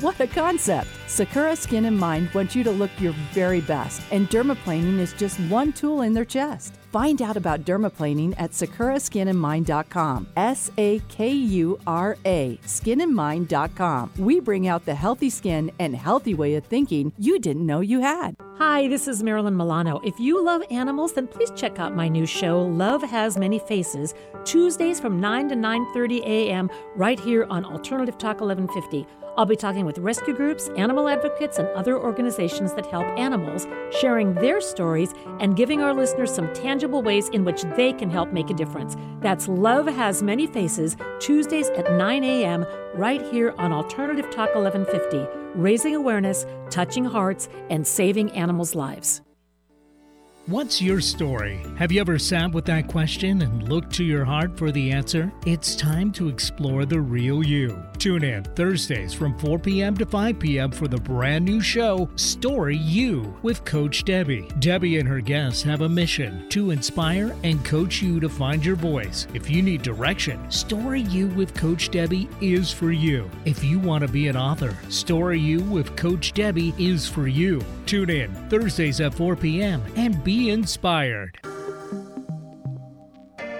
What 0.00 0.20
a 0.20 0.26
concept! 0.26 0.88
Sakura 1.06 1.56
Skin 1.56 1.86
and 1.86 1.98
Mind 1.98 2.28
wants 2.34 2.54
you 2.54 2.62
to 2.64 2.70
look 2.70 2.90
your 2.98 3.14
very 3.32 3.62
best, 3.62 4.02
and 4.10 4.28
dermaplaning 4.28 4.98
is 4.98 5.14
just 5.14 5.40
one 5.48 5.72
tool 5.72 6.02
in 6.02 6.12
their 6.12 6.26
chest. 6.26 6.74
Find 6.92 7.22
out 7.22 7.38
about 7.38 7.64
dermaplaning 7.64 8.34
at 8.36 8.50
sakuraskinandmind.com. 8.50 10.28
S 10.36 10.70
A 10.76 10.98
K 11.08 11.30
U 11.30 11.80
R 11.86 12.18
A, 12.26 12.58
skinandmind.com. 12.66 14.12
We 14.18 14.40
bring 14.40 14.68
out 14.68 14.84
the 14.84 14.94
healthy 14.94 15.30
skin 15.30 15.70
and 15.78 15.96
healthy 15.96 16.34
way 16.34 16.56
of 16.56 16.66
thinking 16.66 17.14
you 17.16 17.38
didn't 17.38 17.64
know 17.64 17.80
you 17.80 18.00
had. 18.00 18.36
Hi, 18.58 18.88
this 18.88 19.08
is 19.08 19.22
Marilyn 19.22 19.56
Milano. 19.56 20.00
If 20.04 20.20
you 20.20 20.44
love 20.44 20.62
animals, 20.70 21.14
then 21.14 21.26
please 21.26 21.52
check 21.56 21.78
out 21.78 21.96
my 21.96 22.08
new 22.08 22.26
show, 22.26 22.60
Love 22.60 23.02
Has 23.02 23.38
Many 23.38 23.58
Faces, 23.60 24.12
Tuesdays 24.44 25.00
from 25.00 25.20
9 25.20 25.48
to 25.48 25.54
9:30 25.54 26.20
a.m. 26.26 26.70
right 26.96 27.18
here 27.18 27.46
on 27.48 27.64
Alternative 27.64 28.18
Talk 28.18 28.42
1150. 28.42 29.06
I'll 29.36 29.44
be 29.44 29.54
talking 29.54 29.84
with 29.84 29.98
rescue 29.98 30.32
groups, 30.32 30.70
animal 30.76 31.08
advocates, 31.08 31.58
and 31.58 31.68
other 31.68 31.98
organizations 31.98 32.72
that 32.72 32.86
help 32.86 33.04
animals, 33.18 33.66
sharing 33.90 34.32
their 34.32 34.62
stories 34.62 35.12
and 35.40 35.54
giving 35.54 35.82
our 35.82 35.92
listeners 35.92 36.34
some 36.34 36.52
tangible 36.54 37.02
ways 37.02 37.28
in 37.28 37.44
which 37.44 37.62
they 37.76 37.92
can 37.92 38.08
help 38.08 38.32
make 38.32 38.48
a 38.48 38.54
difference. 38.54 38.96
That's 39.20 39.46
Love 39.46 39.86
Has 39.88 40.22
Many 40.22 40.46
Faces, 40.46 40.96
Tuesdays 41.20 41.68
at 41.70 41.92
9 41.92 42.24
a.m., 42.24 42.64
right 42.94 43.20
here 43.30 43.54
on 43.58 43.72
Alternative 43.72 44.24
Talk 44.30 44.54
1150, 44.54 45.28
raising 45.54 45.94
awareness, 45.94 46.46
touching 46.70 47.04
hearts, 47.04 47.50
and 47.68 47.86
saving 47.86 48.32
animals' 48.32 48.74
lives. 48.74 49.20
What's 50.48 50.80
your 50.80 51.00
story? 51.00 51.60
Have 51.76 51.90
you 51.90 52.00
ever 52.00 52.20
sat 52.20 52.52
with 52.52 52.66
that 52.66 52.86
question 52.86 53.42
and 53.42 53.68
looked 53.68 53.92
to 53.94 54.04
your 54.04 54.24
heart 54.24 54.56
for 54.56 54.70
the 54.70 54.92
answer? 54.92 55.32
It's 55.44 55.74
time 55.74 56.12
to 56.12 56.28
explore 56.28 56.84
the 56.84 57.00
real 57.00 57.44
you. 57.44 57.82
Tune 57.98 58.22
in 58.22 58.44
Thursdays 58.44 59.12
from 59.12 59.36
4 59.40 59.58
p.m. 59.58 59.96
to 59.96 60.06
5 60.06 60.38
p.m. 60.38 60.70
for 60.70 60.86
the 60.86 60.98
brand 60.98 61.44
new 61.44 61.60
show, 61.60 62.08
Story 62.14 62.76
You, 62.76 63.36
with 63.42 63.64
Coach 63.64 64.04
Debbie. 64.04 64.48
Debbie 64.60 64.98
and 64.98 65.08
her 65.08 65.20
guests 65.20 65.64
have 65.64 65.80
a 65.80 65.88
mission 65.88 66.48
to 66.50 66.70
inspire 66.70 67.34
and 67.42 67.64
coach 67.64 68.00
you 68.00 68.20
to 68.20 68.28
find 68.28 68.64
your 68.64 68.76
voice. 68.76 69.26
If 69.34 69.50
you 69.50 69.62
need 69.62 69.82
direction, 69.82 70.48
Story 70.48 71.00
You 71.00 71.26
with 71.28 71.54
Coach 71.54 71.90
Debbie 71.90 72.28
is 72.40 72.70
for 72.70 72.92
you. 72.92 73.28
If 73.46 73.64
you 73.64 73.80
want 73.80 74.06
to 74.06 74.12
be 74.12 74.28
an 74.28 74.36
author, 74.36 74.76
Story 74.90 75.40
You 75.40 75.60
with 75.62 75.96
Coach 75.96 76.34
Debbie 76.34 76.72
is 76.78 77.08
for 77.08 77.26
you. 77.26 77.60
Tune 77.86 78.10
in 78.10 78.32
Thursdays 78.48 79.00
at 79.00 79.14
4 79.14 79.34
p.m. 79.34 79.82
and 79.96 80.22
be 80.22 80.35
inspired. 80.36 81.38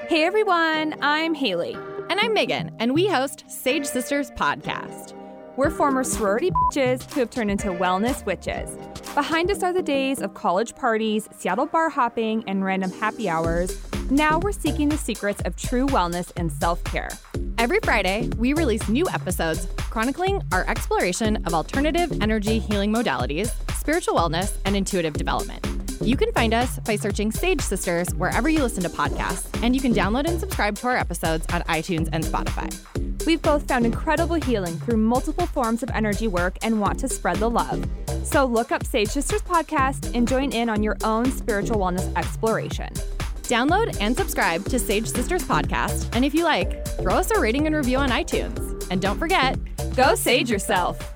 Hey 0.09 0.25
everyone, 0.25 0.95
I'm 1.01 1.35
Haley. 1.35 1.75
And 2.11 2.21
I'm 2.21 2.35
Megan, 2.35 2.71
and 2.79 2.93
we 2.93 3.09
host 3.09 3.45
Sage 3.49 3.87
Sisters 3.87 4.31
Podcast. 4.33 5.15
We're 5.57 5.71
former 5.71 6.05
sorority 6.05 6.51
bitches 6.51 7.11
who 7.13 7.21
have 7.21 7.31
turned 7.31 7.51
into 7.51 7.69
wellness 7.69 8.25
witches. 8.27 8.77
Behind 9.15 9.51
us 9.51 9.63
are 9.63 9.73
the 9.73 9.83
days 9.83 10.21
of 10.21 10.35
college 10.35 10.75
parties, 10.77 11.29
Seattle 11.35 11.67
bar 11.67 11.89
hopping, 11.89 12.45
and 12.47 12.63
random 12.63 12.93
happy 12.93 13.29
hours. 13.29 13.81
Now 14.11 14.39
we're 14.39 14.53
seeking 14.53 14.91
the 14.91 14.99
secrets 14.99 15.41
of 15.47 15.57
true 15.57 15.87
wellness 15.87 16.31
and 16.37 16.53
self 16.53 16.85
care. 16.85 17.09
Every 17.59 17.81
Friday, 17.83 18.29
we 18.37 18.53
release 18.53 18.87
new 18.89 19.09
episodes 19.09 19.67
chronicling 19.79 20.43
our 20.53 20.69
exploration 20.69 21.37
of 21.47 21.55
alternative 21.55 22.13
energy 22.21 22.59
healing 22.59 22.93
modalities, 22.93 23.51
spiritual 23.75 24.15
wellness, 24.15 24.59
and 24.67 24.77
intuitive 24.77 25.15
development. 25.15 25.76
You 26.01 26.17
can 26.17 26.31
find 26.33 26.53
us 26.53 26.79
by 26.81 26.97
searching 26.97 27.33
Sage 27.33 27.61
Sisters 27.61 28.09
wherever 28.15 28.49
you 28.49 28.63
listen 28.63 28.83
to 28.83 28.89
podcasts, 28.89 29.49
and 29.63 29.75
you 29.75 29.81
can 29.81 29.95
download 29.95 30.29
and 30.29 30.39
subscribe 30.39 30.77
to 30.77 30.89
our 30.89 30.97
episodes 30.97 31.47
on 31.53 31.63
iTunes 31.63 32.09
and 32.13 32.23
Spotify. 32.23 33.27
We've 33.27 33.43
both 33.43 33.67
found 33.67 33.87
incredible 33.87 34.37
healing 34.37 34.79
through 34.79 34.99
multiple 34.99 35.47
forms 35.47 35.83
of 35.83 35.91
energy 35.91 36.29
work 36.29 36.59
and 36.63 36.81
want 36.81 37.01
to 37.01 37.09
spread 37.09 37.39
the 37.39 37.51
love. 37.51 37.85
So 38.25 38.45
look 38.45 38.73
up 38.73 38.85
Sage 38.85 39.09
Sisters 39.09 39.43
Podcast 39.43 40.15
and 40.15 40.29
join 40.29 40.53
in 40.53 40.69
on 40.69 40.83
your 40.83 40.97
own 41.03 41.31
spiritual 41.33 41.79
wellness 41.79 42.15
exploration. 42.17 42.93
Download 43.43 43.97
and 44.01 44.17
subscribe 44.17 44.65
to 44.67 44.79
Sage 44.79 45.09
Sisters 45.09 45.45
Podcast, 45.45 46.15
and 46.15 46.25
if 46.25 46.35
you 46.35 46.45
like, 46.45 46.87
throw 46.99 47.15
us 47.15 47.31
a 47.31 47.41
rating 47.41 47.67
and 47.67 47.75
review 47.75 47.99
on 47.99 48.11
iTunes. 48.11 48.87
And 48.91 49.01
don't 49.01 49.19
forget, 49.19 49.59
go 49.97 50.15
sage 50.15 50.51
yourself. 50.51 51.16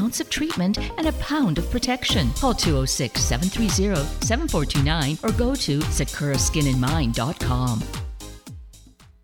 ounce 0.00 0.20
of 0.20 0.30
treatment 0.30 0.78
and 0.98 1.06
a 1.06 1.12
pound 1.12 1.58
of 1.58 1.70
protection. 1.70 2.30
Call 2.32 2.54
206 2.54 3.20
730 3.20 3.94
7429 4.24 5.18
or 5.22 5.32
go 5.36 5.54
to 5.54 5.78
sakuraskinandmind.com. 5.78 7.82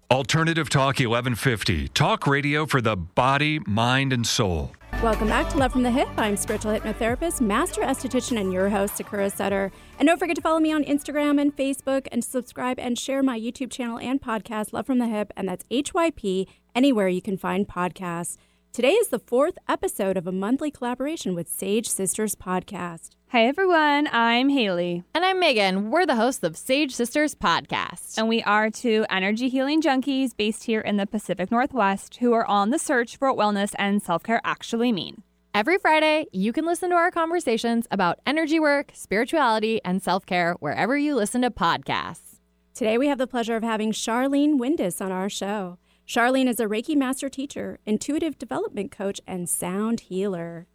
Alternative 0.09 0.71
Talk 0.71 1.01
1150, 1.01 1.89
talk 1.89 2.29
radio 2.29 2.65
for 2.65 2.81
the 2.81 2.97
body, 2.97 3.59
mind, 3.67 4.13
and 4.13 4.25
soul. 4.25 4.71
Welcome 5.03 5.29
back 5.29 5.51
to 5.51 5.59
Love 5.59 5.73
from 5.73 5.83
the 5.83 5.91
Hyp. 5.91 6.09
I'm 6.17 6.37
spiritual 6.37 6.73
hypnotherapist, 6.73 7.41
master 7.41 7.83
esthetician, 7.83 8.41
and 8.41 8.53
your 8.53 8.69
host, 8.69 8.97
Sakura 8.97 9.31
Sutter. 9.31 9.73
And 9.99 10.07
don't 10.07 10.19
forget 10.19 10.37
to 10.37 10.43
follow 10.43 10.61
me 10.61 10.73
on 10.73 10.85
Instagram 10.85 11.41
and 11.41 11.55
Facebook 11.55 12.07
and 12.13 12.25
subscribe 12.25 12.79
and 12.79 12.97
share 12.97 13.23
my 13.23 13.39
YouTube 13.39 13.71
channel 13.71 13.99
and 13.99 14.23
podcast, 14.23 14.73
Love 14.73 14.87
from 14.87 14.99
the 14.99 15.07
Hyp, 15.07 15.31
and 15.37 15.49
that's 15.49 15.65
HYP, 15.71 16.47
anywhere 16.75 17.09
you 17.09 17.21
can 17.21 17.37
find 17.37 17.67
podcasts. 17.67 18.37
Today 18.77 18.93
is 18.93 19.09
the 19.09 19.19
fourth 19.19 19.57
episode 19.71 20.19
of 20.19 20.27
a 20.27 20.33
monthly 20.33 20.71
collaboration 20.71 21.35
with 21.35 21.49
Sage 21.49 21.89
Sisters 21.89 22.35
Podcast. 22.35 23.13
Hi, 23.29 23.47
everyone, 23.47 24.07
I'm 24.13 24.51
Haley. 24.51 25.03
And 25.15 25.25
I'm 25.25 25.41
Megan. 25.41 25.91
We're 25.91 26.05
the 26.05 26.17
hosts 26.17 26.43
of 26.43 26.59
Sage 26.59 26.95
Sisters 26.95 27.35
Podcast. 27.35 28.19
And 28.19 28.29
we 28.29 28.43
are 28.43 28.69
two 28.69 29.07
energy 29.09 29.49
healing 29.49 29.81
junkies 29.81 30.37
based 30.37 30.65
here 30.65 30.83
in 30.83 30.99
the 30.99 31.07
Pacific 31.07 31.51
Northwest 31.51 32.17
who 32.17 32.35
are 32.35 32.45
on 32.45 32.69
the 32.69 32.79
search 32.79 33.17
for 33.17 33.33
what 33.33 33.39
wellness 33.39 33.75
and 33.79 34.03
self 34.03 34.23
care 34.23 34.43
actually 34.45 34.93
mean. 34.93 35.23
Every 35.55 35.79
Friday, 35.79 36.27
you 36.31 36.53
can 36.53 36.67
listen 36.67 36.91
to 36.91 36.97
our 36.97 37.11
conversations 37.11 37.87
about 37.91 38.19
energy 38.27 38.61
work, 38.61 38.91
spirituality, 38.93 39.81
and 39.87 40.03
self 40.03 40.27
care 40.27 40.53
wherever 40.61 40.99
you 40.99 41.15
listen 41.15 41.41
to 41.41 41.51
podcasts. 41.51 42.41
Today, 42.75 42.99
we 42.99 43.09
have 43.09 43.17
the 43.17 43.27
pleasure 43.27 43.57
of 43.57 43.63
having 43.63 43.93
Sharlean 43.93 44.59
Windus 44.59 45.01
on 45.01 45.13
our 45.13 45.31
show. 45.31 45.79
Sharlean 46.07 46.49
is 46.49 46.61
a 46.61 46.67
Reiki 46.67 46.97
master 46.97 47.29
teacher, 47.29 47.81
intuitive 47.85 48.39
development 48.39 48.93
coach, 48.93 49.21
and 49.27 49.49
sound 49.49 50.01
healer. 50.01 50.67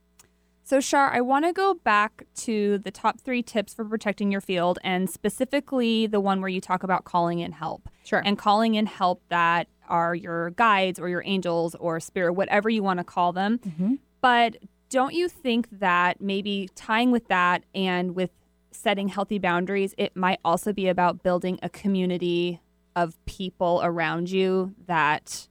So, 0.64 0.82
Char, 0.82 1.12
I 1.14 1.22
want 1.22 1.46
to 1.46 1.54
go 1.54 1.74
back 1.74 2.26
to 2.36 2.78
the 2.80 2.92
top 2.92 3.20
three 3.22 3.42
tips 3.42 3.74
for 3.74 3.86
protecting 3.86 4.32
your 4.32 4.42
field 4.42 4.78
and 4.84 5.10
specifically 5.10 6.06
the 6.06 6.20
one 6.20 6.42
where 6.42 6.50
you 6.50 6.62
talk 6.62 6.84
about 6.84 7.06
calling 7.06 7.40
in 7.40 7.54
help. 7.54 7.90
Sure. 8.04 8.22
And 8.24 8.38
calling 8.38 8.76
in 8.76 8.86
help 8.86 9.22
that 9.30 9.68
are 9.88 10.14
your 10.14 10.52
guides 10.52 11.00
or 11.00 11.10
your 11.10 11.24
angels 11.26 11.76
or 11.76 12.00
spirit, 12.00 12.34
whatever 12.34 12.70
you 12.70 12.84
want 12.84 13.00
to 13.00 13.04
call 13.04 13.32
them. 13.32 13.60
Mm-hmm. 13.60 13.96
But 14.22 14.58
don't 14.90 15.14
you 15.14 15.30
think 15.30 15.68
that 15.80 16.22
maybe 16.22 16.70
tying 16.76 17.12
with 17.12 17.28
that 17.30 17.64
and 17.74 18.16
with 18.16 18.32
setting 18.72 19.08
healthy 19.08 19.40
boundaries, 19.40 19.96
it 19.98 20.16
might 20.16 20.40
also 20.46 20.74
be 20.74 20.88
about 20.88 21.24
building 21.24 21.58
a 21.64 21.70
community 21.70 22.62
of 22.96 23.24
people 23.26 23.82
around 23.84 24.30
you 24.30 24.74
that 24.88 25.48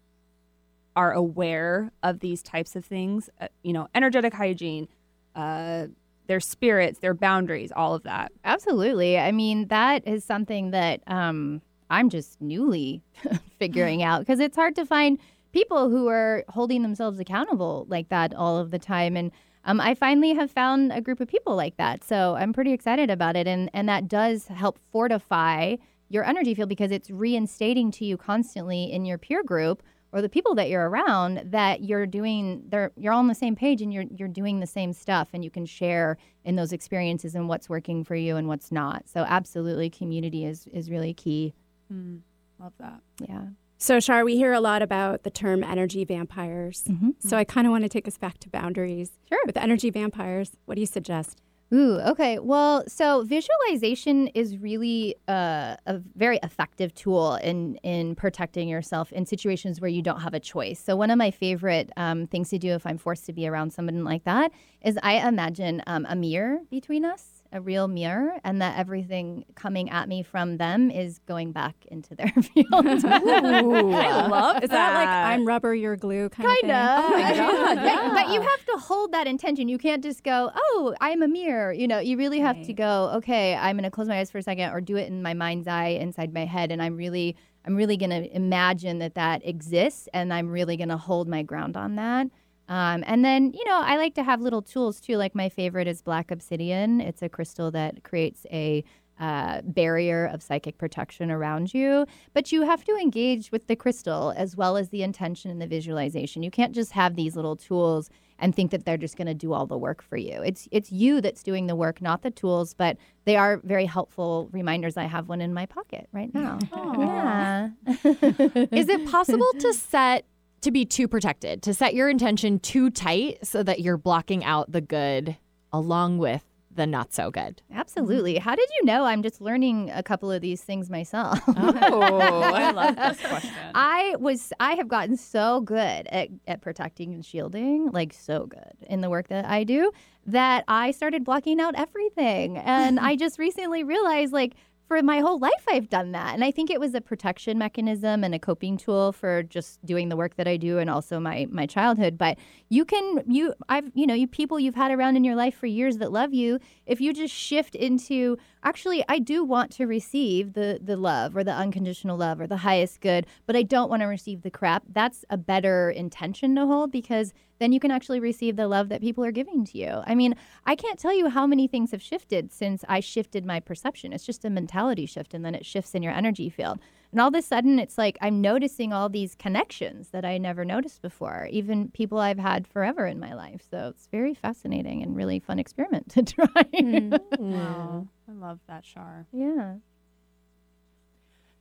are 0.96 1.12
aware 1.12 1.92
of 2.02 2.20
these 2.20 2.42
types 2.42 2.76
of 2.76 2.84
things, 2.84 3.30
uh, 3.40 3.48
you 3.62 3.72
know, 3.72 3.88
energetic 3.94 4.34
hygiene, 4.34 4.88
uh, 5.34 5.86
their 6.26 6.40
spirits, 6.40 6.98
their 6.98 7.14
boundaries, 7.14 7.72
all 7.74 7.94
of 7.94 8.02
that. 8.02 8.32
Absolutely. 8.44 9.18
I 9.18 9.32
mean, 9.32 9.68
that 9.68 10.06
is 10.06 10.24
something 10.24 10.70
that 10.70 11.00
um, 11.06 11.60
I'm 11.88 12.08
just 12.08 12.40
newly 12.40 13.02
figuring 13.58 14.02
out 14.02 14.20
because 14.20 14.40
it's 14.40 14.56
hard 14.56 14.76
to 14.76 14.86
find 14.86 15.18
people 15.52 15.90
who 15.90 16.08
are 16.08 16.44
holding 16.48 16.82
themselves 16.82 17.18
accountable 17.18 17.86
like 17.88 18.08
that 18.10 18.34
all 18.34 18.58
of 18.58 18.70
the 18.70 18.78
time. 18.78 19.16
And 19.16 19.32
um, 19.64 19.80
I 19.80 19.94
finally 19.94 20.34
have 20.34 20.50
found 20.50 20.92
a 20.92 21.00
group 21.00 21.20
of 21.20 21.28
people 21.28 21.56
like 21.56 21.76
that. 21.76 22.04
So 22.04 22.36
I'm 22.36 22.52
pretty 22.52 22.72
excited 22.72 23.10
about 23.10 23.36
it. 23.36 23.46
And, 23.46 23.68
and 23.74 23.88
that 23.88 24.08
does 24.08 24.46
help 24.46 24.78
fortify 24.92 25.76
your 26.10 26.24
energy 26.24 26.54
field 26.54 26.68
because 26.68 26.90
it's 26.90 27.08
reinstating 27.08 27.90
to 27.92 28.04
you 28.04 28.18
constantly 28.18 28.92
in 28.92 29.06
your 29.06 29.16
peer 29.16 29.42
group 29.42 29.82
or 30.12 30.20
the 30.20 30.28
people 30.28 30.54
that 30.56 30.68
you're 30.68 30.90
around 30.90 31.40
that 31.46 31.84
you're 31.84 32.04
doing 32.04 32.64
they're 32.68 32.90
you're 32.96 33.12
all 33.12 33.20
on 33.20 33.28
the 33.28 33.34
same 33.34 33.54
page 33.54 33.80
and 33.80 33.94
you're 33.94 34.04
you're 34.10 34.28
doing 34.28 34.60
the 34.60 34.66
same 34.66 34.92
stuff 34.92 35.28
and 35.32 35.44
you 35.44 35.50
can 35.50 35.64
share 35.64 36.18
in 36.44 36.56
those 36.56 36.72
experiences 36.72 37.34
and 37.34 37.48
what's 37.48 37.68
working 37.68 38.04
for 38.04 38.16
you 38.16 38.36
and 38.36 38.48
what's 38.48 38.70
not. 38.70 39.08
So 39.08 39.20
absolutely 39.20 39.88
community 39.88 40.44
is 40.44 40.66
is 40.72 40.90
really 40.90 41.14
key. 41.14 41.54
Mm, 41.92 42.20
love 42.58 42.72
that. 42.78 43.00
Yeah. 43.26 43.44
So, 43.82 43.98
Char, 43.98 44.26
we 44.26 44.36
hear 44.36 44.52
a 44.52 44.60
lot 44.60 44.82
about 44.82 45.22
the 45.22 45.30
term 45.30 45.64
energy 45.64 46.04
vampires. 46.04 46.84
Mm-hmm. 46.86 47.12
So, 47.18 47.38
I 47.38 47.44
kind 47.44 47.66
of 47.66 47.70
want 47.70 47.84
to 47.84 47.88
take 47.88 48.06
us 48.06 48.18
back 48.18 48.36
to 48.40 48.50
boundaries. 48.50 49.12
Sure. 49.26 49.40
With 49.46 49.56
energy 49.56 49.88
vampires, 49.88 50.50
what 50.66 50.74
do 50.74 50.82
you 50.82 50.86
suggest? 50.86 51.40
Ooh, 51.72 52.00
okay. 52.00 52.40
Well, 52.40 52.82
so 52.88 53.22
visualization 53.22 54.26
is 54.28 54.58
really 54.58 55.14
uh, 55.28 55.76
a 55.86 56.00
very 56.16 56.40
effective 56.42 56.92
tool 56.94 57.36
in 57.36 57.76
in 57.84 58.16
protecting 58.16 58.68
yourself 58.68 59.12
in 59.12 59.24
situations 59.24 59.80
where 59.80 59.88
you 59.88 60.02
don't 60.02 60.20
have 60.20 60.34
a 60.34 60.40
choice. 60.40 60.80
So 60.80 60.96
one 60.96 61.10
of 61.12 61.18
my 61.18 61.30
favorite 61.30 61.92
um, 61.96 62.26
things 62.26 62.50
to 62.50 62.58
do 62.58 62.72
if 62.72 62.84
I'm 62.86 62.98
forced 62.98 63.24
to 63.26 63.32
be 63.32 63.46
around 63.46 63.72
someone 63.72 64.02
like 64.02 64.24
that 64.24 64.50
is 64.82 64.98
I 65.04 65.26
imagine 65.28 65.80
um, 65.86 66.06
a 66.08 66.16
mirror 66.16 66.58
between 66.70 67.04
us, 67.04 67.39
a 67.52 67.60
real 67.60 67.88
mirror, 67.88 68.34
and 68.44 68.62
that 68.62 68.78
everything 68.78 69.44
coming 69.56 69.90
at 69.90 70.08
me 70.08 70.22
from 70.22 70.56
them 70.58 70.90
is 70.90 71.18
going 71.26 71.50
back 71.52 71.74
into 71.86 72.14
their 72.14 72.28
field. 72.54 72.86
I 72.86 74.26
love 74.26 74.62
Is 74.62 74.70
that 74.70 74.94
like 74.94 75.08
I'm 75.08 75.44
rubber, 75.44 75.74
you're 75.74 75.96
glue 75.96 76.28
kind, 76.28 76.46
kind 76.48 76.58
of 76.58 76.60
thing? 76.60 76.70
of. 76.70 77.04
Oh 77.04 77.10
my 77.10 77.34
god! 77.34 77.84
Yeah, 77.84 78.10
But 78.14 78.32
you 78.32 78.40
have 78.40 78.64
to 78.66 78.76
hold 78.78 79.12
that 79.12 79.26
intention. 79.26 79.68
You 79.68 79.78
can't 79.78 80.02
just 80.02 80.22
go, 80.22 80.50
"Oh, 80.54 80.94
I'm 81.00 81.22
a 81.22 81.28
mirror." 81.28 81.72
You 81.72 81.88
know, 81.88 81.98
you 81.98 82.16
really 82.16 82.40
have 82.40 82.60
to 82.66 82.72
go, 82.72 83.10
"Okay, 83.16 83.54
I'm 83.56 83.76
going 83.76 83.84
to 83.84 83.90
close 83.90 84.08
my 84.08 84.18
eyes 84.20 84.30
for 84.30 84.38
a 84.38 84.42
second, 84.42 84.70
or 84.70 84.80
do 84.80 84.96
it 84.96 85.08
in 85.08 85.22
my 85.22 85.34
mind's 85.34 85.66
eye 85.66 85.88
inside 86.00 86.32
my 86.32 86.44
head, 86.44 86.70
and 86.70 86.80
I'm 86.82 86.96
really, 86.96 87.36
I'm 87.64 87.74
really 87.74 87.96
going 87.96 88.10
to 88.10 88.34
imagine 88.34 88.98
that 89.00 89.14
that 89.14 89.44
exists, 89.46 90.08
and 90.14 90.32
I'm 90.32 90.50
really 90.50 90.76
going 90.76 90.88
to 90.90 90.96
hold 90.96 91.28
my 91.28 91.42
ground 91.42 91.76
on 91.76 91.96
that." 91.96 92.28
Um, 92.70 93.02
and 93.04 93.24
then, 93.24 93.52
you 93.52 93.64
know, 93.64 93.80
I 93.82 93.96
like 93.96 94.14
to 94.14 94.22
have 94.22 94.40
little 94.40 94.62
tools 94.62 95.00
too. 95.00 95.16
Like 95.16 95.34
my 95.34 95.48
favorite 95.48 95.88
is 95.88 96.02
black 96.02 96.30
obsidian. 96.30 97.00
It's 97.00 97.20
a 97.20 97.28
crystal 97.28 97.72
that 97.72 98.04
creates 98.04 98.46
a 98.50 98.84
uh, 99.18 99.60
barrier 99.64 100.26
of 100.26 100.40
psychic 100.42 100.78
protection 100.78 101.30
around 101.30 101.74
you. 101.74 102.06
But 102.32 102.52
you 102.52 102.62
have 102.62 102.84
to 102.84 102.96
engage 102.96 103.52
with 103.52 103.66
the 103.66 103.76
crystal 103.76 104.32
as 104.36 104.56
well 104.56 104.76
as 104.76 104.88
the 104.90 105.02
intention 105.02 105.50
and 105.50 105.60
the 105.60 105.66
visualization. 105.66 106.44
You 106.44 106.50
can't 106.50 106.72
just 106.72 106.92
have 106.92 107.16
these 107.16 107.36
little 107.36 107.56
tools 107.56 108.08
and 108.38 108.54
think 108.54 108.70
that 108.70 108.86
they're 108.86 108.96
just 108.96 109.16
going 109.16 109.26
to 109.26 109.34
do 109.34 109.52
all 109.52 109.66
the 109.66 109.76
work 109.76 110.00
for 110.00 110.16
you. 110.16 110.40
It's 110.40 110.68
it's 110.70 110.90
you 110.90 111.20
that's 111.20 111.42
doing 111.42 111.66
the 111.66 111.76
work, 111.76 112.00
not 112.00 112.22
the 112.22 112.30
tools. 112.30 112.72
But 112.72 112.96
they 113.26 113.36
are 113.36 113.60
very 113.64 113.84
helpful 113.84 114.48
reminders. 114.52 114.96
I 114.96 115.04
have 115.04 115.28
one 115.28 115.42
in 115.42 115.52
my 115.52 115.66
pocket 115.66 116.08
right 116.12 116.32
now. 116.32 116.58
Yeah. 117.00 117.70
Is 117.86 118.88
it 118.88 119.06
possible 119.06 119.52
to 119.58 119.72
set 119.72 120.24
to 120.62 120.70
be 120.70 120.84
too 120.84 121.08
protected, 121.08 121.62
to 121.62 121.74
set 121.74 121.94
your 121.94 122.08
intention 122.08 122.58
too 122.58 122.90
tight 122.90 123.46
so 123.46 123.62
that 123.62 123.80
you're 123.80 123.96
blocking 123.96 124.44
out 124.44 124.72
the 124.72 124.80
good 124.80 125.36
along 125.72 126.18
with 126.18 126.44
the 126.72 126.86
not 126.86 127.12
so 127.12 127.30
good? 127.30 127.62
Absolutely. 127.74 128.38
How 128.38 128.54
did 128.54 128.68
you 128.78 128.84
know? 128.84 129.04
I'm 129.04 129.22
just 129.22 129.40
learning 129.40 129.90
a 129.90 130.02
couple 130.02 130.30
of 130.30 130.40
these 130.40 130.62
things 130.62 130.88
myself. 130.88 131.38
Oh, 131.92 132.00
I 132.02 132.70
love 132.70 132.96
this 132.96 133.20
question. 133.20 133.50
I 133.74 134.14
was 134.18 134.52
I 134.60 134.74
have 134.74 134.88
gotten 134.88 135.16
so 135.16 135.60
good 135.60 136.06
at, 136.06 136.28
at 136.46 136.60
protecting 136.60 137.12
and 137.12 137.24
shielding, 137.24 137.90
like 137.90 138.12
so 138.12 138.46
good 138.46 138.72
in 138.88 139.00
the 139.00 139.10
work 139.10 139.28
that 139.28 139.44
I 139.44 139.64
do, 139.64 139.90
that 140.26 140.64
I 140.68 140.92
started 140.92 141.24
blocking 141.24 141.60
out 141.60 141.74
everything. 141.76 142.58
And 142.58 143.00
I 143.00 143.16
just 143.16 143.38
recently 143.38 143.82
realized 143.82 144.32
like 144.32 144.54
for 144.90 145.00
my 145.04 145.20
whole 145.20 145.38
life 145.38 145.64
I've 145.68 145.88
done 145.88 146.10
that. 146.12 146.34
And 146.34 146.42
I 146.42 146.50
think 146.50 146.68
it 146.68 146.80
was 146.80 146.96
a 146.96 147.00
protection 147.00 147.56
mechanism 147.56 148.24
and 148.24 148.34
a 148.34 148.40
coping 148.40 148.76
tool 148.76 149.12
for 149.12 149.44
just 149.44 149.78
doing 149.86 150.08
the 150.08 150.16
work 150.16 150.34
that 150.34 150.48
I 150.48 150.56
do 150.56 150.78
and 150.78 150.90
also 150.90 151.20
my 151.20 151.46
my 151.48 151.64
childhood. 151.64 152.18
But 152.18 152.38
you 152.70 152.84
can 152.84 153.22
you 153.28 153.54
I've 153.68 153.92
you 153.94 154.04
know, 154.04 154.14
you 154.14 154.26
people 154.26 154.58
you've 154.58 154.74
had 154.74 154.90
around 154.90 155.14
in 155.14 155.22
your 155.22 155.36
life 155.36 155.54
for 155.54 155.66
years 155.66 155.98
that 155.98 156.10
love 156.10 156.34
you, 156.34 156.58
if 156.86 157.00
you 157.00 157.12
just 157.12 157.32
shift 157.32 157.76
into 157.76 158.36
actually 158.64 159.04
I 159.08 159.20
do 159.20 159.44
want 159.44 159.70
to 159.76 159.86
receive 159.86 160.54
the 160.54 160.80
the 160.82 160.96
love 160.96 161.36
or 161.36 161.44
the 161.44 161.54
unconditional 161.54 162.16
love 162.16 162.40
or 162.40 162.48
the 162.48 162.56
highest 162.56 163.00
good, 163.00 163.28
but 163.46 163.54
I 163.54 163.62
don't 163.62 163.90
want 163.90 164.02
to 164.02 164.06
receive 164.06 164.42
the 164.42 164.50
crap. 164.50 164.82
That's 164.88 165.24
a 165.30 165.36
better 165.36 165.90
intention 165.90 166.56
to 166.56 166.66
hold 166.66 166.90
because 166.90 167.32
then 167.60 167.70
you 167.72 167.78
can 167.78 167.92
actually 167.92 168.18
receive 168.18 168.56
the 168.56 168.66
love 168.66 168.88
that 168.88 169.00
people 169.00 169.24
are 169.24 169.30
giving 169.30 169.64
to 169.66 169.78
you. 169.78 170.02
I 170.04 170.14
mean, 170.16 170.34
I 170.66 170.74
can't 170.74 170.98
tell 170.98 171.14
you 171.14 171.28
how 171.28 171.46
many 171.46 171.68
things 171.68 171.92
have 171.92 172.02
shifted 172.02 172.50
since 172.52 172.84
I 172.88 172.98
shifted 173.00 173.46
my 173.46 173.60
perception. 173.60 174.12
It's 174.12 174.24
just 174.26 174.44
a 174.44 174.50
mentality 174.50 175.06
shift, 175.06 175.34
and 175.34 175.44
then 175.44 175.54
it 175.54 175.64
shifts 175.64 175.94
in 175.94 176.02
your 176.02 176.12
energy 176.12 176.50
field. 176.50 176.80
And 177.12 177.20
all 177.20 177.28
of 177.28 177.34
a 177.34 177.42
sudden, 177.42 177.78
it's 177.78 177.98
like 177.98 178.16
I'm 178.20 178.40
noticing 178.40 178.92
all 178.92 179.08
these 179.08 179.34
connections 179.34 180.08
that 180.08 180.24
I 180.24 180.38
never 180.38 180.64
noticed 180.64 181.02
before, 181.02 181.48
even 181.50 181.88
people 181.90 182.18
I've 182.18 182.38
had 182.38 182.66
forever 182.66 183.06
in 183.06 183.20
my 183.20 183.34
life. 183.34 183.62
So 183.70 183.88
it's 183.94 184.06
very 184.10 184.32
fascinating 184.34 185.02
and 185.02 185.14
really 185.14 185.38
fun 185.38 185.58
experiment 185.58 186.08
to 186.12 186.22
try. 186.22 186.46
Hmm. 186.76 187.14
Wow. 187.38 188.06
I 188.28 188.32
love 188.32 188.60
that, 188.68 188.84
Char. 188.84 189.26
yeah. 189.32 189.74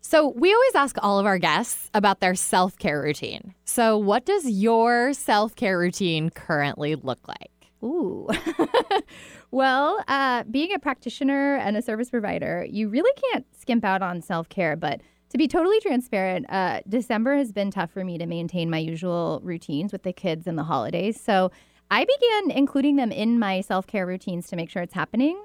So, 0.01 0.29
we 0.29 0.53
always 0.53 0.75
ask 0.75 0.95
all 1.01 1.19
of 1.19 1.25
our 1.25 1.37
guests 1.37 1.89
about 1.93 2.19
their 2.19 2.35
self 2.35 2.77
care 2.77 3.01
routine. 3.01 3.53
So, 3.65 3.97
what 3.97 4.25
does 4.25 4.49
your 4.49 5.13
self 5.13 5.55
care 5.55 5.77
routine 5.77 6.29
currently 6.29 6.95
look 6.95 7.27
like? 7.27 7.51
Ooh. 7.83 8.27
well, 9.51 10.03
uh, 10.07 10.43
being 10.49 10.73
a 10.73 10.79
practitioner 10.79 11.55
and 11.55 11.77
a 11.77 11.81
service 11.81 12.09
provider, 12.09 12.65
you 12.69 12.89
really 12.89 13.11
can't 13.31 13.45
skimp 13.57 13.85
out 13.85 14.01
on 14.01 14.21
self 14.21 14.49
care. 14.49 14.75
But 14.75 15.01
to 15.29 15.37
be 15.37 15.47
totally 15.47 15.79
transparent, 15.79 16.45
uh, 16.49 16.81
December 16.87 17.35
has 17.35 17.51
been 17.51 17.71
tough 17.71 17.91
for 17.91 18.03
me 18.03 18.17
to 18.17 18.25
maintain 18.25 18.69
my 18.69 18.79
usual 18.79 19.39
routines 19.43 19.91
with 19.91 20.03
the 20.03 20.13
kids 20.13 20.47
and 20.47 20.57
the 20.57 20.63
holidays. 20.63 21.19
So 21.21 21.51
I 21.91 22.05
began 22.05 22.57
including 22.57 22.95
them 22.97 23.11
in 23.11 23.39
my 23.39 23.61
self 23.61 23.87
care 23.87 24.05
routines 24.05 24.47
to 24.47 24.55
make 24.55 24.69
sure 24.69 24.81
it's 24.81 24.93
happening. 24.93 25.39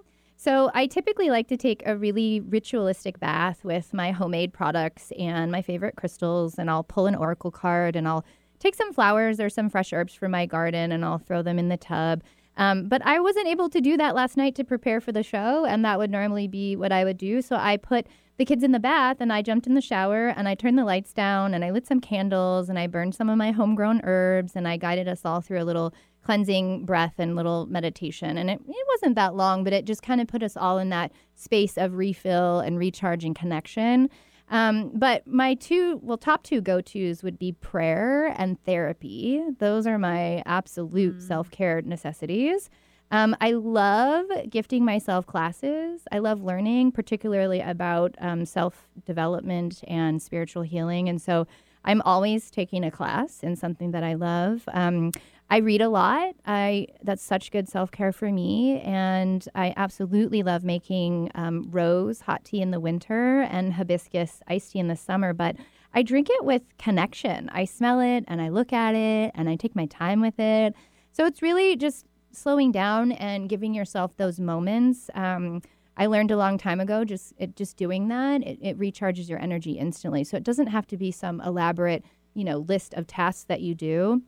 So 0.44 0.70
I 0.74 0.86
typically 0.86 1.30
like 1.30 1.48
to 1.48 1.56
take 1.56 1.82
a 1.86 1.96
really 1.96 2.40
ritualistic 2.40 3.18
bath 3.18 3.64
with 3.64 3.94
my 3.94 4.10
homemade 4.10 4.52
products 4.52 5.10
and 5.18 5.50
my 5.50 5.62
favorite 5.62 5.96
crystals, 5.96 6.58
and 6.58 6.68
I'll 6.68 6.84
pull 6.84 7.06
an 7.06 7.14
oracle 7.14 7.50
card 7.50 7.96
and 7.96 8.06
I'll 8.06 8.26
take 8.58 8.74
some 8.74 8.92
flowers 8.92 9.40
or 9.40 9.48
some 9.48 9.70
fresh 9.70 9.90
herbs 9.90 10.12
from 10.12 10.32
my 10.32 10.44
garden 10.44 10.92
and 10.92 11.02
I'll 11.02 11.16
throw 11.16 11.40
them 11.40 11.58
in 11.58 11.70
the 11.70 11.78
tub. 11.78 12.22
Um, 12.58 12.90
but 12.90 13.00
I 13.06 13.20
wasn't 13.20 13.48
able 13.48 13.70
to 13.70 13.80
do 13.80 13.96
that 13.96 14.14
last 14.14 14.36
night 14.36 14.54
to 14.56 14.64
prepare 14.64 15.00
for 15.00 15.12
the 15.12 15.22
show, 15.22 15.64
and 15.64 15.82
that 15.86 15.98
would 15.98 16.10
normally 16.10 16.46
be 16.46 16.76
what 16.76 16.92
I 16.92 17.04
would 17.04 17.16
do. 17.16 17.40
So 17.40 17.56
I 17.56 17.78
put 17.78 18.06
the 18.36 18.44
kids 18.44 18.62
in 18.62 18.72
the 18.72 18.80
bath 18.80 19.18
and 19.20 19.32
I 19.32 19.40
jumped 19.40 19.66
in 19.66 19.74
the 19.74 19.80
shower 19.80 20.28
and 20.28 20.46
I 20.46 20.54
turned 20.54 20.76
the 20.76 20.84
lights 20.84 21.14
down 21.14 21.54
and 21.54 21.64
I 21.64 21.70
lit 21.70 21.86
some 21.86 22.00
candles 22.00 22.68
and 22.68 22.78
I 22.78 22.86
burned 22.86 23.14
some 23.14 23.30
of 23.30 23.38
my 23.38 23.52
homegrown 23.52 24.02
herbs 24.04 24.52
and 24.56 24.66
I 24.66 24.76
guided 24.76 25.08
us 25.08 25.24
all 25.24 25.40
through 25.40 25.62
a 25.62 25.64
little 25.64 25.94
cleansing 26.24 26.86
breath 26.86 27.14
and 27.18 27.36
little 27.36 27.66
meditation. 27.66 28.38
And 28.38 28.50
it, 28.50 28.60
it 28.66 28.86
wasn't 28.88 29.14
that 29.16 29.34
long, 29.34 29.62
but 29.62 29.72
it 29.72 29.84
just 29.84 30.02
kind 30.02 30.20
of 30.20 30.26
put 30.26 30.42
us 30.42 30.56
all 30.56 30.78
in 30.78 30.88
that 30.88 31.12
space 31.34 31.76
of 31.76 31.94
refill 31.94 32.60
and 32.60 32.78
recharge 32.78 33.24
and 33.24 33.36
connection. 33.36 34.08
Um, 34.48 34.90
but 34.94 35.26
my 35.26 35.54
two, 35.54 36.00
well, 36.02 36.18
top 36.18 36.42
two 36.42 36.60
go 36.60 36.80
tos 36.80 37.22
would 37.22 37.38
be 37.38 37.52
prayer 37.52 38.34
and 38.36 38.62
therapy. 38.64 39.42
Those 39.58 39.86
are 39.86 39.98
my 39.98 40.42
absolute 40.46 41.22
self 41.22 41.50
care 41.50 41.82
necessities. 41.82 42.70
Um, 43.10 43.36
I 43.40 43.52
love 43.52 44.26
gifting 44.48 44.84
myself 44.84 45.26
classes. 45.26 46.02
I 46.10 46.18
love 46.18 46.42
learning, 46.42 46.92
particularly 46.92 47.60
about 47.60 48.16
um, 48.18 48.44
self 48.44 48.88
development 49.04 49.82
and 49.88 50.22
spiritual 50.22 50.62
healing. 50.62 51.08
And 51.08 51.20
so 51.20 51.46
I'm 51.84 52.00
always 52.02 52.50
taking 52.50 52.84
a 52.84 52.90
class 52.90 53.42
in 53.42 53.56
something 53.56 53.90
that 53.90 54.02
I 54.02 54.14
love. 54.14 54.64
Um, 54.72 55.12
I 55.54 55.58
read 55.58 55.82
a 55.82 55.88
lot. 55.88 56.34
I 56.44 56.88
that's 57.04 57.22
such 57.22 57.52
good 57.52 57.68
self 57.68 57.92
care 57.92 58.10
for 58.10 58.32
me, 58.32 58.80
and 58.80 59.48
I 59.54 59.72
absolutely 59.76 60.42
love 60.42 60.64
making 60.64 61.30
um, 61.36 61.68
rose 61.70 62.22
hot 62.22 62.44
tea 62.44 62.60
in 62.60 62.72
the 62.72 62.80
winter 62.80 63.42
and 63.42 63.72
hibiscus 63.72 64.40
iced 64.48 64.72
tea 64.72 64.80
in 64.80 64.88
the 64.88 64.96
summer. 64.96 65.32
But 65.32 65.54
I 65.92 66.02
drink 66.02 66.26
it 66.28 66.44
with 66.44 66.62
connection. 66.78 67.48
I 67.50 67.66
smell 67.66 68.00
it 68.00 68.24
and 68.26 68.42
I 68.42 68.48
look 68.48 68.72
at 68.72 68.96
it 68.96 69.30
and 69.36 69.48
I 69.48 69.54
take 69.54 69.76
my 69.76 69.86
time 69.86 70.20
with 70.20 70.40
it. 70.40 70.74
So 71.12 71.24
it's 71.24 71.40
really 71.40 71.76
just 71.76 72.04
slowing 72.32 72.72
down 72.72 73.12
and 73.12 73.48
giving 73.48 73.74
yourself 73.74 74.16
those 74.16 74.40
moments. 74.40 75.08
Um, 75.14 75.62
I 75.96 76.06
learned 76.06 76.32
a 76.32 76.36
long 76.36 76.58
time 76.58 76.80
ago 76.80 77.04
just 77.04 77.32
it, 77.38 77.54
just 77.54 77.76
doing 77.76 78.08
that 78.08 78.42
it, 78.42 78.58
it 78.60 78.76
recharges 78.76 79.28
your 79.28 79.38
energy 79.38 79.74
instantly. 79.74 80.24
So 80.24 80.36
it 80.36 80.42
doesn't 80.42 80.66
have 80.66 80.88
to 80.88 80.96
be 80.96 81.12
some 81.12 81.40
elaborate 81.42 82.04
you 82.34 82.42
know 82.42 82.58
list 82.58 82.92
of 82.94 83.06
tasks 83.06 83.44
that 83.44 83.60
you 83.60 83.76
do, 83.76 84.20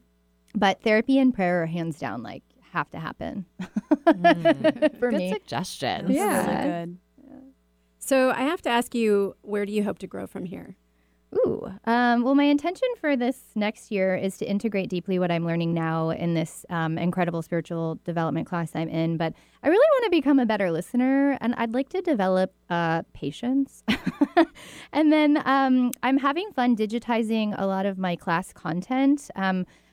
but 0.57 0.83
therapy 0.83 1.19
and 1.19 1.33
prayer 1.33 1.63
are 1.63 1.67
hands 1.67 1.99
down 1.99 2.23
like 2.23 2.43
have 2.73 2.91
to 2.91 2.99
happen 2.99 3.47
for 4.99 5.11
Good 5.11 5.19
me. 5.19 5.33
suggestions. 5.33 6.11
Yeah. 6.11 6.47
Really 6.47 6.87
good. 6.87 6.99
So 7.99 8.31
I 8.31 8.43
have 8.43 8.63
to 8.63 8.69
ask 8.69 8.95
you, 8.95 9.35
where 9.43 9.67
do 9.67 9.73
you 9.73 9.83
hope 9.83 9.99
to 9.99 10.07
grow 10.07 10.27
from 10.27 10.45
here? 10.45 10.77
Ooh. 11.35 11.69
Um, 11.85 12.23
well, 12.23 12.35
my 12.35 12.45
intention 12.45 12.89
for 13.01 13.17
this 13.17 13.41
next 13.57 13.91
year 13.91 14.15
is 14.15 14.39
to 14.39 14.49
integrate 14.49 14.89
deeply 14.89 15.19
what 15.19 15.31
I'm 15.31 15.45
learning 15.45 15.75
now 15.75 16.11
in 16.11 16.35
this 16.35 16.65
um, 16.71 16.99
incredible 16.99 17.43
spiritual 17.43 17.99
development 18.05 18.47
class 18.47 18.71
I'm 18.75 18.89
in. 18.89 19.17
But 19.17 19.35
I 19.63 19.69
really 19.69 19.87
want 19.95 20.05
to 20.05 20.11
become 20.11 20.39
a 20.39 20.47
better 20.47 20.71
listener, 20.71 21.37
and 21.41 21.55
I'd 21.57 21.75
like 21.75 21.89
to 21.91 22.01
develop 22.01 22.53
uh, 22.71 23.03
patience. 23.13 23.83
and 24.93 25.13
then 25.13 25.43
um, 25.45 25.91
I'm 26.03 26.19
having 26.19 26.53
fun 26.53 26.77
digitizing 26.77 27.55
a 27.59 27.67
lot 27.67 27.87
of 27.87 27.99
my 27.99 28.15
class 28.15 28.53
content. 28.53 29.29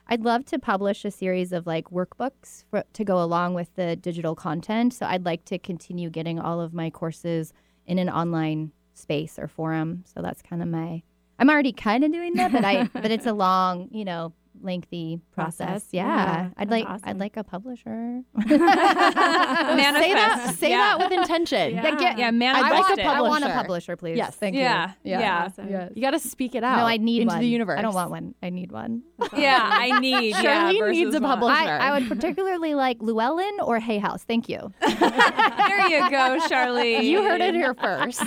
I'd 0.08 0.24
love 0.24 0.45
to 0.45 0.60
publish 0.60 1.06
a 1.06 1.12
series 1.12 1.51
of 1.51 1.66
like 1.66 1.89
workbooks 1.89 2.66
for, 2.70 2.84
to 2.93 3.04
go 3.04 3.22
along 3.22 3.54
with 3.54 3.74
the 3.76 3.95
digital 3.95 4.36
content. 4.36 4.93
So 4.93 5.06
I'd 5.06 5.26
like 5.26 5.45
to 5.45 5.58
continue 5.58 6.10
getting 6.10 6.39
all 6.39 6.60
of 6.60 6.74
my 6.74 6.89
courses 6.89 7.54
in 7.86 7.99
an 7.99 8.10
online 8.10 8.72
space 8.93 9.39
or 9.39 9.47
forum. 9.47 10.04
So 10.06 10.22
that's 10.22 10.41
kind 10.41 10.62
of 10.62 10.68
my 10.68 11.04
I'm 11.39 11.49
already 11.49 11.74
kind 11.74 12.04
of 12.04 12.12
doing 12.12 12.36
that, 12.36 12.51
but 12.51 12.64
I 12.64 12.84
but 12.93 13.12
it's 13.12 13.26
a 13.26 13.34
long, 13.34 13.89
you 13.91 14.06
know, 14.06 14.34
lengthy 14.64 15.20
process. 15.32 15.68
Process. 15.68 15.88
Yeah, 15.91 16.05
Yeah, 16.05 16.49
I'd 16.57 16.70
like 16.70 16.86
awesome. 16.86 17.09
I'd 17.09 17.18
like 17.20 17.38
a 17.38 17.43
publisher. 17.43 18.22
Say 18.47 20.14
that. 20.14 20.55
Say 20.57 20.70
Yeah. 20.72 20.78
that 20.97 20.99
with 20.99 21.11
intention. 21.11 21.76
Yeah. 21.76 21.97
Yeah, 21.99 22.16
yeah, 22.18 22.28
I'd 22.28 22.34
manifest 22.34 22.72
like 22.89 22.97
a 22.97 23.01
it. 23.01 23.05
I 23.05 23.22
want 23.22 23.43
a 23.43 23.47
Publisher. 23.47 23.61
publisher, 23.61 23.95
please. 23.97 24.18
Yes. 24.18 24.36
thank 24.36 24.55
Yeah, 24.55 24.91
you. 25.03 25.11
yeah. 25.11 25.49
Yes. 25.57 25.89
You 25.95 26.01
got 26.01 26.11
to 26.11 26.20
speak 26.20 26.55
it 26.55 26.64
out. 26.64 26.78
No, 26.78 26.86
I 26.86 26.97
need 26.97 27.22
into 27.24 27.34
one. 27.34 27.41
the 27.41 27.47
universe. 27.47 27.80
I 27.80 27.82
don't 27.82 27.93
want 27.93 28.09
one. 28.11 28.36
I 28.41 28.49
need 28.49 28.72
one. 28.72 29.03
Yeah, 29.38 29.59
I 29.61 29.99
need. 29.99 30.30
yeah, 30.32 30.72
Sharlean 30.72 30.91
needs 30.91 31.16
a 31.16 31.20
want. 31.20 31.39
publisher. 31.41 31.72
I, 31.72 31.89
I 31.89 31.99
would 31.99 32.07
particularly 32.09 32.76
like 32.76 32.97
Llewellyn 33.01 33.59
or 33.61 33.80
Hay 33.80 33.97
House. 33.97 34.24
Thank 34.24 34.47
you. 34.49 34.72
There 34.82 35.89
you 35.89 36.09
go, 36.09 36.39
Sharlean. 36.49 37.03
You 37.03 37.24
heard 37.24 37.41
it 37.41 37.55
here 37.55 37.74
first. 37.74 38.22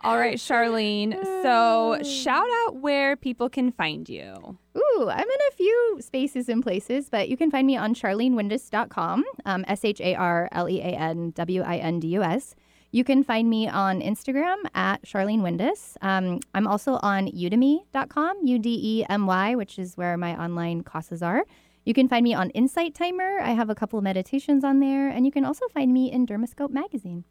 All 0.00 0.16
right, 0.18 0.36
Sharlean. 0.36 1.22
So 1.42 1.98
shout 2.02 2.46
out 2.66 2.76
where 2.76 3.16
people 3.16 3.48
can 3.48 3.72
find 3.72 4.08
you. 4.08 4.58
Ooh, 4.76 4.82
I'm 5.08 5.28
in 5.36 5.40
a 5.52 5.56
few 5.56 5.98
spaces 6.00 6.48
and 6.48 6.62
places, 6.62 7.08
but 7.10 7.28
you 7.28 7.36
can 7.36 7.50
find 7.50 7.66
me 7.66 7.76
on 7.76 7.94
sharleanwindus.com, 7.94 9.24
um, 9.44 9.64
S 9.68 9.84
H 9.84 10.00
A 10.00 10.14
R 10.14 10.48
L 10.52 10.68
E 10.68 10.80
A 10.80 10.92
N 11.12 11.32
W 11.34 11.62
I 11.62 11.76
N 11.76 12.00
D 12.00 12.08
U 12.08 12.22
S. 12.22 12.54
You 12.90 13.02
can 13.02 13.24
find 13.24 13.50
me 13.50 13.68
on 13.68 14.00
Instagram 14.00 14.56
at 14.74 15.02
Sharlean 15.02 15.40
Windus. 15.40 15.96
Um, 16.00 16.38
I'm 16.54 16.66
also 16.68 16.98
on 17.02 17.26
udemy.com, 17.28 18.36
U 18.44 18.58
D 18.58 18.68
E 19.00 19.04
M 19.08 19.26
Y, 19.26 19.54
which 19.56 19.78
is 19.78 19.96
where 19.96 20.16
my 20.16 20.40
online 20.40 20.82
classes 20.82 21.22
are. 21.22 21.44
You 21.84 21.92
can 21.92 22.08
find 22.08 22.24
me 22.24 22.32
on 22.32 22.50
Insight 22.50 22.94
Timer. 22.94 23.40
I 23.40 23.50
have 23.50 23.68
a 23.68 23.74
couple 23.74 23.98
of 23.98 24.04
meditations 24.04 24.64
on 24.64 24.80
there. 24.80 25.08
And 25.08 25.26
you 25.26 25.32
can 25.32 25.44
also 25.44 25.66
find 25.68 25.92
me 25.92 26.10
in 26.10 26.26
Dermascope 26.26 26.70
Magazine. 26.70 27.24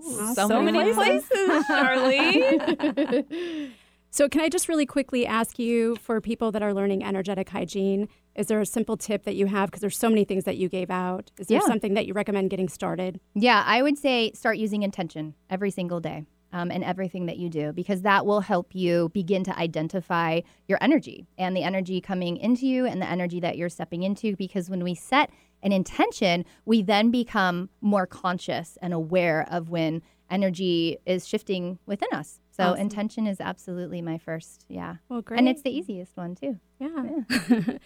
so, 0.00 0.34
So 0.34 0.62
many 0.62 0.78
many 0.78 0.92
places. 0.92 1.28
places, 1.30 1.66
Sharlean. 1.66 3.70
So, 4.14 4.28
can 4.28 4.42
I 4.42 4.50
just 4.50 4.68
really 4.68 4.84
quickly 4.84 5.26
ask 5.26 5.58
you 5.58 5.96
for 5.96 6.20
people 6.20 6.52
that 6.52 6.62
are 6.62 6.74
learning 6.74 7.02
energetic 7.02 7.48
hygiene, 7.48 8.10
is 8.36 8.46
there 8.48 8.60
a 8.60 8.66
simple 8.66 8.98
tip 8.98 9.24
that 9.24 9.36
you 9.36 9.46
have? 9.46 9.70
Because 9.70 9.80
there's 9.80 9.96
so 9.96 10.10
many 10.10 10.26
things 10.26 10.44
that 10.44 10.58
you 10.58 10.68
gave 10.68 10.90
out. 10.90 11.30
Is 11.38 11.46
there 11.46 11.60
Yeah. 11.62 11.66
something 11.66 11.94
that 11.94 12.06
you 12.06 12.12
recommend 12.12 12.50
getting 12.50 12.68
started? 12.68 13.20
Yeah, 13.34 13.62
I 13.66 13.80
would 13.80 13.96
say 13.96 14.30
start 14.34 14.58
using 14.58 14.82
intention 14.82 15.32
every 15.48 15.70
single 15.70 15.98
day 15.98 16.26
um, 16.52 16.70
in 16.70 16.84
everything 16.84 17.24
that 17.24 17.38
you 17.38 17.48
do 17.48 17.72
because 17.72 18.02
that 18.02 18.26
will 18.26 18.40
help 18.42 18.74
you 18.74 19.08
begin 19.14 19.44
to 19.44 19.58
identify 19.58 20.42
your 20.68 20.76
energy 20.82 21.26
and 21.38 21.56
the 21.56 21.62
energy 21.62 22.02
coming 22.02 22.36
into 22.36 22.66
you 22.66 22.84
and 22.84 23.00
the 23.00 23.08
energy 23.08 23.40
that 23.40 23.56
you're 23.56 23.70
stepping 23.70 24.02
into. 24.02 24.36
Because 24.36 24.68
when 24.68 24.84
we 24.84 24.94
set 24.94 25.30
an 25.62 25.72
intention, 25.72 26.44
we 26.66 26.82
then 26.82 27.10
become 27.10 27.70
more 27.80 28.06
conscious 28.06 28.76
and 28.82 28.92
aware 28.92 29.46
of 29.50 29.70
when 29.70 30.02
energy 30.30 30.98
is 31.06 31.26
shifting 31.26 31.78
within 31.86 32.10
us. 32.12 32.40
So 32.54 32.64
Awesome. 32.64 32.80
intention 32.82 33.26
is 33.26 33.40
absolutely 33.40 34.02
my 34.02 34.18
first, 34.18 34.66
yeah. 34.68 34.96
Well, 35.08 35.22
great. 35.22 35.38
And 35.38 35.48
it's 35.48 35.62
the 35.62 35.70
easiest 35.70 36.16
one 36.18 36.34
too. 36.34 36.60
Yeah. 36.78 37.20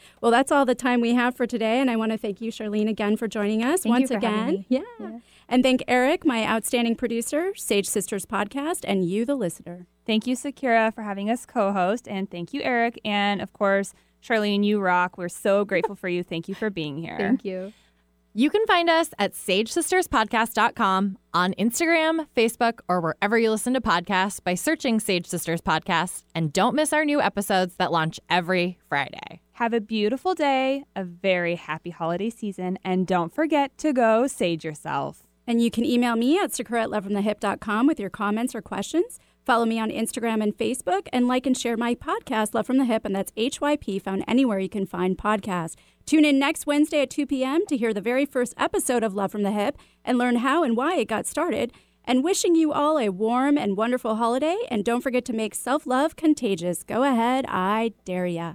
well, 0.20 0.32
that's 0.32 0.50
all 0.50 0.64
the 0.64 0.74
time 0.74 1.00
we 1.00 1.14
have 1.14 1.36
for 1.36 1.46
today. 1.46 1.78
And 1.80 1.88
I 1.88 1.94
want 1.94 2.10
to 2.10 2.18
thank 2.18 2.40
you, 2.40 2.50
Sharlean, 2.50 2.88
again 2.88 3.16
for 3.16 3.28
joining 3.28 3.62
us 3.62 3.82
Thank 3.82 3.94
you 3.94 4.00
once 4.00 4.10
for 4.10 4.16
again. 4.16 4.46
me. 4.48 4.66
Yeah. 4.68 4.80
Yeah. 4.98 5.18
And 5.48 5.62
thank 5.62 5.84
Eric, 5.86 6.24
my 6.26 6.44
outstanding 6.44 6.96
producer, 6.96 7.52
Sage 7.54 7.86
Sisters 7.86 8.26
Podcast, 8.26 8.80
and 8.84 9.08
you, 9.08 9.24
the 9.24 9.36
listener. 9.36 9.86
Thank 10.04 10.26
you, 10.26 10.34
Sakura, 10.34 10.90
for 10.92 11.02
having 11.02 11.30
us 11.30 11.46
co-host, 11.46 12.08
and 12.08 12.28
thank 12.30 12.52
you, 12.52 12.60
Eric, 12.62 13.00
and 13.04 13.40
of 13.40 13.52
course, 13.52 13.92
Sharlean. 14.22 14.64
You 14.64 14.80
rock. 14.80 15.16
We're 15.16 15.28
so 15.28 15.64
grateful 15.64 15.94
for 15.94 16.08
you. 16.08 16.24
Thank 16.24 16.48
you 16.48 16.54
for 16.56 16.70
being 16.70 16.96
here. 16.98 17.16
Thank 17.18 17.44
you. 17.44 17.72
You 18.38 18.50
can 18.50 18.66
find 18.66 18.90
us 18.90 19.08
at 19.18 19.32
sagesisterspodcast.com 19.32 21.16
on 21.32 21.54
Instagram, 21.54 22.26
Facebook, 22.36 22.80
or 22.86 23.00
wherever 23.00 23.38
you 23.38 23.50
listen 23.50 23.72
to 23.72 23.80
podcasts 23.80 24.44
by 24.44 24.54
searching 24.54 25.00
Sage 25.00 25.24
Sisters 25.24 25.62
Podcast. 25.62 26.24
And 26.34 26.52
don't 26.52 26.74
miss 26.74 26.92
our 26.92 27.06
new 27.06 27.18
episodes 27.18 27.76
that 27.76 27.92
launch 27.92 28.20
every 28.28 28.76
Friday. 28.90 29.40
Have 29.52 29.72
a 29.72 29.80
beautiful 29.80 30.34
day, 30.34 30.84
a 30.94 31.02
very 31.02 31.54
happy 31.54 31.88
holiday 31.88 32.28
season, 32.28 32.78
and 32.84 33.06
don't 33.06 33.34
forget 33.34 33.78
to 33.78 33.94
go 33.94 34.26
sage 34.26 34.66
yourself. 34.66 35.26
And 35.46 35.62
you 35.62 35.70
can 35.70 35.86
email 35.86 36.14
me 36.14 36.38
at 36.38 36.52
sakura 36.52 36.82
at 36.82 36.88
lovefromthehyp.com 36.90 37.86
with 37.86 37.98
your 37.98 38.10
comments 38.10 38.54
or 38.54 38.60
questions. 38.60 39.18
Follow 39.46 39.64
me 39.64 39.78
on 39.78 39.90
Instagram 39.90 40.42
and 40.42 40.58
Facebook, 40.58 41.06
and 41.12 41.28
like 41.28 41.46
and 41.46 41.56
share 41.56 41.76
my 41.76 41.94
podcast, 41.94 42.52
Love 42.52 42.66
from 42.66 42.78
the 42.78 42.84
Hyp, 42.84 43.04
and 43.04 43.14
that's 43.14 43.30
HYP, 43.36 44.02
found 44.02 44.24
anywhere 44.26 44.58
you 44.58 44.68
can 44.68 44.86
find 44.86 45.16
podcasts. 45.16 45.76
Tune 46.04 46.24
in 46.24 46.40
next 46.40 46.66
Wednesday 46.66 47.02
at 47.02 47.10
2 47.10 47.26
p.m. 47.26 47.64
to 47.68 47.76
hear 47.76 47.94
the 47.94 48.00
very 48.00 48.26
first 48.26 48.54
episode 48.56 49.04
of 49.04 49.14
Love 49.14 49.30
from 49.30 49.44
the 49.44 49.50
Hyp 49.50 49.76
and 50.04 50.18
learn 50.18 50.36
how 50.36 50.64
and 50.64 50.76
why 50.76 50.96
it 50.96 51.06
got 51.06 51.26
started. 51.26 51.72
And 52.02 52.24
wishing 52.24 52.56
you 52.56 52.72
all 52.72 52.98
a 52.98 53.08
warm 53.08 53.56
and 53.56 53.76
wonderful 53.76 54.16
holiday. 54.16 54.56
And 54.68 54.84
don't 54.84 55.00
forget 55.00 55.24
to 55.26 55.32
make 55.32 55.54
self 55.54 55.86
love 55.86 56.16
contagious. 56.16 56.82
Go 56.82 57.04
ahead, 57.04 57.44
I 57.48 57.92
dare 58.04 58.26
ya. 58.26 58.54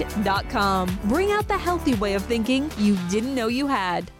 skinandmind.com. 0.01 0.99
Bring 1.05 1.31
out 1.31 1.47
the 1.47 1.57
healthy 1.57 1.95
way 1.95 2.13
of 2.13 2.23
thinking 2.25 2.69
you 2.77 2.97
didn't 3.09 3.35
know 3.35 3.47
you 3.47 3.67
had. 3.67 4.11